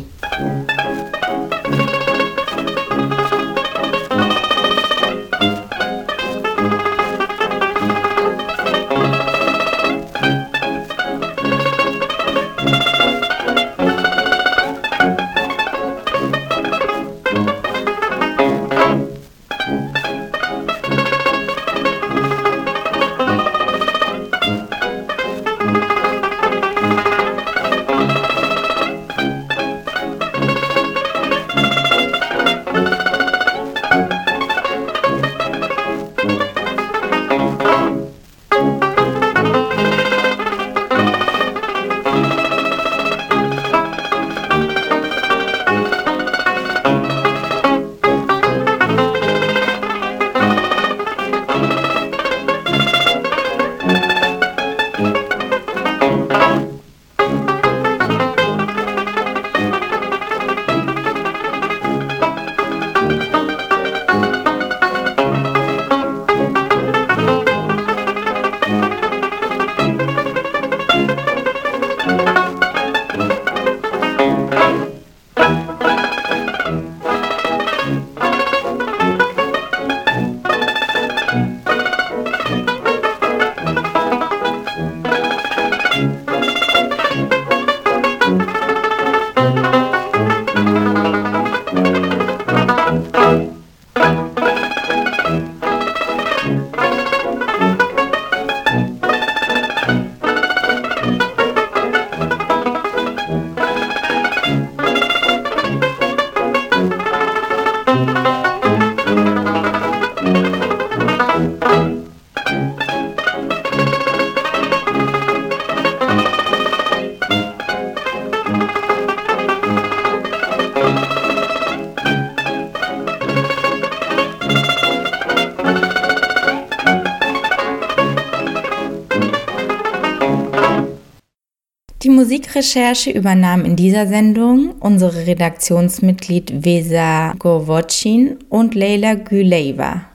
Musikrecherche 132.55 133.11
übernahm 133.11 133.65
in 133.65 133.75
dieser 133.75 134.07
Sendung 134.07 134.75
unsere 134.79 135.27
Redaktionsmitglied 135.27 136.63
Vesa 136.63 137.33
Gorwotschin 137.37 138.37
und 138.47 138.75
Leila 138.75 139.15
Güleva. 139.15 140.05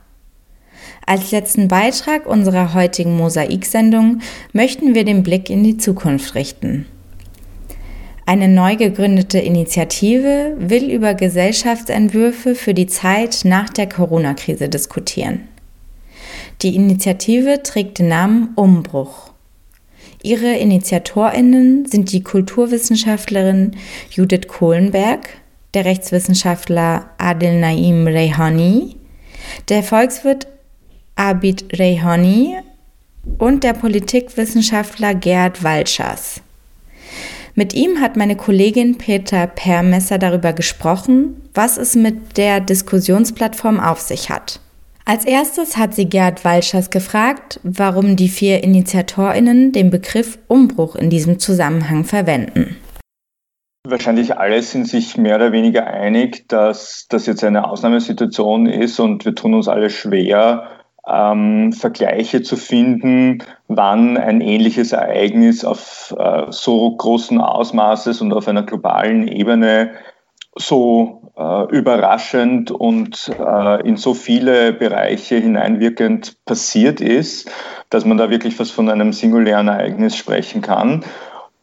Als 1.04 1.32
letzten 1.32 1.68
Beitrag 1.68 2.24
unserer 2.24 2.72
heutigen 2.72 3.14
Mosaik-Sendung 3.18 4.20
möchten 4.54 4.94
wir 4.94 5.04
den 5.04 5.22
Blick 5.22 5.50
in 5.50 5.62
die 5.62 5.76
Zukunft 5.76 6.34
richten. 6.34 6.86
Eine 8.24 8.48
neu 8.48 8.76
gegründete 8.76 9.38
Initiative 9.38 10.54
will 10.58 10.90
über 10.90 11.12
Gesellschaftsentwürfe 11.12 12.54
für 12.54 12.72
die 12.72 12.86
Zeit 12.86 13.40
nach 13.44 13.68
der 13.68 13.86
Corona-Krise 13.86 14.70
diskutieren. 14.70 15.46
Die 16.62 16.74
Initiative 16.74 17.62
trägt 17.62 17.98
den 17.98 18.08
Namen 18.08 18.54
Umbruch. 18.54 19.19
Ihre 20.22 20.54
Initiatorinnen 20.56 21.86
sind 21.86 22.12
die 22.12 22.22
Kulturwissenschaftlerin 22.22 23.76
Judith 24.10 24.48
Kohlenberg, 24.48 25.30
der 25.72 25.86
Rechtswissenschaftler 25.86 27.10
Adil 27.16 27.58
Naim 27.58 28.06
Rehani, 28.06 28.96
der 29.68 29.82
Volkswirt 29.82 30.46
Abid 31.16 31.78
Rehani 31.78 32.56
und 33.38 33.64
der 33.64 33.72
Politikwissenschaftler 33.72 35.14
Gerd 35.14 35.62
Walschers. 35.62 36.42
Mit 37.54 37.74
ihm 37.74 38.00
hat 38.00 38.16
meine 38.16 38.36
Kollegin 38.36 38.98
Peter 38.98 39.46
Permesser 39.46 40.18
darüber 40.18 40.52
gesprochen, 40.52 41.42
was 41.54 41.78
es 41.78 41.94
mit 41.94 42.36
der 42.36 42.60
Diskussionsplattform 42.60 43.80
auf 43.80 44.00
sich 44.00 44.30
hat. 44.30 44.60
Als 45.10 45.24
erstes 45.24 45.76
hat 45.76 45.92
sie 45.92 46.08
Gerd 46.08 46.44
Walschers 46.44 46.88
gefragt, 46.88 47.58
warum 47.64 48.14
die 48.14 48.28
vier 48.28 48.62
InitiatorInnen 48.62 49.72
den 49.72 49.90
Begriff 49.90 50.38
Umbruch 50.46 50.94
in 50.94 51.10
diesem 51.10 51.40
Zusammenhang 51.40 52.04
verwenden. 52.04 52.76
Wahrscheinlich 53.84 54.38
alle 54.38 54.62
sind 54.62 54.86
sich 54.86 55.16
mehr 55.16 55.34
oder 55.34 55.50
weniger 55.50 55.84
einig, 55.88 56.44
dass 56.46 57.06
das 57.08 57.26
jetzt 57.26 57.42
eine 57.42 57.68
Ausnahmesituation 57.68 58.66
ist 58.66 59.00
und 59.00 59.24
wir 59.24 59.34
tun 59.34 59.54
uns 59.54 59.66
alle 59.66 59.90
schwer, 59.90 60.68
ähm, 61.08 61.72
Vergleiche 61.72 62.42
zu 62.42 62.56
finden, 62.56 63.42
wann 63.66 64.16
ein 64.16 64.40
ähnliches 64.40 64.92
Ereignis 64.92 65.64
auf 65.64 66.14
äh, 66.16 66.46
so 66.50 66.88
großen 66.88 67.40
Ausmaßes 67.40 68.20
und 68.20 68.32
auf 68.32 68.46
einer 68.46 68.62
globalen 68.62 69.26
Ebene 69.26 69.90
so 70.56 71.32
äh, 71.36 71.76
überraschend 71.76 72.70
und 72.70 73.30
äh, 73.38 73.86
in 73.86 73.96
so 73.96 74.14
viele 74.14 74.72
Bereiche 74.72 75.36
hineinwirkend 75.36 76.44
passiert 76.44 77.00
ist, 77.00 77.50
dass 77.88 78.04
man 78.04 78.18
da 78.18 78.30
wirklich 78.30 78.56
fast 78.56 78.72
von 78.72 78.88
einem 78.88 79.12
singulären 79.12 79.68
Ereignis 79.68 80.16
sprechen 80.16 80.62
kann 80.62 81.04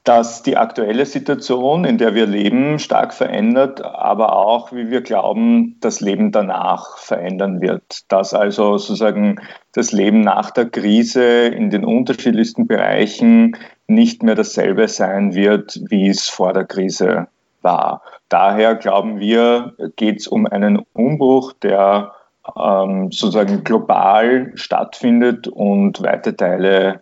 dass 0.07 0.41
die 0.41 0.55
aktuelle 0.55 1.05
Situation, 1.05 1.83
in 1.83 1.97
der 1.97 2.15
wir 2.15 2.27
leben, 2.27 2.79
stark 2.79 3.13
verändert, 3.13 3.83
aber 3.83 4.37
auch, 4.37 4.71
wie 4.71 4.89
wir 4.89 5.01
glauben, 5.01 5.75
das 5.81 5.99
Leben 5.99 6.31
danach 6.31 6.97
verändern 6.97 7.59
wird. 7.59 8.09
Dass 8.09 8.33
also 8.33 8.77
sozusagen 8.77 9.41
das 9.73 9.91
Leben 9.91 10.21
nach 10.21 10.51
der 10.51 10.69
Krise 10.69 11.47
in 11.47 11.71
den 11.71 11.83
unterschiedlichsten 11.83 12.67
Bereichen 12.67 13.57
nicht 13.87 14.23
mehr 14.23 14.35
dasselbe 14.35 14.87
sein 14.87 15.35
wird, 15.35 15.77
wie 15.89 16.07
es 16.07 16.29
vor 16.29 16.53
der 16.53 16.63
Krise 16.63 17.27
war. 17.67 18.01
Daher 18.29 18.75
glauben 18.75 19.19
wir, 19.19 19.73
geht 19.97 20.21
es 20.21 20.27
um 20.27 20.47
einen 20.47 20.79
Umbruch, 20.93 21.51
der 21.51 22.13
ähm, 22.55 23.11
sozusagen 23.11 23.65
global 23.65 24.51
stattfindet 24.55 25.49
und 25.49 26.01
weite 26.01 26.35
Teile 26.35 27.01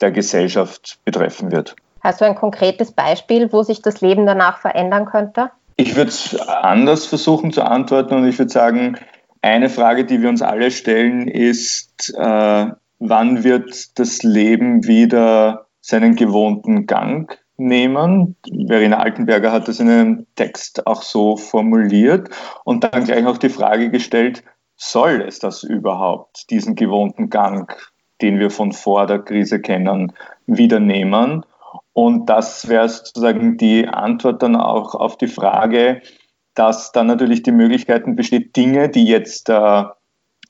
der 0.00 0.10
Gesellschaft 0.10 0.98
betreffen 1.04 1.52
wird. 1.52 1.76
Hast 2.00 2.22
du 2.22 2.24
ein 2.24 2.36
konkretes 2.36 2.92
Beispiel, 2.92 3.52
wo 3.52 3.62
sich 3.62 3.82
das 3.82 4.00
Leben 4.00 4.24
danach 4.24 4.58
verändern 4.58 5.04
könnte? 5.04 5.50
Ich 5.76 5.94
würde 5.94 6.08
es 6.08 6.40
anders 6.40 7.04
versuchen 7.04 7.52
zu 7.52 7.62
antworten 7.62 8.14
und 8.14 8.26
ich 8.26 8.38
würde 8.38 8.50
sagen, 8.50 8.96
eine 9.42 9.68
Frage, 9.68 10.04
die 10.04 10.22
wir 10.22 10.30
uns 10.30 10.42
alle 10.42 10.70
stellen, 10.70 11.28
ist, 11.28 12.14
äh, 12.16 12.66
wann 12.98 13.44
wird 13.44 13.98
das 13.98 14.22
Leben 14.22 14.86
wieder 14.86 15.66
seinen 15.80 16.16
gewohnten 16.16 16.86
Gang 16.86 17.38
nehmen? 17.58 18.36
Verena 18.66 18.98
Altenberger 18.98 19.52
hat 19.52 19.68
das 19.68 19.80
in 19.80 19.90
einem 19.90 20.26
Text 20.36 20.86
auch 20.86 21.02
so 21.02 21.36
formuliert 21.36 22.30
und 22.64 22.84
dann 22.84 23.04
gleich 23.04 23.26
auch 23.26 23.38
die 23.38 23.50
Frage 23.50 23.90
gestellt, 23.90 24.42
soll 24.76 25.22
es 25.26 25.40
das 25.40 25.64
überhaupt, 25.64 26.50
diesen 26.50 26.76
gewohnten 26.76 27.30
Gang, 27.30 27.76
den 28.22 28.38
wir 28.38 28.50
von 28.50 28.72
vor 28.72 29.06
der 29.06 29.18
Krise 29.18 29.60
kennen, 29.60 30.12
wieder 30.46 30.80
nehmen? 30.80 31.44
Und 31.92 32.26
das 32.26 32.68
wäre 32.68 32.88
sozusagen 32.88 33.56
die 33.56 33.88
Antwort 33.88 34.42
dann 34.42 34.54
auch 34.56 34.94
auf 34.94 35.18
die 35.18 35.26
Frage, 35.26 36.00
dass 36.54 36.92
dann 36.92 37.08
natürlich 37.08 37.42
die 37.42 37.52
Möglichkeiten 37.52 38.16
besteht, 38.16 38.56
Dinge, 38.56 38.88
die 38.88 39.04
jetzt 39.04 39.48
äh, 39.48 39.84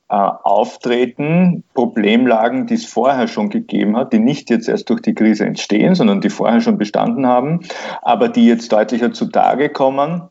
äh, 0.09 0.15
auftreten, 0.15 1.63
Problemlagen, 1.75 2.65
die 2.65 2.73
es 2.73 2.85
vorher 2.85 3.27
schon 3.27 3.49
gegeben 3.49 3.95
hat, 3.95 4.11
die 4.11 4.19
nicht 4.19 4.49
jetzt 4.49 4.67
erst 4.67 4.89
durch 4.89 5.01
die 5.01 5.13
Krise 5.13 5.45
entstehen, 5.45 5.93
sondern 5.93 6.19
die 6.19 6.31
vorher 6.31 6.61
schon 6.61 6.79
bestanden 6.79 7.27
haben, 7.27 7.61
aber 8.01 8.27
die 8.27 8.47
jetzt 8.47 8.71
deutlicher 8.71 9.13
zutage 9.13 9.69
kommen, 9.69 10.23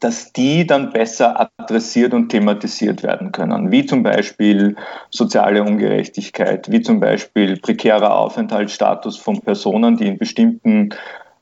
dass 0.00 0.32
die 0.32 0.66
dann 0.66 0.92
besser 0.92 1.50
adressiert 1.58 2.12
und 2.12 2.28
thematisiert 2.28 3.02
werden 3.02 3.32
können, 3.32 3.72
wie 3.72 3.86
zum 3.86 4.02
Beispiel 4.02 4.76
soziale 5.10 5.62
Ungerechtigkeit, 5.62 6.70
wie 6.70 6.82
zum 6.82 7.00
Beispiel 7.00 7.56
prekärer 7.56 8.16
Aufenthaltsstatus 8.16 9.16
von 9.16 9.40
Personen, 9.40 9.96
die 9.96 10.06
in 10.06 10.18
bestimmten 10.18 10.90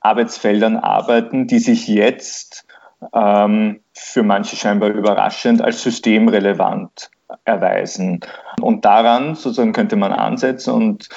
Arbeitsfeldern 0.01 0.77
arbeiten, 0.77 1.47
die 1.49 1.59
sich 1.59 1.89
jetzt 1.89 2.67
ähm, 3.13 3.81
für 3.93 4.23
manche 4.23 4.57
scheinbar 4.57 4.91
überraschend 4.91 5.61
als 5.61 5.83
systemrelevant 5.83 7.11
erweisen. 7.45 8.21
Und 8.61 8.85
daran 8.85 9.35
sozusagen 9.35 9.73
könnte 9.73 9.97
man 9.97 10.13
ansetzen 10.13 10.73
und, 10.73 11.09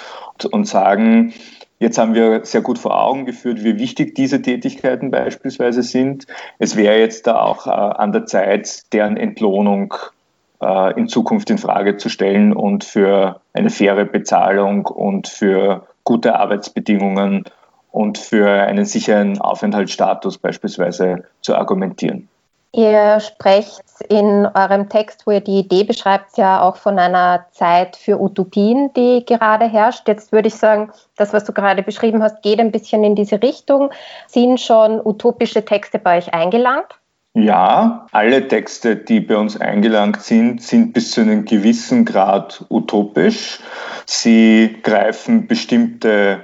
und 0.52 0.68
sagen, 0.68 1.34
Jetzt 1.82 1.98
haben 1.98 2.14
wir 2.14 2.44
sehr 2.44 2.60
gut 2.60 2.78
vor 2.78 3.02
Augen 3.02 3.26
geführt, 3.26 3.64
wie 3.64 3.80
wichtig 3.80 4.14
diese 4.14 4.42
Tätigkeiten 4.42 5.12
beispielsweise 5.12 5.82
sind. 5.82 6.28
Es 6.58 6.76
wäre 6.76 7.00
jetzt 7.00 7.26
da 7.26 7.42
auch 7.42 7.68
äh, 7.68 7.70
an 7.70 8.12
der 8.12 8.26
Zeit, 8.26 8.92
deren 8.92 9.16
Entlohnung 9.16 9.94
äh, 10.62 11.00
in 11.00 11.08
Zukunft 11.08 11.50
in 11.50 11.58
Frage 11.58 11.96
zu 11.96 12.10
stellen 12.10 12.52
und 12.52 12.84
für 12.84 13.40
eine 13.54 13.70
faire 13.70 14.04
Bezahlung 14.04 14.88
und 14.88 15.30
für 15.30 15.88
gute 16.04 16.38
Arbeitsbedingungen 16.38 17.46
und 17.92 18.18
für 18.18 18.50
einen 18.50 18.84
sicheren 18.84 19.40
Aufenthaltsstatus 19.40 20.38
beispielsweise 20.38 21.24
zu 21.42 21.56
argumentieren. 21.56 22.28
Ihr 22.72 23.20
sprecht 23.20 23.82
in 24.10 24.48
eurem 24.54 24.90
Text, 24.90 25.26
wo 25.26 25.32
ihr 25.32 25.42
die 25.42 25.60
Idee 25.60 25.84
beschreibt, 25.84 26.38
ja 26.38 26.62
auch 26.62 26.76
von 26.76 27.00
einer 27.00 27.48
Zeit 27.52 27.96
für 27.96 28.22
Utopien, 28.22 28.94
die 28.94 29.26
gerade 29.26 29.66
herrscht. 29.66 30.08
Jetzt 30.08 30.32
würde 30.32 30.50
ich 30.50 30.56
sagen, 30.56 30.92
das, 31.18 31.34
was 31.34 31.46
du 31.46 31.52
gerade 31.52 31.82
beschrieben 31.82 32.22
hast, 32.22 32.44
geht 32.44 32.60
ein 32.60 32.72
bisschen 32.72 33.04
in 33.04 33.16
diese 33.16 33.42
Richtung. 33.42 33.90
Sind 34.28 34.60
schon 34.60 35.02
utopische 35.04 35.66
Texte 35.66 35.98
bei 35.98 36.20
euch 36.20 36.32
eingelangt? 36.32 37.00
Ja, 37.34 38.08
alle 38.12 38.48
Texte, 38.48 38.96
die 38.96 39.20
bei 39.20 39.38
uns 39.38 39.60
eingelangt 39.60 40.22
sind, 40.22 40.62
sind 40.62 40.94
bis 40.94 41.12
zu 41.12 41.22
einem 41.22 41.46
gewissen 41.46 42.06
Grad 42.06 42.66
utopisch. 42.70 43.60
Sie 44.06 44.78
greifen 44.84 45.48
bestimmte 45.48 46.44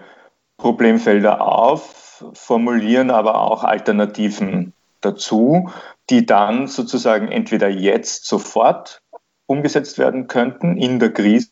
Problemfelder 0.58 1.42
auf, 1.42 2.24
formulieren 2.34 3.12
aber 3.12 3.42
auch 3.42 3.64
Alternativen 3.64 4.74
dazu 5.02 5.70
die 6.10 6.26
dann 6.26 6.68
sozusagen 6.68 7.32
entweder 7.32 7.70
jetzt 7.70 8.26
sofort 8.26 9.02
umgesetzt 9.48 9.98
werden 9.98 10.28
könnten 10.28 10.78
in 10.78 11.00
der 11.00 11.12
Krise 11.12 11.50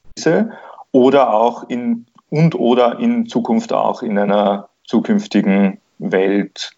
oder 0.92 1.34
auch 1.34 1.70
in 1.70 2.06
und 2.30 2.56
oder 2.56 3.00
in 3.00 3.28
Zukunft 3.28 3.74
auch 3.74 4.02
in 4.02 4.18
einer 4.18 4.70
zukünftigen 4.86 5.80
Welt, 6.00 6.72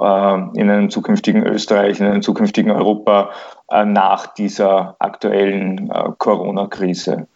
äh, 0.00 0.34
in 0.54 0.68
einem 0.68 0.90
zukünftigen 0.90 1.46
Österreich, 1.46 2.00
in 2.00 2.06
einem 2.06 2.22
zukünftigen 2.22 2.72
Europa 2.72 3.30
äh, 3.70 3.84
nach 3.84 4.34
dieser 4.34 4.96
aktuellen 4.98 5.90
äh, 5.90 6.10
Corona-Krise. 6.18 7.28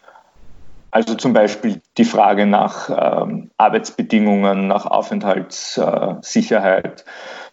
Also 0.91 1.15
zum 1.15 1.33
Beispiel 1.33 1.81
die 1.97 2.05
Frage 2.05 2.47
nach 2.47 2.91
ähm, 2.91 3.53
Arbeitsbedingungen, 3.57 4.67
nach 4.67 4.87
Aufenthaltssicherheit, 4.87 7.05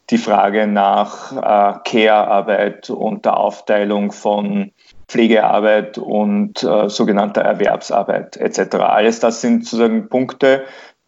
die 0.10 0.18
Frage 0.18 0.68
nach 0.68 1.32
äh, 1.32 1.80
Care-Arbeit 1.84 2.90
und 2.90 3.26
der 3.26 3.38
Aufteilung 3.38 4.12
von 4.12 4.72
Pflegearbeit 5.08 5.98
und 5.98 6.64
äh, 6.64 6.90
sogenannter 6.90 7.42
Erwerbsarbeit 7.42 8.38
etc. 8.38 8.76
Alles 8.76 9.20
das 9.20 9.42
sind 9.42 9.66
sozusagen 9.66 10.10
Punkte, 10.10 10.64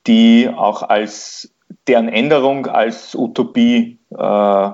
die 0.08 0.50
auch 0.54 0.84
als 0.84 1.54
deren 1.88 2.10
Änderung 2.10 2.68
als 2.68 3.16
Utopie 3.16 4.00
äh, 4.18 4.70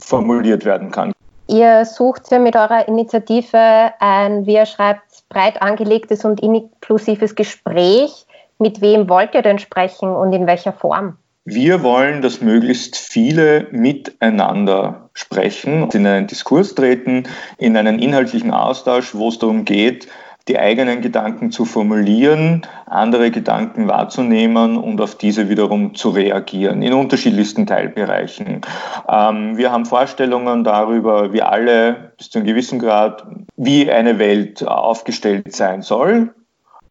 formuliert 0.00 0.64
werden 0.64 0.90
kann. 0.90 1.12
Ihr 1.48 1.84
sucht 1.84 2.30
ja 2.30 2.38
mit 2.38 2.54
eurer 2.54 2.86
Initiative 2.86 3.92
ein, 3.98 4.46
wie 4.46 4.54
ihr 4.54 4.66
schreibt, 4.66 5.28
breit 5.28 5.60
angelegtes 5.60 6.24
und 6.24 6.40
inklusives 6.40 7.34
Gespräch. 7.34 8.26
Mit 8.58 8.80
wem 8.80 9.08
wollt 9.08 9.34
ihr 9.34 9.42
denn 9.42 9.58
sprechen 9.58 10.10
und 10.10 10.32
in 10.32 10.46
welcher 10.46 10.72
Form? 10.72 11.16
Wir 11.44 11.82
wollen, 11.82 12.20
dass 12.20 12.42
möglichst 12.42 12.96
viele 12.96 13.66
miteinander 13.70 15.10
sprechen, 15.14 15.88
in 15.90 16.06
einen 16.06 16.26
Diskurs 16.26 16.74
treten, 16.74 17.24
in 17.56 17.76
einen 17.76 17.98
inhaltlichen 17.98 18.50
Austausch, 18.50 19.14
wo 19.14 19.28
es 19.28 19.38
darum 19.38 19.64
geht, 19.64 20.06
die 20.48 20.58
eigenen 20.58 21.00
Gedanken 21.00 21.50
zu 21.50 21.64
formulieren, 21.64 22.66
andere 22.86 23.30
Gedanken 23.30 23.88
wahrzunehmen 23.88 24.76
und 24.76 25.00
auf 25.00 25.14
diese 25.14 25.48
wiederum 25.48 25.94
zu 25.94 26.10
reagieren 26.10 26.82
in 26.82 26.92
unterschiedlichsten 26.92 27.66
Teilbereichen. 27.66 28.62
Ähm, 29.08 29.56
wir 29.56 29.70
haben 29.70 29.86
Vorstellungen 29.86 30.64
darüber, 30.64 31.32
wie 31.32 31.42
alle 31.42 32.12
bis 32.18 32.30
zu 32.30 32.38
einem 32.38 32.48
gewissen 32.48 32.78
Grad, 32.78 33.24
wie 33.56 33.90
eine 33.90 34.18
Welt 34.18 34.66
aufgestellt 34.66 35.54
sein 35.54 35.82
soll, 35.82 36.34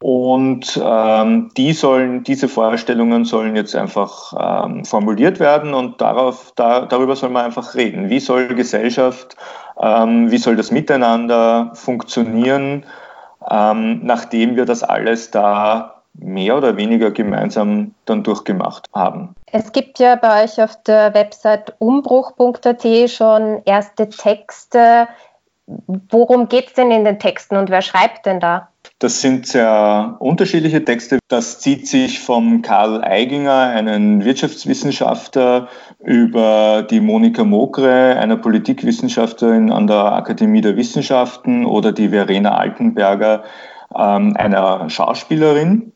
und 0.02 0.80
ähm, 0.82 1.52
die 1.58 1.74
sollen, 1.74 2.24
diese 2.24 2.48
Vorstellungen 2.48 3.26
sollen 3.26 3.56
jetzt 3.56 3.76
einfach 3.76 4.34
ähm, 4.40 4.86
formuliert 4.86 5.40
werden 5.42 5.74
und 5.74 6.00
darauf, 6.00 6.54
da, 6.56 6.86
darüber 6.86 7.18
soll 7.18 7.30
man 7.30 7.46
einfach 7.46 7.76
reden. 7.76 8.10
Wie 8.10 8.22
soll 8.22 8.48
Gesellschaft, 8.48 9.36
ähm, 9.80 10.32
wie 10.32 10.38
soll 10.38 10.56
das 10.56 10.72
Miteinander 10.72 11.72
funktionieren, 11.74 12.86
ähm, 13.50 14.00
nachdem 14.06 14.56
wir 14.56 14.66
das 14.66 14.84
alles 14.84 15.32
da 15.32 15.96
mehr 16.14 16.58
oder 16.58 16.78
weniger 16.78 17.12
gemeinsam 17.12 17.94
dann 18.06 18.24
durchgemacht 18.24 18.88
haben. 18.94 19.36
Es 19.52 19.72
gibt 19.74 20.00
ja 20.00 20.16
bei 20.16 20.44
euch 20.44 20.62
auf 20.62 20.82
der 20.84 21.14
Website 21.14 21.74
umbruch.at 21.80 22.86
schon 23.10 23.62
erste 23.66 24.08
Texte. 24.08 25.08
Worum 25.68 26.48
geht 26.48 26.68
es 26.68 26.74
denn 26.74 26.92
in 26.92 27.04
den 27.04 27.20
Texten 27.20 27.58
und 27.58 27.70
wer 27.70 27.82
schreibt 27.82 28.26
denn 28.26 28.40
da? 28.40 28.69
Das 29.00 29.22
sind 29.22 29.48
sehr 29.48 30.18
unterschiedliche 30.20 30.84
Texte. 30.84 31.20
Das 31.30 31.62
zieht 31.62 31.88
sich 31.88 32.20
vom 32.20 32.62
Karl 32.62 33.02
Eiginger, 33.02 33.70
einen 33.70 34.26
Wirtschaftswissenschaftler, 34.26 35.70
über 36.04 36.86
die 36.90 37.00
Monika 37.00 37.46
Mogre, 37.46 38.18
einer 38.18 38.36
Politikwissenschaftlerin 38.36 39.72
an 39.72 39.88
der 39.88 40.12
Akademie 40.12 40.60
der 40.60 40.76
Wissenschaften, 40.76 41.66
oder 41.66 41.94
die 41.94 42.10
Verena 42.10 42.58
Altenberger, 42.58 43.46
ähm, 43.96 44.36
einer 44.36 44.90
Schauspielerin, 44.90 45.94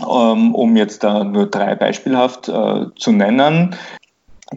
ähm, 0.00 0.54
um 0.54 0.76
jetzt 0.76 1.02
da 1.02 1.24
nur 1.24 1.46
drei 1.46 1.74
beispielhaft 1.76 2.50
äh, 2.50 2.86
zu 2.94 3.12
nennen. 3.12 3.74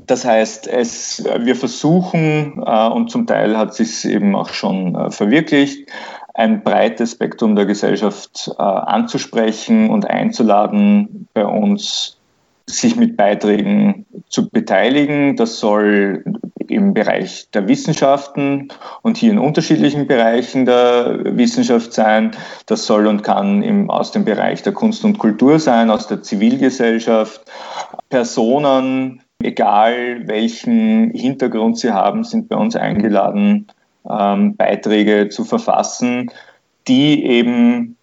Das 0.06 0.26
heißt, 0.26 0.68
es, 0.68 1.24
wir 1.40 1.56
versuchen, 1.56 2.62
äh, 2.66 2.88
und 2.90 3.10
zum 3.10 3.28
Teil 3.28 3.58
hat 3.58 3.74
sich 3.74 4.04
eben 4.04 4.36
auch 4.36 4.50
schon 4.50 4.94
äh, 4.96 5.10
verwirklicht, 5.10 5.90
ein 6.38 6.64
breites 6.64 7.14
Spektrum 7.14 7.56
der 7.56 7.66
Gesellschaft 7.66 8.52
äh, 8.58 8.62
anzusprechen 8.62 9.90
und 9.90 10.06
einzuladen, 10.06 11.28
bei 11.34 11.44
uns 11.44 12.18
sich 12.68 12.96
mit 12.96 13.18
Beiträgen 13.18 14.06
zu 14.30 14.48
beteiligen. 14.50 15.36
Das 15.36 15.60
soll 15.60 16.24
im 16.68 16.94
Bereich 16.94 17.50
der 17.54 17.68
Wissenschaften 17.68 18.68
und 19.02 19.18
hier 19.18 19.32
in 19.32 19.40
unterschiedlichen 19.40 20.06
Bereichen 20.06 20.66
der 20.66 21.22
Wissenschaft 21.38 21.94
sein. 21.94 22.32
Das 22.68 22.86
soll 22.86 23.08
und 23.08 23.24
kann 23.24 23.64
im, 23.64 23.90
aus 23.90 24.12
dem 24.12 24.24
Bereich 24.24 24.62
der 24.62 24.74
Kunst 24.74 25.04
und 25.06 25.18
Kultur 25.18 25.60
sein, 25.60 25.90
aus 25.90 26.08
der 26.08 26.22
Zivilgesellschaft. 26.22 27.42
Personen, 28.10 29.24
egal 29.42 30.28
welchen 30.28 31.10
Hintergrund 31.12 31.80
sie 31.80 31.94
haben, 31.94 32.24
sind 32.24 32.48
bei 32.48 32.58
uns 32.58 32.76
eingeladen, 32.76 33.68
ähm, 34.10 34.56
Beiträge 34.56 35.30
zu 35.30 35.44
verfassen, 35.44 36.32
die 36.88 37.26
eben, 37.26 37.98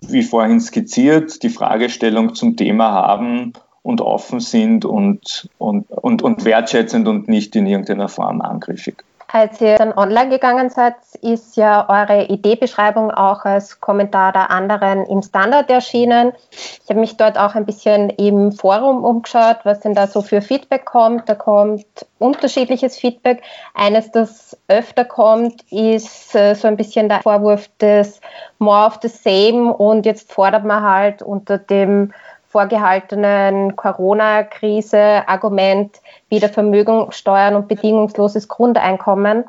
wie 0.00 0.22
vorhin 0.22 0.60
skizziert, 0.60 1.42
die 1.42 1.48
Fragestellung 1.48 2.34
zum 2.34 2.56
Thema 2.56 2.92
haben 2.92 3.52
und 3.82 4.00
offen 4.00 4.40
sind 4.40 4.84
und, 4.84 5.48
und, 5.58 5.90
und, 5.90 6.22
und 6.22 6.44
wertschätzend 6.44 7.06
und 7.06 7.28
nicht 7.28 7.54
in 7.56 7.66
irgendeiner 7.66 8.08
Form 8.08 8.40
angriffig. 8.40 9.04
Als 9.34 9.60
ihr 9.60 9.74
dann 9.78 9.92
online 9.92 10.28
gegangen 10.28 10.70
seid, 10.70 10.94
ist 11.20 11.56
ja 11.56 11.88
eure 11.88 12.26
Ideebeschreibung 12.26 13.10
auch 13.10 13.44
als 13.44 13.80
Kommentar 13.80 14.30
der 14.30 14.48
anderen 14.52 15.04
im 15.06 15.22
Standard 15.22 15.68
erschienen. 15.68 16.34
Ich 16.52 16.88
habe 16.88 17.00
mich 17.00 17.16
dort 17.16 17.36
auch 17.36 17.56
ein 17.56 17.66
bisschen 17.66 18.10
im 18.10 18.52
Forum 18.52 19.02
umgeschaut, 19.02 19.56
was 19.64 19.80
denn 19.80 19.96
da 19.96 20.06
so 20.06 20.22
für 20.22 20.40
Feedback 20.40 20.84
kommt. 20.84 21.28
Da 21.28 21.34
kommt 21.34 21.84
unterschiedliches 22.20 22.96
Feedback. 22.96 23.42
Eines, 23.74 24.12
das 24.12 24.56
öfter 24.68 25.04
kommt, 25.04 25.62
ist 25.72 26.36
äh, 26.36 26.54
so 26.54 26.68
ein 26.68 26.76
bisschen 26.76 27.08
der 27.08 27.22
Vorwurf 27.22 27.68
des 27.80 28.20
More 28.60 28.86
of 28.86 29.00
the 29.02 29.08
Same 29.08 29.74
und 29.74 30.06
jetzt 30.06 30.32
fordert 30.32 30.64
man 30.64 30.80
halt 30.84 31.22
unter 31.22 31.58
dem 31.58 32.12
vorgehaltenen 32.54 33.74
Corona-Krise-Argument 33.74 36.00
wieder 36.28 36.48
Vermögenssteuern 36.48 37.56
und 37.56 37.66
bedingungsloses 37.66 38.46
Grundeinkommen. 38.46 39.42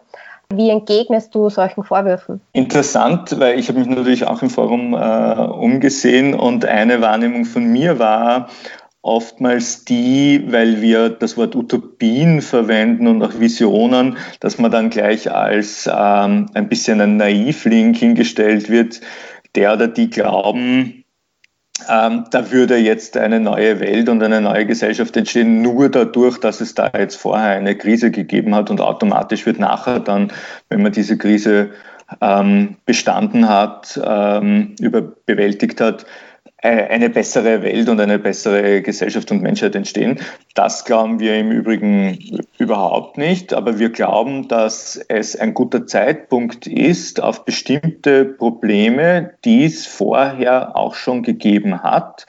Wie 0.51 0.71
entgegnest 0.71 1.35
du 1.35 1.51
solchen 1.51 1.83
Vorwürfen? 1.83 2.41
Interessant, 2.53 3.39
weil 3.39 3.59
ich 3.59 3.69
habe 3.69 3.77
mich 3.77 3.87
natürlich 3.87 4.25
auch 4.25 4.41
im 4.41 4.49
Forum 4.49 4.95
äh, 4.95 4.97
umgesehen 4.97 6.33
und 6.33 6.65
eine 6.65 6.99
Wahrnehmung 7.01 7.45
von 7.45 7.65
mir 7.65 7.99
war 7.99 8.49
oftmals 9.03 9.85
die, 9.85 10.43
weil 10.47 10.81
wir 10.81 11.09
das 11.09 11.37
Wort 11.37 11.55
Utopien 11.55 12.41
verwenden 12.41 13.05
und 13.05 13.21
auch 13.21 13.39
Visionen, 13.39 14.17
dass 14.39 14.57
man 14.57 14.71
dann 14.71 14.89
gleich 14.89 15.31
als 15.31 15.87
ähm, 15.87 16.47
ein 16.55 16.69
bisschen 16.69 17.01
ein 17.01 17.17
Naivling 17.17 17.93
hingestellt 17.93 18.71
wird, 18.71 19.01
der 19.53 19.75
oder 19.75 19.87
die 19.87 20.09
glauben, 20.09 21.04
ähm, 21.89 22.25
da 22.31 22.51
würde 22.51 22.77
jetzt 22.77 23.17
eine 23.17 23.39
neue 23.39 23.79
Welt 23.79 24.07
und 24.07 24.23
eine 24.23 24.41
neue 24.41 24.65
Gesellschaft 24.65 25.15
entstehen, 25.17 25.61
nur 25.61 25.89
dadurch, 25.89 26.39
dass 26.39 26.61
es 26.61 26.73
da 26.73 26.89
jetzt 26.97 27.15
vorher 27.15 27.51
eine 27.51 27.75
Krise 27.75 28.11
gegeben 28.11 28.55
hat 28.55 28.69
und 28.69 28.81
automatisch 28.81 29.45
wird 29.45 29.59
nachher 29.59 29.99
dann, 29.99 30.31
wenn 30.69 30.81
man 30.81 30.93
diese 30.93 31.17
Krise 31.17 31.71
ähm, 32.21 32.77
bestanden 32.85 33.49
hat, 33.49 33.99
ähm, 34.03 34.75
überbewältigt 34.79 35.81
hat, 35.81 36.05
eine 36.65 37.09
bessere 37.09 37.61
Welt 37.63 37.87
und 37.89 37.99
eine 37.99 38.19
bessere 38.19 38.81
Gesellschaft 38.81 39.31
und 39.31 39.41
Menschheit 39.41 39.75
entstehen. 39.75 40.19
Das 40.53 40.85
glauben 40.85 41.19
wir 41.19 41.37
im 41.37 41.51
Übrigen 41.51 42.41
überhaupt 42.57 43.17
nicht, 43.17 43.53
aber 43.53 43.79
wir 43.79 43.89
glauben, 43.89 44.47
dass 44.47 44.95
es 45.07 45.35
ein 45.35 45.53
guter 45.53 45.85
Zeitpunkt 45.85 46.67
ist, 46.67 47.21
auf 47.21 47.45
bestimmte 47.45 48.25
Probleme, 48.25 49.31
die 49.45 49.65
es 49.65 49.85
vorher 49.85 50.75
auch 50.75 50.95
schon 50.95 51.23
gegeben 51.23 51.83
hat, 51.83 52.25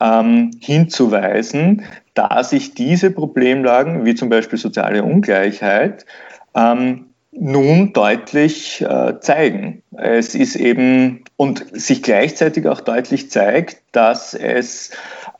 ähm, 0.00 0.50
hinzuweisen, 0.60 1.84
da 2.14 2.42
sich 2.42 2.74
diese 2.74 3.10
Problemlagen, 3.10 4.04
wie 4.04 4.14
zum 4.14 4.28
Beispiel 4.28 4.58
soziale 4.58 5.02
Ungleichheit, 5.02 6.06
ähm, 6.54 7.06
nun 7.38 7.92
deutlich 7.92 8.82
äh, 8.82 9.20
zeigen. 9.20 9.82
Es 9.96 10.34
ist 10.34 10.56
eben 10.56 11.24
und 11.36 11.64
sich 11.72 12.02
gleichzeitig 12.02 12.66
auch 12.66 12.80
deutlich 12.80 13.30
zeigt, 13.30 13.78
dass 13.92 14.34
es 14.34 14.90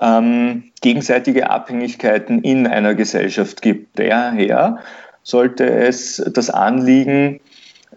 ähm, 0.00 0.64
gegenseitige 0.82 1.50
Abhängigkeiten 1.50 2.42
in 2.42 2.66
einer 2.66 2.94
Gesellschaft 2.94 3.62
gibt. 3.62 3.98
Daher 3.98 4.78
sollte 5.22 5.68
es 5.68 6.22
das 6.32 6.50
Anliegen 6.50 7.40